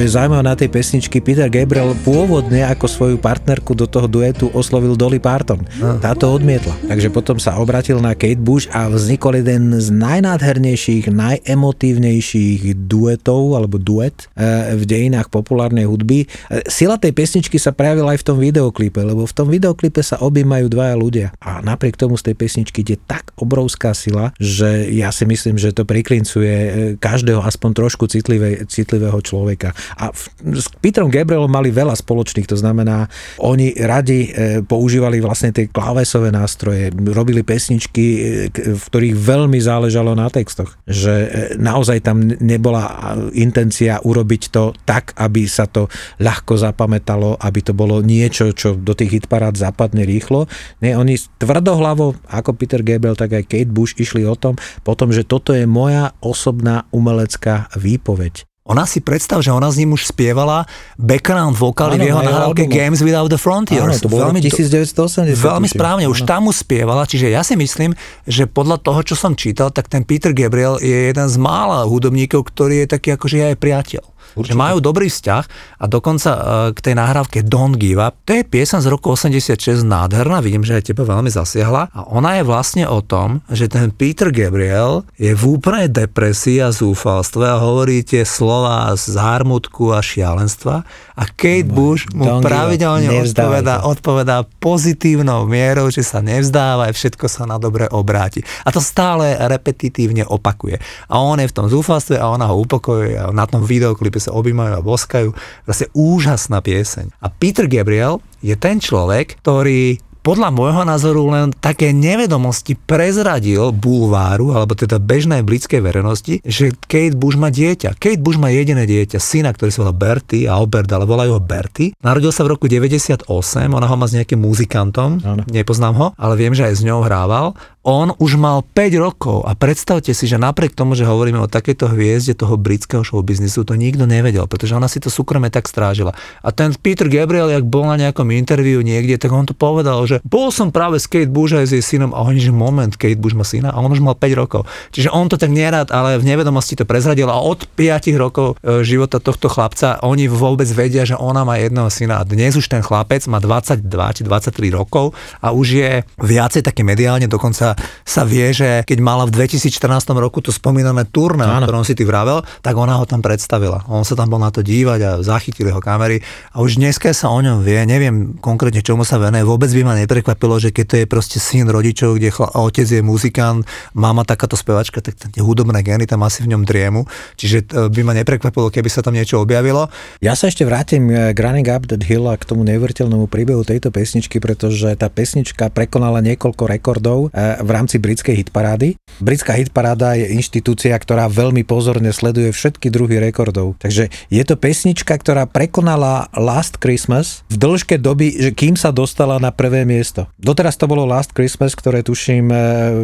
Čo 0.00 0.08
je 0.08 0.16
zaujímavé 0.16 0.44
na 0.48 0.56
tej 0.56 0.72
pesničky, 0.72 1.20
Peter 1.20 1.44
Gabriel 1.52 1.92
pôvodne 2.00 2.64
ako 2.64 2.88
svoju 2.88 3.16
partnerku 3.20 3.76
do 3.76 3.84
toho 3.84 4.08
duetu 4.08 4.48
oslovil 4.56 4.96
Dolly 4.96 5.20
Parton. 5.20 5.60
Táto 6.00 6.32
odmietla. 6.32 6.72
Takže 6.88 7.12
potom 7.12 7.36
sa 7.36 7.60
obratil 7.60 8.00
na 8.00 8.16
Kate 8.16 8.40
Bush 8.40 8.64
a 8.72 8.88
vznikol 8.88 9.44
jeden 9.44 9.76
z 9.76 9.92
najnádhernejších, 9.92 11.12
najemotívnejších 11.12 12.80
duetov 12.88 13.60
alebo 13.60 13.76
duet 13.76 14.24
eh, 14.40 14.72
v 14.72 14.88
dejinách 14.88 15.28
populárnej 15.28 15.84
hudby. 15.84 16.24
Eh, 16.48 16.64
sila 16.64 16.96
tej 16.96 17.12
pesničky 17.12 17.60
sa 17.60 17.76
prejavila 17.76 18.16
aj 18.16 18.24
v 18.24 18.26
tom 18.32 18.40
videoklipe, 18.40 19.04
lebo 19.04 19.28
v 19.28 19.36
tom 19.36 19.52
videoklipe 19.52 20.00
sa 20.00 20.16
objímajú 20.24 20.72
dvaja 20.72 20.96
ľudia. 20.96 21.28
A 21.44 21.60
napriek 21.60 22.00
tomu 22.00 22.16
z 22.16 22.32
tej 22.32 22.40
pesničky 22.40 22.80
ide 22.80 22.96
tak 23.04 23.36
obrovská 23.36 23.92
sila, 23.92 24.32
že 24.40 24.88
ja 24.96 25.12
si 25.12 25.28
myslím, 25.28 25.60
že 25.60 25.76
to 25.76 25.84
priklincuje 25.84 26.54
eh, 26.56 26.72
každého 26.96 27.44
aspoň 27.44 27.84
trošku 27.84 28.08
citlivé, 28.08 28.64
citlivého 28.64 29.20
človeka. 29.20 29.76
A 29.98 30.14
s 30.54 30.66
Petrom 30.78 31.10
Gabrielom 31.10 31.50
mali 31.50 31.72
veľa 31.72 31.96
spoločných, 31.96 32.46
to 32.46 32.58
znamená, 32.58 33.10
oni 33.42 33.74
radi 33.80 34.30
e, 34.30 34.60
používali 34.62 35.18
vlastne 35.18 35.50
tie 35.50 35.66
klávesové 35.70 36.30
nástroje, 36.30 36.92
robili 36.92 37.42
pesničky, 37.42 38.04
e, 38.04 38.20
v 38.54 38.82
ktorých 38.82 39.14
veľmi 39.16 39.58
záležalo 39.58 40.12
na 40.14 40.28
textoch. 40.28 40.76
Že 40.86 41.14
e, 41.14 41.28
naozaj 41.58 42.04
tam 42.04 42.22
nebola 42.22 43.16
intencia 43.32 44.02
urobiť 44.02 44.42
to 44.52 44.76
tak, 44.84 45.16
aby 45.16 45.46
sa 45.46 45.66
to 45.66 45.90
ľahko 46.20 46.58
zapamätalo, 46.58 47.38
aby 47.40 47.60
to 47.64 47.72
bolo 47.72 48.02
niečo, 48.04 48.52
čo 48.52 48.76
do 48.76 48.92
tých 48.92 49.22
hitparád 49.22 49.56
zapadne 49.56 50.04
rýchlo. 50.04 50.50
Nie, 50.84 50.98
oni 50.98 51.16
tvrdohlavo, 51.16 52.18
ako 52.28 52.50
Peter 52.54 52.82
Gabriel, 52.84 53.16
tak 53.16 53.32
aj 53.36 53.48
Kate 53.48 53.72
Bush 53.72 53.96
išli 53.96 54.26
o 54.26 54.34
tom, 54.36 54.58
potom, 54.82 55.14
že 55.14 55.24
toto 55.26 55.54
je 55.54 55.64
moja 55.64 56.12
osobná 56.20 56.84
umelecká 56.90 57.70
výpoveď. 57.78 58.49
Ona 58.70 58.86
si 58.86 59.02
predstav, 59.02 59.42
že 59.42 59.50
ona 59.50 59.66
s 59.66 59.82
ním 59.82 59.98
už 59.98 60.14
spievala 60.14 60.62
background 60.94 61.58
vokály 61.58 61.98
v 61.98 62.14
jeho 62.14 62.22
nahrávke 62.22 62.70
Games 62.70 63.02
Without 63.02 63.26
the 63.26 63.34
Frontiers. 63.34 63.98
Áno, 63.98 63.98
to 63.98 64.06
bolo 64.06 64.30
veľmi, 64.30 64.38
1980. 64.46 65.34
Veľmi 65.34 65.66
správne, 65.66 66.06
už 66.06 66.22
tam 66.22 66.46
mu 66.46 66.54
spievala, 66.54 67.02
čiže 67.02 67.34
ja 67.34 67.42
si 67.42 67.58
myslím, 67.58 67.98
že 68.30 68.46
podľa 68.46 68.78
toho, 68.78 69.02
čo 69.02 69.18
som 69.18 69.34
čítal, 69.34 69.74
tak 69.74 69.90
ten 69.90 70.06
Peter 70.06 70.30
Gabriel 70.30 70.78
je 70.78 71.10
jeden 71.10 71.26
z 71.26 71.36
mála 71.42 71.82
hudobníkov, 71.82 72.46
ktorý 72.46 72.86
je 72.86 72.94
taký 72.94 73.18
akože 73.18 73.50
aj 73.50 73.58
priateľ. 73.58 74.06
Určite. 74.38 74.54
Že 74.54 74.62
majú 74.62 74.76
dobrý 74.78 75.08
vzťah 75.10 75.44
a 75.80 75.84
dokonca 75.90 76.30
uh, 76.30 76.42
k 76.74 76.78
tej 76.78 76.94
nahrávke 76.98 77.42
Don't 77.46 77.76
Give 77.80 77.98
Up, 77.98 78.18
to 78.26 78.38
je 78.38 78.42
piesen 78.46 78.82
z 78.82 78.88
roku 78.90 79.12
86 79.14 79.82
nádherná, 79.82 80.38
vidím, 80.44 80.62
že 80.62 80.78
aj 80.78 80.92
teba 80.92 81.06
veľmi 81.06 81.30
zasiahla 81.32 81.90
a 81.90 82.00
ona 82.10 82.38
je 82.38 82.44
vlastne 82.46 82.84
o 82.86 83.02
tom, 83.02 83.42
že 83.50 83.66
ten 83.66 83.90
Peter 83.90 84.30
Gabriel 84.30 85.02
je 85.18 85.34
v 85.34 85.42
úplnej 85.58 85.90
depresii 85.90 86.62
a 86.62 86.70
zúfalstve 86.70 87.44
a 87.44 87.58
hovorí 87.58 88.06
tie 88.06 88.22
slova 88.22 88.92
z 88.94 89.18
zármutku 89.18 89.90
a 89.90 90.00
šialenstva 90.04 90.86
a 91.20 91.24
Kate 91.28 91.68
no, 91.68 91.74
Bush 91.76 92.08
mu 92.14 92.40
pravidelne 92.40 93.10
odpovedá, 93.20 93.84
odpovedá 93.84 94.36
pozitívnou 94.62 95.44
mierou, 95.48 95.90
že 95.90 96.00
sa 96.00 96.22
nevzdáva 96.22 96.88
a 96.88 96.94
všetko 96.94 97.26
sa 97.26 97.44
na 97.44 97.56
dobre 97.56 97.88
obráti. 97.90 98.44
A 98.64 98.70
to 98.70 98.80
stále 98.80 99.36
repetitívne 99.36 100.24
opakuje. 100.24 100.80
A 101.08 101.20
on 101.20 101.40
je 101.40 101.50
v 101.50 101.56
tom 101.56 101.66
zúfalstve 101.66 102.20
a 102.20 102.30
ona 102.30 102.48
ho 102.48 102.60
upokojuje 102.60 103.16
a 103.16 103.24
na 103.32 103.44
tom 103.44 103.64
videoklipe 103.64 104.19
sa 104.20 104.36
objímajú 104.36 104.72
a 104.76 104.84
boskajú. 104.84 105.32
Vlastne 105.64 105.88
úžasná 105.96 106.60
pieseň. 106.60 107.16
A 107.24 107.32
Peter 107.32 107.64
Gabriel 107.64 108.20
je 108.44 108.54
ten 108.54 108.78
človek, 108.78 109.40
ktorý 109.40 109.98
podľa 110.30 110.54
môjho 110.54 110.86
názoru 110.86 111.26
len 111.34 111.50
také 111.50 111.90
nevedomosti 111.90 112.78
prezradil 112.78 113.74
bulváru, 113.74 114.54
alebo 114.54 114.78
teda 114.78 115.02
bežnej 115.02 115.42
britskej 115.42 115.82
verejnosti, 115.82 116.38
že 116.46 116.70
Kate 116.86 117.18
Bush 117.18 117.34
má 117.34 117.50
dieťa. 117.50 117.98
Kate 117.98 118.22
Bush 118.22 118.38
má 118.38 118.46
jediné 118.54 118.86
dieťa, 118.86 119.18
syna, 119.18 119.50
ktorý 119.50 119.74
sa 119.74 119.82
volá 119.82 119.90
Bertie, 119.90 120.46
Albert, 120.46 120.86
ale 120.94 121.02
volajú 121.02 121.34
ho 121.34 121.42
Bertie. 121.42 121.98
Narodil 121.98 122.30
sa 122.30 122.46
v 122.46 122.54
roku 122.54 122.70
98, 122.70 123.26
ona 123.74 123.90
ho 123.90 123.96
má 123.98 124.06
s 124.06 124.14
nejakým 124.14 124.38
muzikantom, 124.38 125.18
ano. 125.18 125.42
nepoznám 125.50 125.94
ho, 125.98 126.06
ale 126.14 126.38
viem, 126.38 126.54
že 126.54 126.62
aj 126.62 126.78
s 126.78 126.86
ňou 126.86 127.02
hrával 127.02 127.58
on 127.80 128.12
už 128.20 128.36
mal 128.36 128.60
5 128.60 128.92
rokov 129.00 129.38
a 129.48 129.56
predstavte 129.56 130.12
si, 130.12 130.28
že 130.28 130.36
napriek 130.36 130.76
tomu, 130.76 130.92
že 130.92 131.08
hovoríme 131.08 131.40
o 131.40 131.48
takejto 131.48 131.88
hviezde 131.96 132.36
toho 132.36 132.60
britského 132.60 133.00
showbiznisu, 133.00 133.64
to 133.64 133.72
nikto 133.72 134.04
nevedel, 134.04 134.44
pretože 134.44 134.76
ona 134.76 134.84
si 134.84 135.00
to 135.00 135.08
súkromie 135.08 135.48
tak 135.48 135.64
strážila. 135.64 136.12
A 136.44 136.52
ten 136.52 136.76
Peter 136.76 137.08
Gabriel, 137.08 137.48
jak 137.48 137.64
bol 137.64 137.88
na 137.88 137.96
nejakom 137.96 138.28
interviu 138.36 138.84
niekde, 138.84 139.16
tak 139.16 139.32
on 139.32 139.48
to 139.48 139.56
povedal, 139.56 140.04
že 140.04 140.19
bol 140.26 140.52
som 140.52 140.68
práve 140.68 141.00
s 141.00 141.06
Kate 141.08 141.30
Bush 141.30 141.56
aj 141.56 141.70
s 141.70 141.72
jej 141.76 141.84
synom 141.84 142.12
a 142.12 142.22
oni, 142.24 142.40
že 142.42 142.52
moment, 142.52 142.92
Kate 142.92 143.18
Bush 143.18 143.36
má 143.36 143.46
syna 143.46 143.72
a 143.72 143.78
on 143.80 143.90
už 143.90 144.02
mal 144.02 144.16
5 144.16 144.40
rokov. 144.40 144.66
Čiže 144.92 145.12
on 145.12 145.30
to 145.30 145.40
tak 145.40 145.52
nerad, 145.52 145.88
ale 145.92 146.20
v 146.20 146.24
nevedomosti 146.28 146.76
to 146.76 146.84
prezradil 146.84 147.32
a 147.32 147.38
od 147.40 147.64
5 147.64 148.10
rokov 148.16 148.58
e, 148.60 148.84
života 148.84 149.22
tohto 149.22 149.48
chlapca 149.48 150.00
oni 150.04 150.26
vôbec 150.28 150.66
vedia, 150.70 151.04
že 151.04 151.16
ona 151.16 151.44
má 151.46 151.56
jedného 151.60 151.88
syna 151.88 152.20
a 152.20 152.26
dnes 152.26 152.56
už 152.56 152.68
ten 152.68 152.82
chlapec 152.84 153.24
má 153.30 153.38
22 153.40 153.84
či 154.16 154.22
23 154.26 154.70
rokov 154.74 155.12
a 155.40 155.52
už 155.54 155.66
je 155.76 155.90
viacej 156.20 156.62
také 156.64 156.82
mediálne, 156.84 157.26
dokonca 157.30 157.76
sa 158.04 158.22
vie, 158.24 158.52
že 158.52 158.82
keď 158.84 158.98
mala 159.00 159.24
v 159.28 159.34
2014 159.36 159.76
roku 160.16 160.42
to 160.44 160.50
spomínané 160.50 161.06
turné, 161.08 161.44
o 161.46 161.52
ktorom 161.64 161.84
si 161.86 161.94
ty 161.96 162.04
vravel, 162.04 162.42
tak 162.60 162.74
ona 162.76 162.98
ho 162.98 163.04
tam 163.04 163.20
predstavila. 163.22 163.84
On 163.86 164.02
sa 164.02 164.16
tam 164.16 164.32
bol 164.32 164.40
na 164.40 164.50
to 164.52 164.60
dívať 164.64 165.00
a 165.04 165.10
zachytili 165.22 165.70
ho 165.70 165.80
kamery 165.82 166.22
a 166.52 166.62
už 166.62 166.80
dneska 166.80 167.12
sa 167.12 167.30
o 167.30 167.38
ňom 167.38 167.62
vie, 167.62 167.82
neviem 167.84 168.36
konkrétne 168.38 168.82
čomu 168.82 169.04
sa 169.04 169.20
venuje, 169.20 169.44
vôbec 169.44 169.70
by 169.70 169.82
ma 169.84 169.94
neprekvapilo, 170.04 170.56
že 170.56 170.72
keď 170.72 170.84
to 170.86 170.96
je 171.02 171.06
proste 171.06 171.38
syn 171.38 171.68
rodičov, 171.68 172.16
kde 172.16 172.32
chla, 172.32 172.48
otec 172.56 172.88
je 172.88 173.02
muzikant, 173.04 173.64
mama 173.92 174.24
takáto 174.24 174.56
spevačka, 174.56 175.04
tak 175.04 175.16
tie 175.16 175.42
hudobné 175.42 175.80
gény 175.84 176.08
tam 176.08 176.24
asi 176.24 176.44
v 176.44 176.56
ňom 176.56 176.62
driemu. 176.64 177.04
Čiže 177.36 177.58
e, 177.68 177.92
by 177.92 178.00
ma 178.06 178.12
neprekvapilo, 178.16 178.72
keby 178.72 178.88
sa 178.88 179.04
tam 179.04 179.16
niečo 179.16 179.40
objavilo. 179.40 179.92
Ja 180.24 180.32
sa 180.32 180.48
ešte 180.48 180.64
vrátim 180.64 181.10
k 181.10 181.38
Running 181.38 181.68
Up 181.68 181.88
That 181.90 182.04
Hill 182.06 182.28
a 182.30 182.38
k 182.40 182.48
tomu 182.48 182.64
neuveriteľnému 182.64 183.26
príbehu 183.28 183.62
tejto 183.66 183.92
pesničky, 183.92 184.40
pretože 184.40 184.88
tá 184.96 185.12
pesnička 185.12 185.68
prekonala 185.68 186.24
niekoľko 186.24 186.64
rekordov 186.66 187.18
e, 187.30 187.58
v 187.60 187.70
rámci 187.70 188.00
britskej 188.00 188.46
hitparády. 188.46 188.96
Britská 189.20 189.56
hitparáda 189.58 190.16
je 190.16 190.32
inštitúcia, 190.32 190.96
ktorá 190.96 191.28
veľmi 191.28 191.62
pozorne 191.66 192.10
sleduje 192.14 192.50
všetky 192.54 192.88
druhy 192.88 193.20
rekordov. 193.20 193.76
Takže 193.80 194.08
je 194.10 194.42
to 194.44 194.54
pesnička, 194.56 195.12
ktorá 195.16 195.44
prekonala 195.44 196.30
Last 196.36 196.80
Christmas 196.80 197.42
v 197.52 197.56
dĺžke 197.60 197.96
doby, 198.00 198.32
že 198.36 198.50
kým 198.54 198.74
sa 198.74 198.94
dostala 198.94 199.36
na 199.36 199.50
prvé 199.50 199.84
miesto. 199.90 200.30
Doteraz 200.38 200.78
to 200.78 200.86
bolo 200.86 201.02
Last 201.02 201.34
Christmas, 201.34 201.74
ktoré 201.74 202.06
tuším 202.06 202.54
e, 202.54 202.58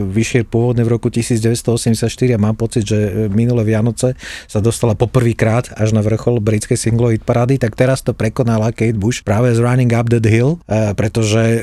vyšiel 0.06 0.46
pôvodne 0.46 0.86
v 0.86 0.94
roku 0.94 1.10
1984 1.10 2.06
a 2.06 2.38
mám 2.38 2.54
pocit, 2.54 2.86
že 2.86 3.26
minulé 3.26 3.66
Vianoce 3.66 4.14
sa 4.46 4.62
dostala 4.62 4.94
poprvýkrát 4.94 5.74
až 5.74 5.90
na 5.90 6.06
vrchol 6.06 6.38
britskej 6.38 6.78
singlovej 6.78 7.18
parády, 7.26 7.58
tak 7.58 7.74
teraz 7.74 8.06
to 8.06 8.14
prekonala 8.14 8.70
Kate 8.70 8.94
Bush 8.94 9.26
práve 9.26 9.50
z 9.50 9.58
Running 9.58 9.90
Up 9.90 10.06
That 10.06 10.22
Hill, 10.22 10.62
e, 10.70 10.94
pretože 10.94 11.42
e, 11.42 11.58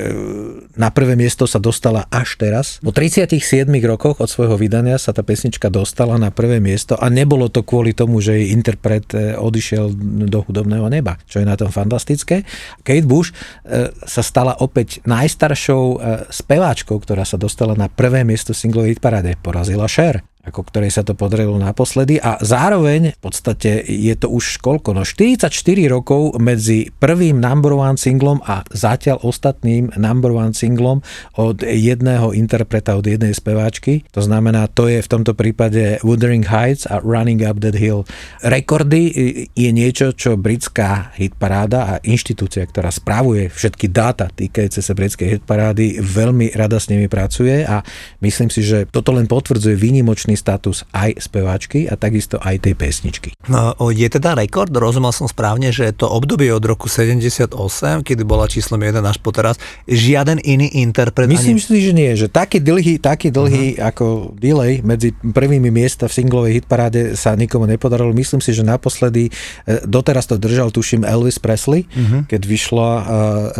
na 0.76 0.92
prvé 0.92 1.16
miesto 1.16 1.48
sa 1.48 1.56
dostala 1.56 2.04
až 2.12 2.36
teraz. 2.36 2.82
Po 2.84 2.92
37 2.92 3.40
rokoch 3.88 4.20
od 4.20 4.28
svojho 4.28 4.60
vydania 4.60 5.00
sa 5.00 5.16
tá 5.16 5.24
pesnička 5.24 5.72
dostala 5.72 6.20
na 6.20 6.28
prvé 6.34 6.60
miesto 6.60 6.98
a 6.98 7.08
nebolo 7.08 7.48
to 7.48 7.64
kvôli 7.64 7.94
tomu, 7.94 8.20
že 8.20 8.36
jej 8.36 8.52
interpret 8.52 9.06
e, 9.14 9.38
odišiel 9.38 9.94
do 10.28 10.42
hudobného 10.44 10.90
neba, 10.90 11.16
čo 11.30 11.40
je 11.40 11.46
na 11.46 11.54
tom 11.54 11.70
fantastické. 11.70 12.42
Kate 12.82 13.06
Bush 13.06 13.30
e, 13.30 13.94
sa 13.94 14.22
stala 14.22 14.58
opäť 14.58 15.00
najstaršou 15.14 15.84
e, 15.94 15.96
speváčkou, 16.34 16.98
ktorá 16.98 17.22
sa 17.22 17.38
dostala 17.38 17.78
na 17.78 17.86
prvé 17.86 18.26
miesto 18.26 18.50
singlovej 18.50 18.98
parade. 18.98 19.38
Porazila 19.38 19.86
Cher 19.86 20.33
ako 20.44 20.60
ktorej 20.68 20.92
sa 20.92 21.02
to 21.02 21.16
podarilo 21.16 21.56
naposledy 21.56 22.20
a 22.20 22.36
zároveň 22.38 23.16
v 23.16 23.20
podstate 23.20 23.82
je 23.84 24.14
to 24.14 24.28
už 24.28 24.60
koľko, 24.60 24.92
no 24.92 25.02
44 25.02 25.48
rokov 25.88 26.36
medzi 26.38 26.92
prvým 26.92 27.40
number 27.40 27.72
one 27.72 27.96
singlom 27.96 28.44
a 28.44 28.62
zatiaľ 28.68 29.24
ostatným 29.24 29.96
number 29.96 30.30
one 30.30 30.52
singlom 30.52 31.00
od 31.40 31.64
jedného 31.64 32.36
interpreta, 32.36 32.94
od 32.94 33.08
jednej 33.08 33.32
speváčky. 33.32 34.04
To 34.12 34.20
znamená, 34.20 34.68
to 34.68 34.86
je 34.86 35.00
v 35.00 35.08
tomto 35.08 35.32
prípade 35.32 35.98
Wuthering 36.04 36.44
Heights 36.44 36.84
a 36.86 37.00
Running 37.00 37.42
Up 37.42 37.64
That 37.64 37.80
Hill. 37.80 38.04
Rekordy 38.44 39.02
je 39.50 39.70
niečo, 39.72 40.12
čo 40.12 40.36
britská 40.36 41.16
hitparáda 41.16 41.80
a 41.88 41.94
inštitúcia, 42.04 42.68
ktorá 42.68 42.92
spravuje 42.92 43.48
všetky 43.48 43.88
dáta 43.88 44.28
týkajúce 44.34 44.84
sa 44.84 44.92
britskej 44.92 45.38
hitparády, 45.38 46.02
veľmi 46.02 46.52
rada 46.52 46.76
s 46.76 46.90
nimi 46.90 47.08
pracuje 47.08 47.64
a 47.64 47.80
myslím 48.20 48.52
si, 48.52 48.60
že 48.60 48.84
toto 48.90 49.14
len 49.14 49.24
potvrdzuje 49.24 49.78
výnimočný 49.78 50.33
právny 50.34 50.36
status 50.36 50.82
aj 50.90 51.22
speváčky 51.22 51.86
a 51.86 51.94
takisto 51.94 52.42
aj 52.42 52.66
tej 52.66 52.74
pesničky. 52.74 53.30
No, 53.46 53.74
je 53.94 54.08
teda 54.10 54.34
rekord, 54.34 54.74
rozumel 54.74 55.14
som 55.14 55.30
správne, 55.30 55.70
že 55.70 55.94
to 55.94 56.10
obdobie 56.10 56.50
od 56.50 56.64
roku 56.66 56.90
78, 56.90 57.54
kedy 58.02 58.22
bola 58.26 58.50
číslom 58.50 58.82
1 58.82 58.98
až 59.06 59.22
po 59.22 59.30
teraz, 59.30 59.56
žiaden 59.86 60.42
iný 60.42 60.66
interpret. 60.82 61.30
Myslím 61.30 61.60
ani... 61.60 61.62
si, 61.62 61.78
že 61.78 61.92
nie, 61.94 62.10
že 62.18 62.26
taký 62.26 62.58
dlhý, 62.58 62.98
taký 62.98 63.30
dlhý 63.30 63.78
uh-huh. 63.78 63.88
ako 63.94 64.04
delay 64.34 64.82
medzi 64.82 65.14
prvými 65.14 65.70
miesta 65.70 66.10
v 66.10 66.12
singlovej 66.18 66.52
hitparáde 66.62 67.14
sa 67.14 67.38
nikomu 67.38 67.70
nepodarilo. 67.70 68.10
Myslím 68.10 68.42
si, 68.42 68.50
že 68.50 68.66
naposledy, 68.66 69.30
e, 69.30 69.84
doteraz 69.86 70.26
to 70.26 70.40
držal, 70.40 70.74
tuším, 70.74 71.06
Elvis 71.06 71.38
Presley, 71.38 71.86
uh-huh. 71.86 72.26
keď 72.26 72.40
vyšla 72.42 72.90
uh, 72.90 73.04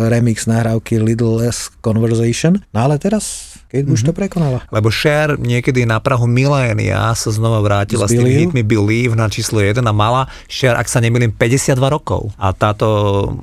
remix 0.09 0.49
nahrávky 0.49 0.99
Little 0.99 1.39
Less 1.39 1.71
Conversation. 1.79 2.59
No 2.73 2.89
ale 2.89 2.97
teraz 2.97 3.54
keď 3.75 3.83
mm-hmm. 3.83 3.95
už 3.99 4.01
to 4.07 4.13
mhm. 4.15 4.19
prekonala. 4.23 4.59
Lebo 4.71 4.87
Cher 4.87 5.35
niekedy 5.35 5.83
na 5.83 5.99
Prahu 5.99 6.23
milénia 6.23 7.11
sa 7.17 7.29
znova 7.29 7.59
vrátila 7.59 8.07
s, 8.07 8.11
s 8.11 8.15
tými 8.15 8.31
hitmi 8.31 8.63
Believe 8.63 9.13
na 9.19 9.27
číslo 9.27 9.59
1 9.59 9.83
a 9.83 9.93
mala 9.93 10.31
Cher, 10.47 10.79
ak 10.79 10.87
sa 10.87 11.03
nemýlim, 11.03 11.35
52 11.35 11.75
rokov. 11.91 12.31
A 12.39 12.55
táto, 12.55 12.87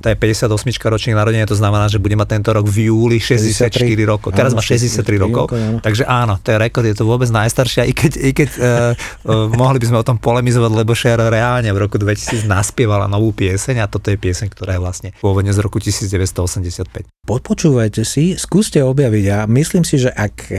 tá 0.01 0.09
je 0.09 0.17
58 0.17 0.49
ročných 0.81 1.13
narodenia, 1.13 1.45
to 1.45 1.57
znamená, 1.57 1.85
že 1.85 2.01
bude 2.01 2.17
mať 2.17 2.41
tento 2.41 2.49
rok 2.55 2.65
v 2.65 2.89
júli 2.89 3.21
64 3.21 3.83
63. 3.83 4.09
rokov. 4.09 4.29
Teraz 4.33 4.51
áno, 4.55 4.59
má 4.59 4.63
63 4.63 5.23
rokov. 5.23 5.45
Áno. 5.53 5.77
Takže 5.83 6.03
áno, 6.07 6.39
to 6.41 6.47
je 6.53 6.57
rekord, 6.57 6.85
je 6.87 6.97
to 6.97 7.05
vôbec 7.05 7.29
najstaršia, 7.29 7.85
i 7.85 7.93
keď, 7.93 8.11
i 8.17 8.31
keď 8.31 8.49
uh, 8.57 8.63
uh, 8.63 9.47
mohli 9.53 9.77
by 9.77 9.85
sme 9.91 9.97
o 10.01 10.05
tom 10.05 10.17
polemizovať, 10.17 10.71
lebo 10.73 10.95
Cher 10.95 11.19
reálne 11.19 11.69
v 11.69 11.79
roku 11.79 11.99
2000 11.99 12.47
naspievala 12.47 13.05
novú 13.05 13.35
pieseň 13.35 13.83
a 13.83 13.85
toto 13.89 14.09
je 14.09 14.17
pieseň, 14.17 14.47
ktorá 14.49 14.77
je 14.77 14.81
vlastne 14.81 15.09
pôvodne 15.19 15.51
z 15.51 15.59
roku 15.61 15.77
1985. 15.77 17.05
Podpočúvajte 17.23 18.03
si, 18.03 18.35
skúste 18.35 18.79
objaviť 18.83 19.25
a 19.31 19.37
myslím 19.47 19.83
si, 19.83 19.99
že 19.99 20.11
ak 20.23 20.35
e, 20.47 20.55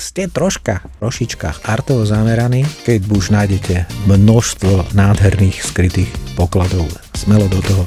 ste 0.00 0.24
troška, 0.32 0.80
trošička 0.96 1.68
artovo 1.68 2.08
zameraní, 2.08 2.64
keď 2.88 3.00
už 3.12 3.28
nájdete 3.28 4.08
množstvo 4.08 4.96
nádherných 4.96 5.60
skrytých 5.60 6.08
pokladov. 6.32 6.88
Smelo 7.12 7.44
do 7.52 7.60
toho. 7.60 7.84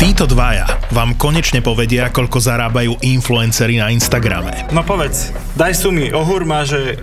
Títo 0.00 0.30
dvaja 0.30 0.64
vám 0.94 1.18
konečne 1.18 1.58
povedia, 1.58 2.08
koľko 2.08 2.38
zarábajú 2.38 3.02
influencery 3.02 3.82
na 3.82 3.90
Instagrame. 3.90 4.70
No 4.70 4.86
povedz, 4.86 5.34
daj 5.58 5.74
sumy, 5.74 6.14
ohúr 6.14 6.46
má, 6.46 6.62
že... 6.62 7.02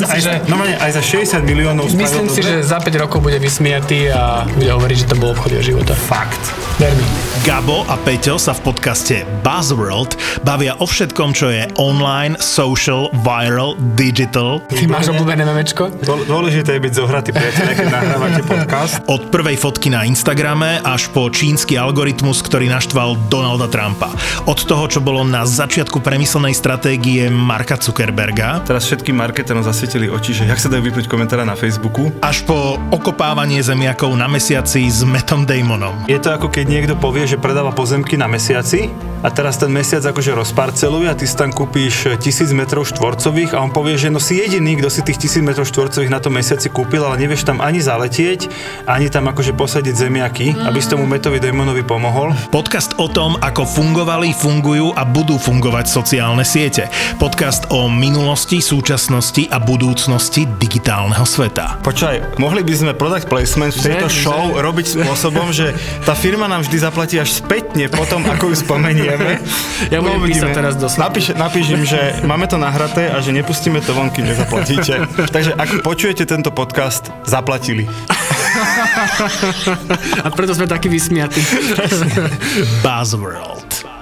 za, 0.00 0.06
aj, 0.10 0.20
že... 0.20 0.32
no, 0.50 0.56
aj 0.60 0.90
za 0.94 1.02
60 1.02 1.44
miliónov 1.44 1.84
Myslím 1.92 2.26
si, 2.30 2.40
dobre? 2.42 2.62
že 2.62 2.66
za 2.66 2.78
5 2.82 3.02
rokov 3.04 3.18
bude 3.22 3.38
vysmiatý 3.38 4.10
a 4.10 4.48
bude 4.48 4.70
hovoriť, 4.70 4.96
že 5.04 5.06
to 5.10 5.16
bol 5.18 5.32
obchod 5.32 5.54
jeho 5.54 5.64
života. 5.74 5.94
Fakt. 5.94 6.40
Vermi. 6.78 7.06
Gabo 7.44 7.84
a 7.86 8.00
Peťo 8.00 8.40
sa 8.40 8.56
v 8.56 8.72
podcaste 8.72 9.22
Buzzworld 9.44 10.16
bavia 10.42 10.74
o 10.80 10.88
všetkom, 10.88 11.36
čo 11.36 11.52
je 11.52 11.68
online, 11.76 12.40
social, 12.40 13.12
viral, 13.20 13.76
digital. 13.94 14.64
Ty 14.72 14.88
máš 14.88 15.12
obľúbené 15.12 15.44
memečko? 15.44 15.92
Dôležité 16.02 16.76
je 16.76 16.80
byť 16.88 16.92
zohratý, 16.96 17.30
priateľe, 17.36 17.72
keď 17.76 17.86
nahrávate 17.92 18.42
podcast. 18.48 18.92
Od 19.14 19.28
prvej 19.28 19.60
fotky 19.60 19.92
na 19.92 20.08
Instagrame 20.08 20.80
až 20.80 21.12
po 21.12 21.28
čínsky 21.28 21.76
algoritmus, 21.76 22.40
ktorý 22.40 22.72
naštval 22.72 23.28
Donalda 23.28 23.68
Trumpa. 23.68 24.08
Od 24.48 24.58
toho, 24.64 24.88
čo 24.88 25.04
bolo 25.04 25.20
na 25.20 25.44
začiatku 25.44 26.00
premyslenej 26.00 26.56
stratégie 26.56 27.28
Marka 27.28 27.76
Zuckerberga. 27.76 28.64
Teraz 28.64 28.88
všetkým 28.88 29.20
marketerom 29.20 29.60
zasvietili 29.84 30.08
oči, 30.08 30.32
že 30.32 30.48
jak 30.48 30.56
sa 30.56 30.72
dajú 30.72 30.80
vypnúť 30.88 31.04
komentára 31.12 31.44
na 31.44 31.52
Facebooku. 31.52 32.08
Až 32.24 32.48
po 32.48 32.80
okopávanie 32.88 33.60
zemiakov 33.60 34.16
na 34.16 34.24
mesiaci 34.24 34.88
s 34.88 35.04
Metom 35.04 35.44
Damonom. 35.44 36.08
Je 36.08 36.16
to 36.16 36.32
ako 36.32 36.48
keď 36.48 36.64
niekto 36.72 36.94
povie, 36.96 37.28
že 37.28 37.36
predáva 37.36 37.68
pozemky 37.68 38.16
na 38.16 38.24
mesiaci 38.24 38.88
a 39.24 39.32
teraz 39.32 39.56
ten 39.56 39.72
mesiac 39.72 40.04
akože 40.04 40.36
rozparceluje 40.36 41.08
a 41.08 41.16
ty 41.16 41.24
si 41.24 41.32
tam 41.32 41.48
kúpíš 41.48 42.20
tisíc 42.20 42.52
metrov 42.52 42.84
štvorcových 42.84 43.56
a 43.56 43.64
on 43.64 43.72
povie, 43.72 43.96
že 43.96 44.12
no 44.12 44.20
si 44.20 44.36
jediný, 44.36 44.76
kto 44.76 44.92
si 44.92 45.00
tých 45.00 45.16
tisíc 45.16 45.40
metrov 45.40 45.64
štvorcových 45.64 46.12
na 46.12 46.20
tom 46.20 46.36
mesiaci 46.36 46.68
kúpil, 46.68 47.00
ale 47.00 47.16
nevieš 47.24 47.48
tam 47.48 47.64
ani 47.64 47.80
zaletieť, 47.80 48.52
ani 48.84 49.08
tam 49.08 49.24
akože 49.32 49.56
posadiť 49.56 49.94
zemiaky, 49.96 50.46
aby 50.68 50.76
si 50.76 50.92
tomu 50.92 51.08
Metovi 51.08 51.40
Damonovi 51.40 51.80
pomohol. 51.88 52.36
Podcast 52.52 53.00
o 53.00 53.08
tom, 53.08 53.40
ako 53.40 53.64
fungovali, 53.64 54.36
fungujú 54.36 54.92
a 54.92 55.08
budú 55.08 55.40
fungovať 55.40 55.88
sociálne 55.88 56.44
siete. 56.44 56.92
Podcast 57.16 57.72
o 57.72 57.88
minulosti, 57.88 58.60
súčasnosti 58.60 59.48
a 59.48 59.56
budúcnosti 59.56 60.44
digitálneho 60.60 61.24
sveta. 61.24 61.80
Počkaj, 61.80 62.36
mohli 62.36 62.60
by 62.60 62.74
sme 62.76 62.92
product 62.92 63.32
placement 63.32 63.72
v 63.72 63.88
tejto 63.88 64.12
show 64.12 64.52
robiť 64.60 65.00
spôsobom, 65.00 65.48
že 65.48 65.72
tá 66.04 66.12
firma 66.12 66.44
nám 66.44 66.68
vždy 66.68 66.76
zaplatí 66.76 67.16
až 67.16 67.40
spätne 67.40 67.88
potom, 67.88 68.20
ako 68.28 68.52
ju 68.52 68.56
spomenieme. 69.14 69.44
Ja 69.92 70.00
budem 70.00 70.22
no, 70.22 70.26
písať 70.26 70.50
teraz 70.54 70.74
do 70.80 70.88
Napíš, 70.88 71.36
napíš 71.36 71.66
im, 71.74 71.82
že 71.84 71.98
máme 72.24 72.48
to 72.48 72.56
nahraté 72.56 73.12
a 73.12 73.20
že 73.20 73.34
nepustíme 73.34 73.84
to 73.84 73.92
von, 73.92 74.08
kým 74.08 74.26
nezaplatíte. 74.26 75.04
Takže 75.34 75.52
ak 75.54 75.84
počujete 75.84 76.24
tento 76.24 76.50
podcast, 76.54 77.12
zaplatili. 77.26 77.84
a 80.24 80.28
preto 80.32 80.56
sme 80.56 80.70
takí 80.70 80.88
vysmiatí. 80.88 81.42
Buzzworld. 82.80 83.93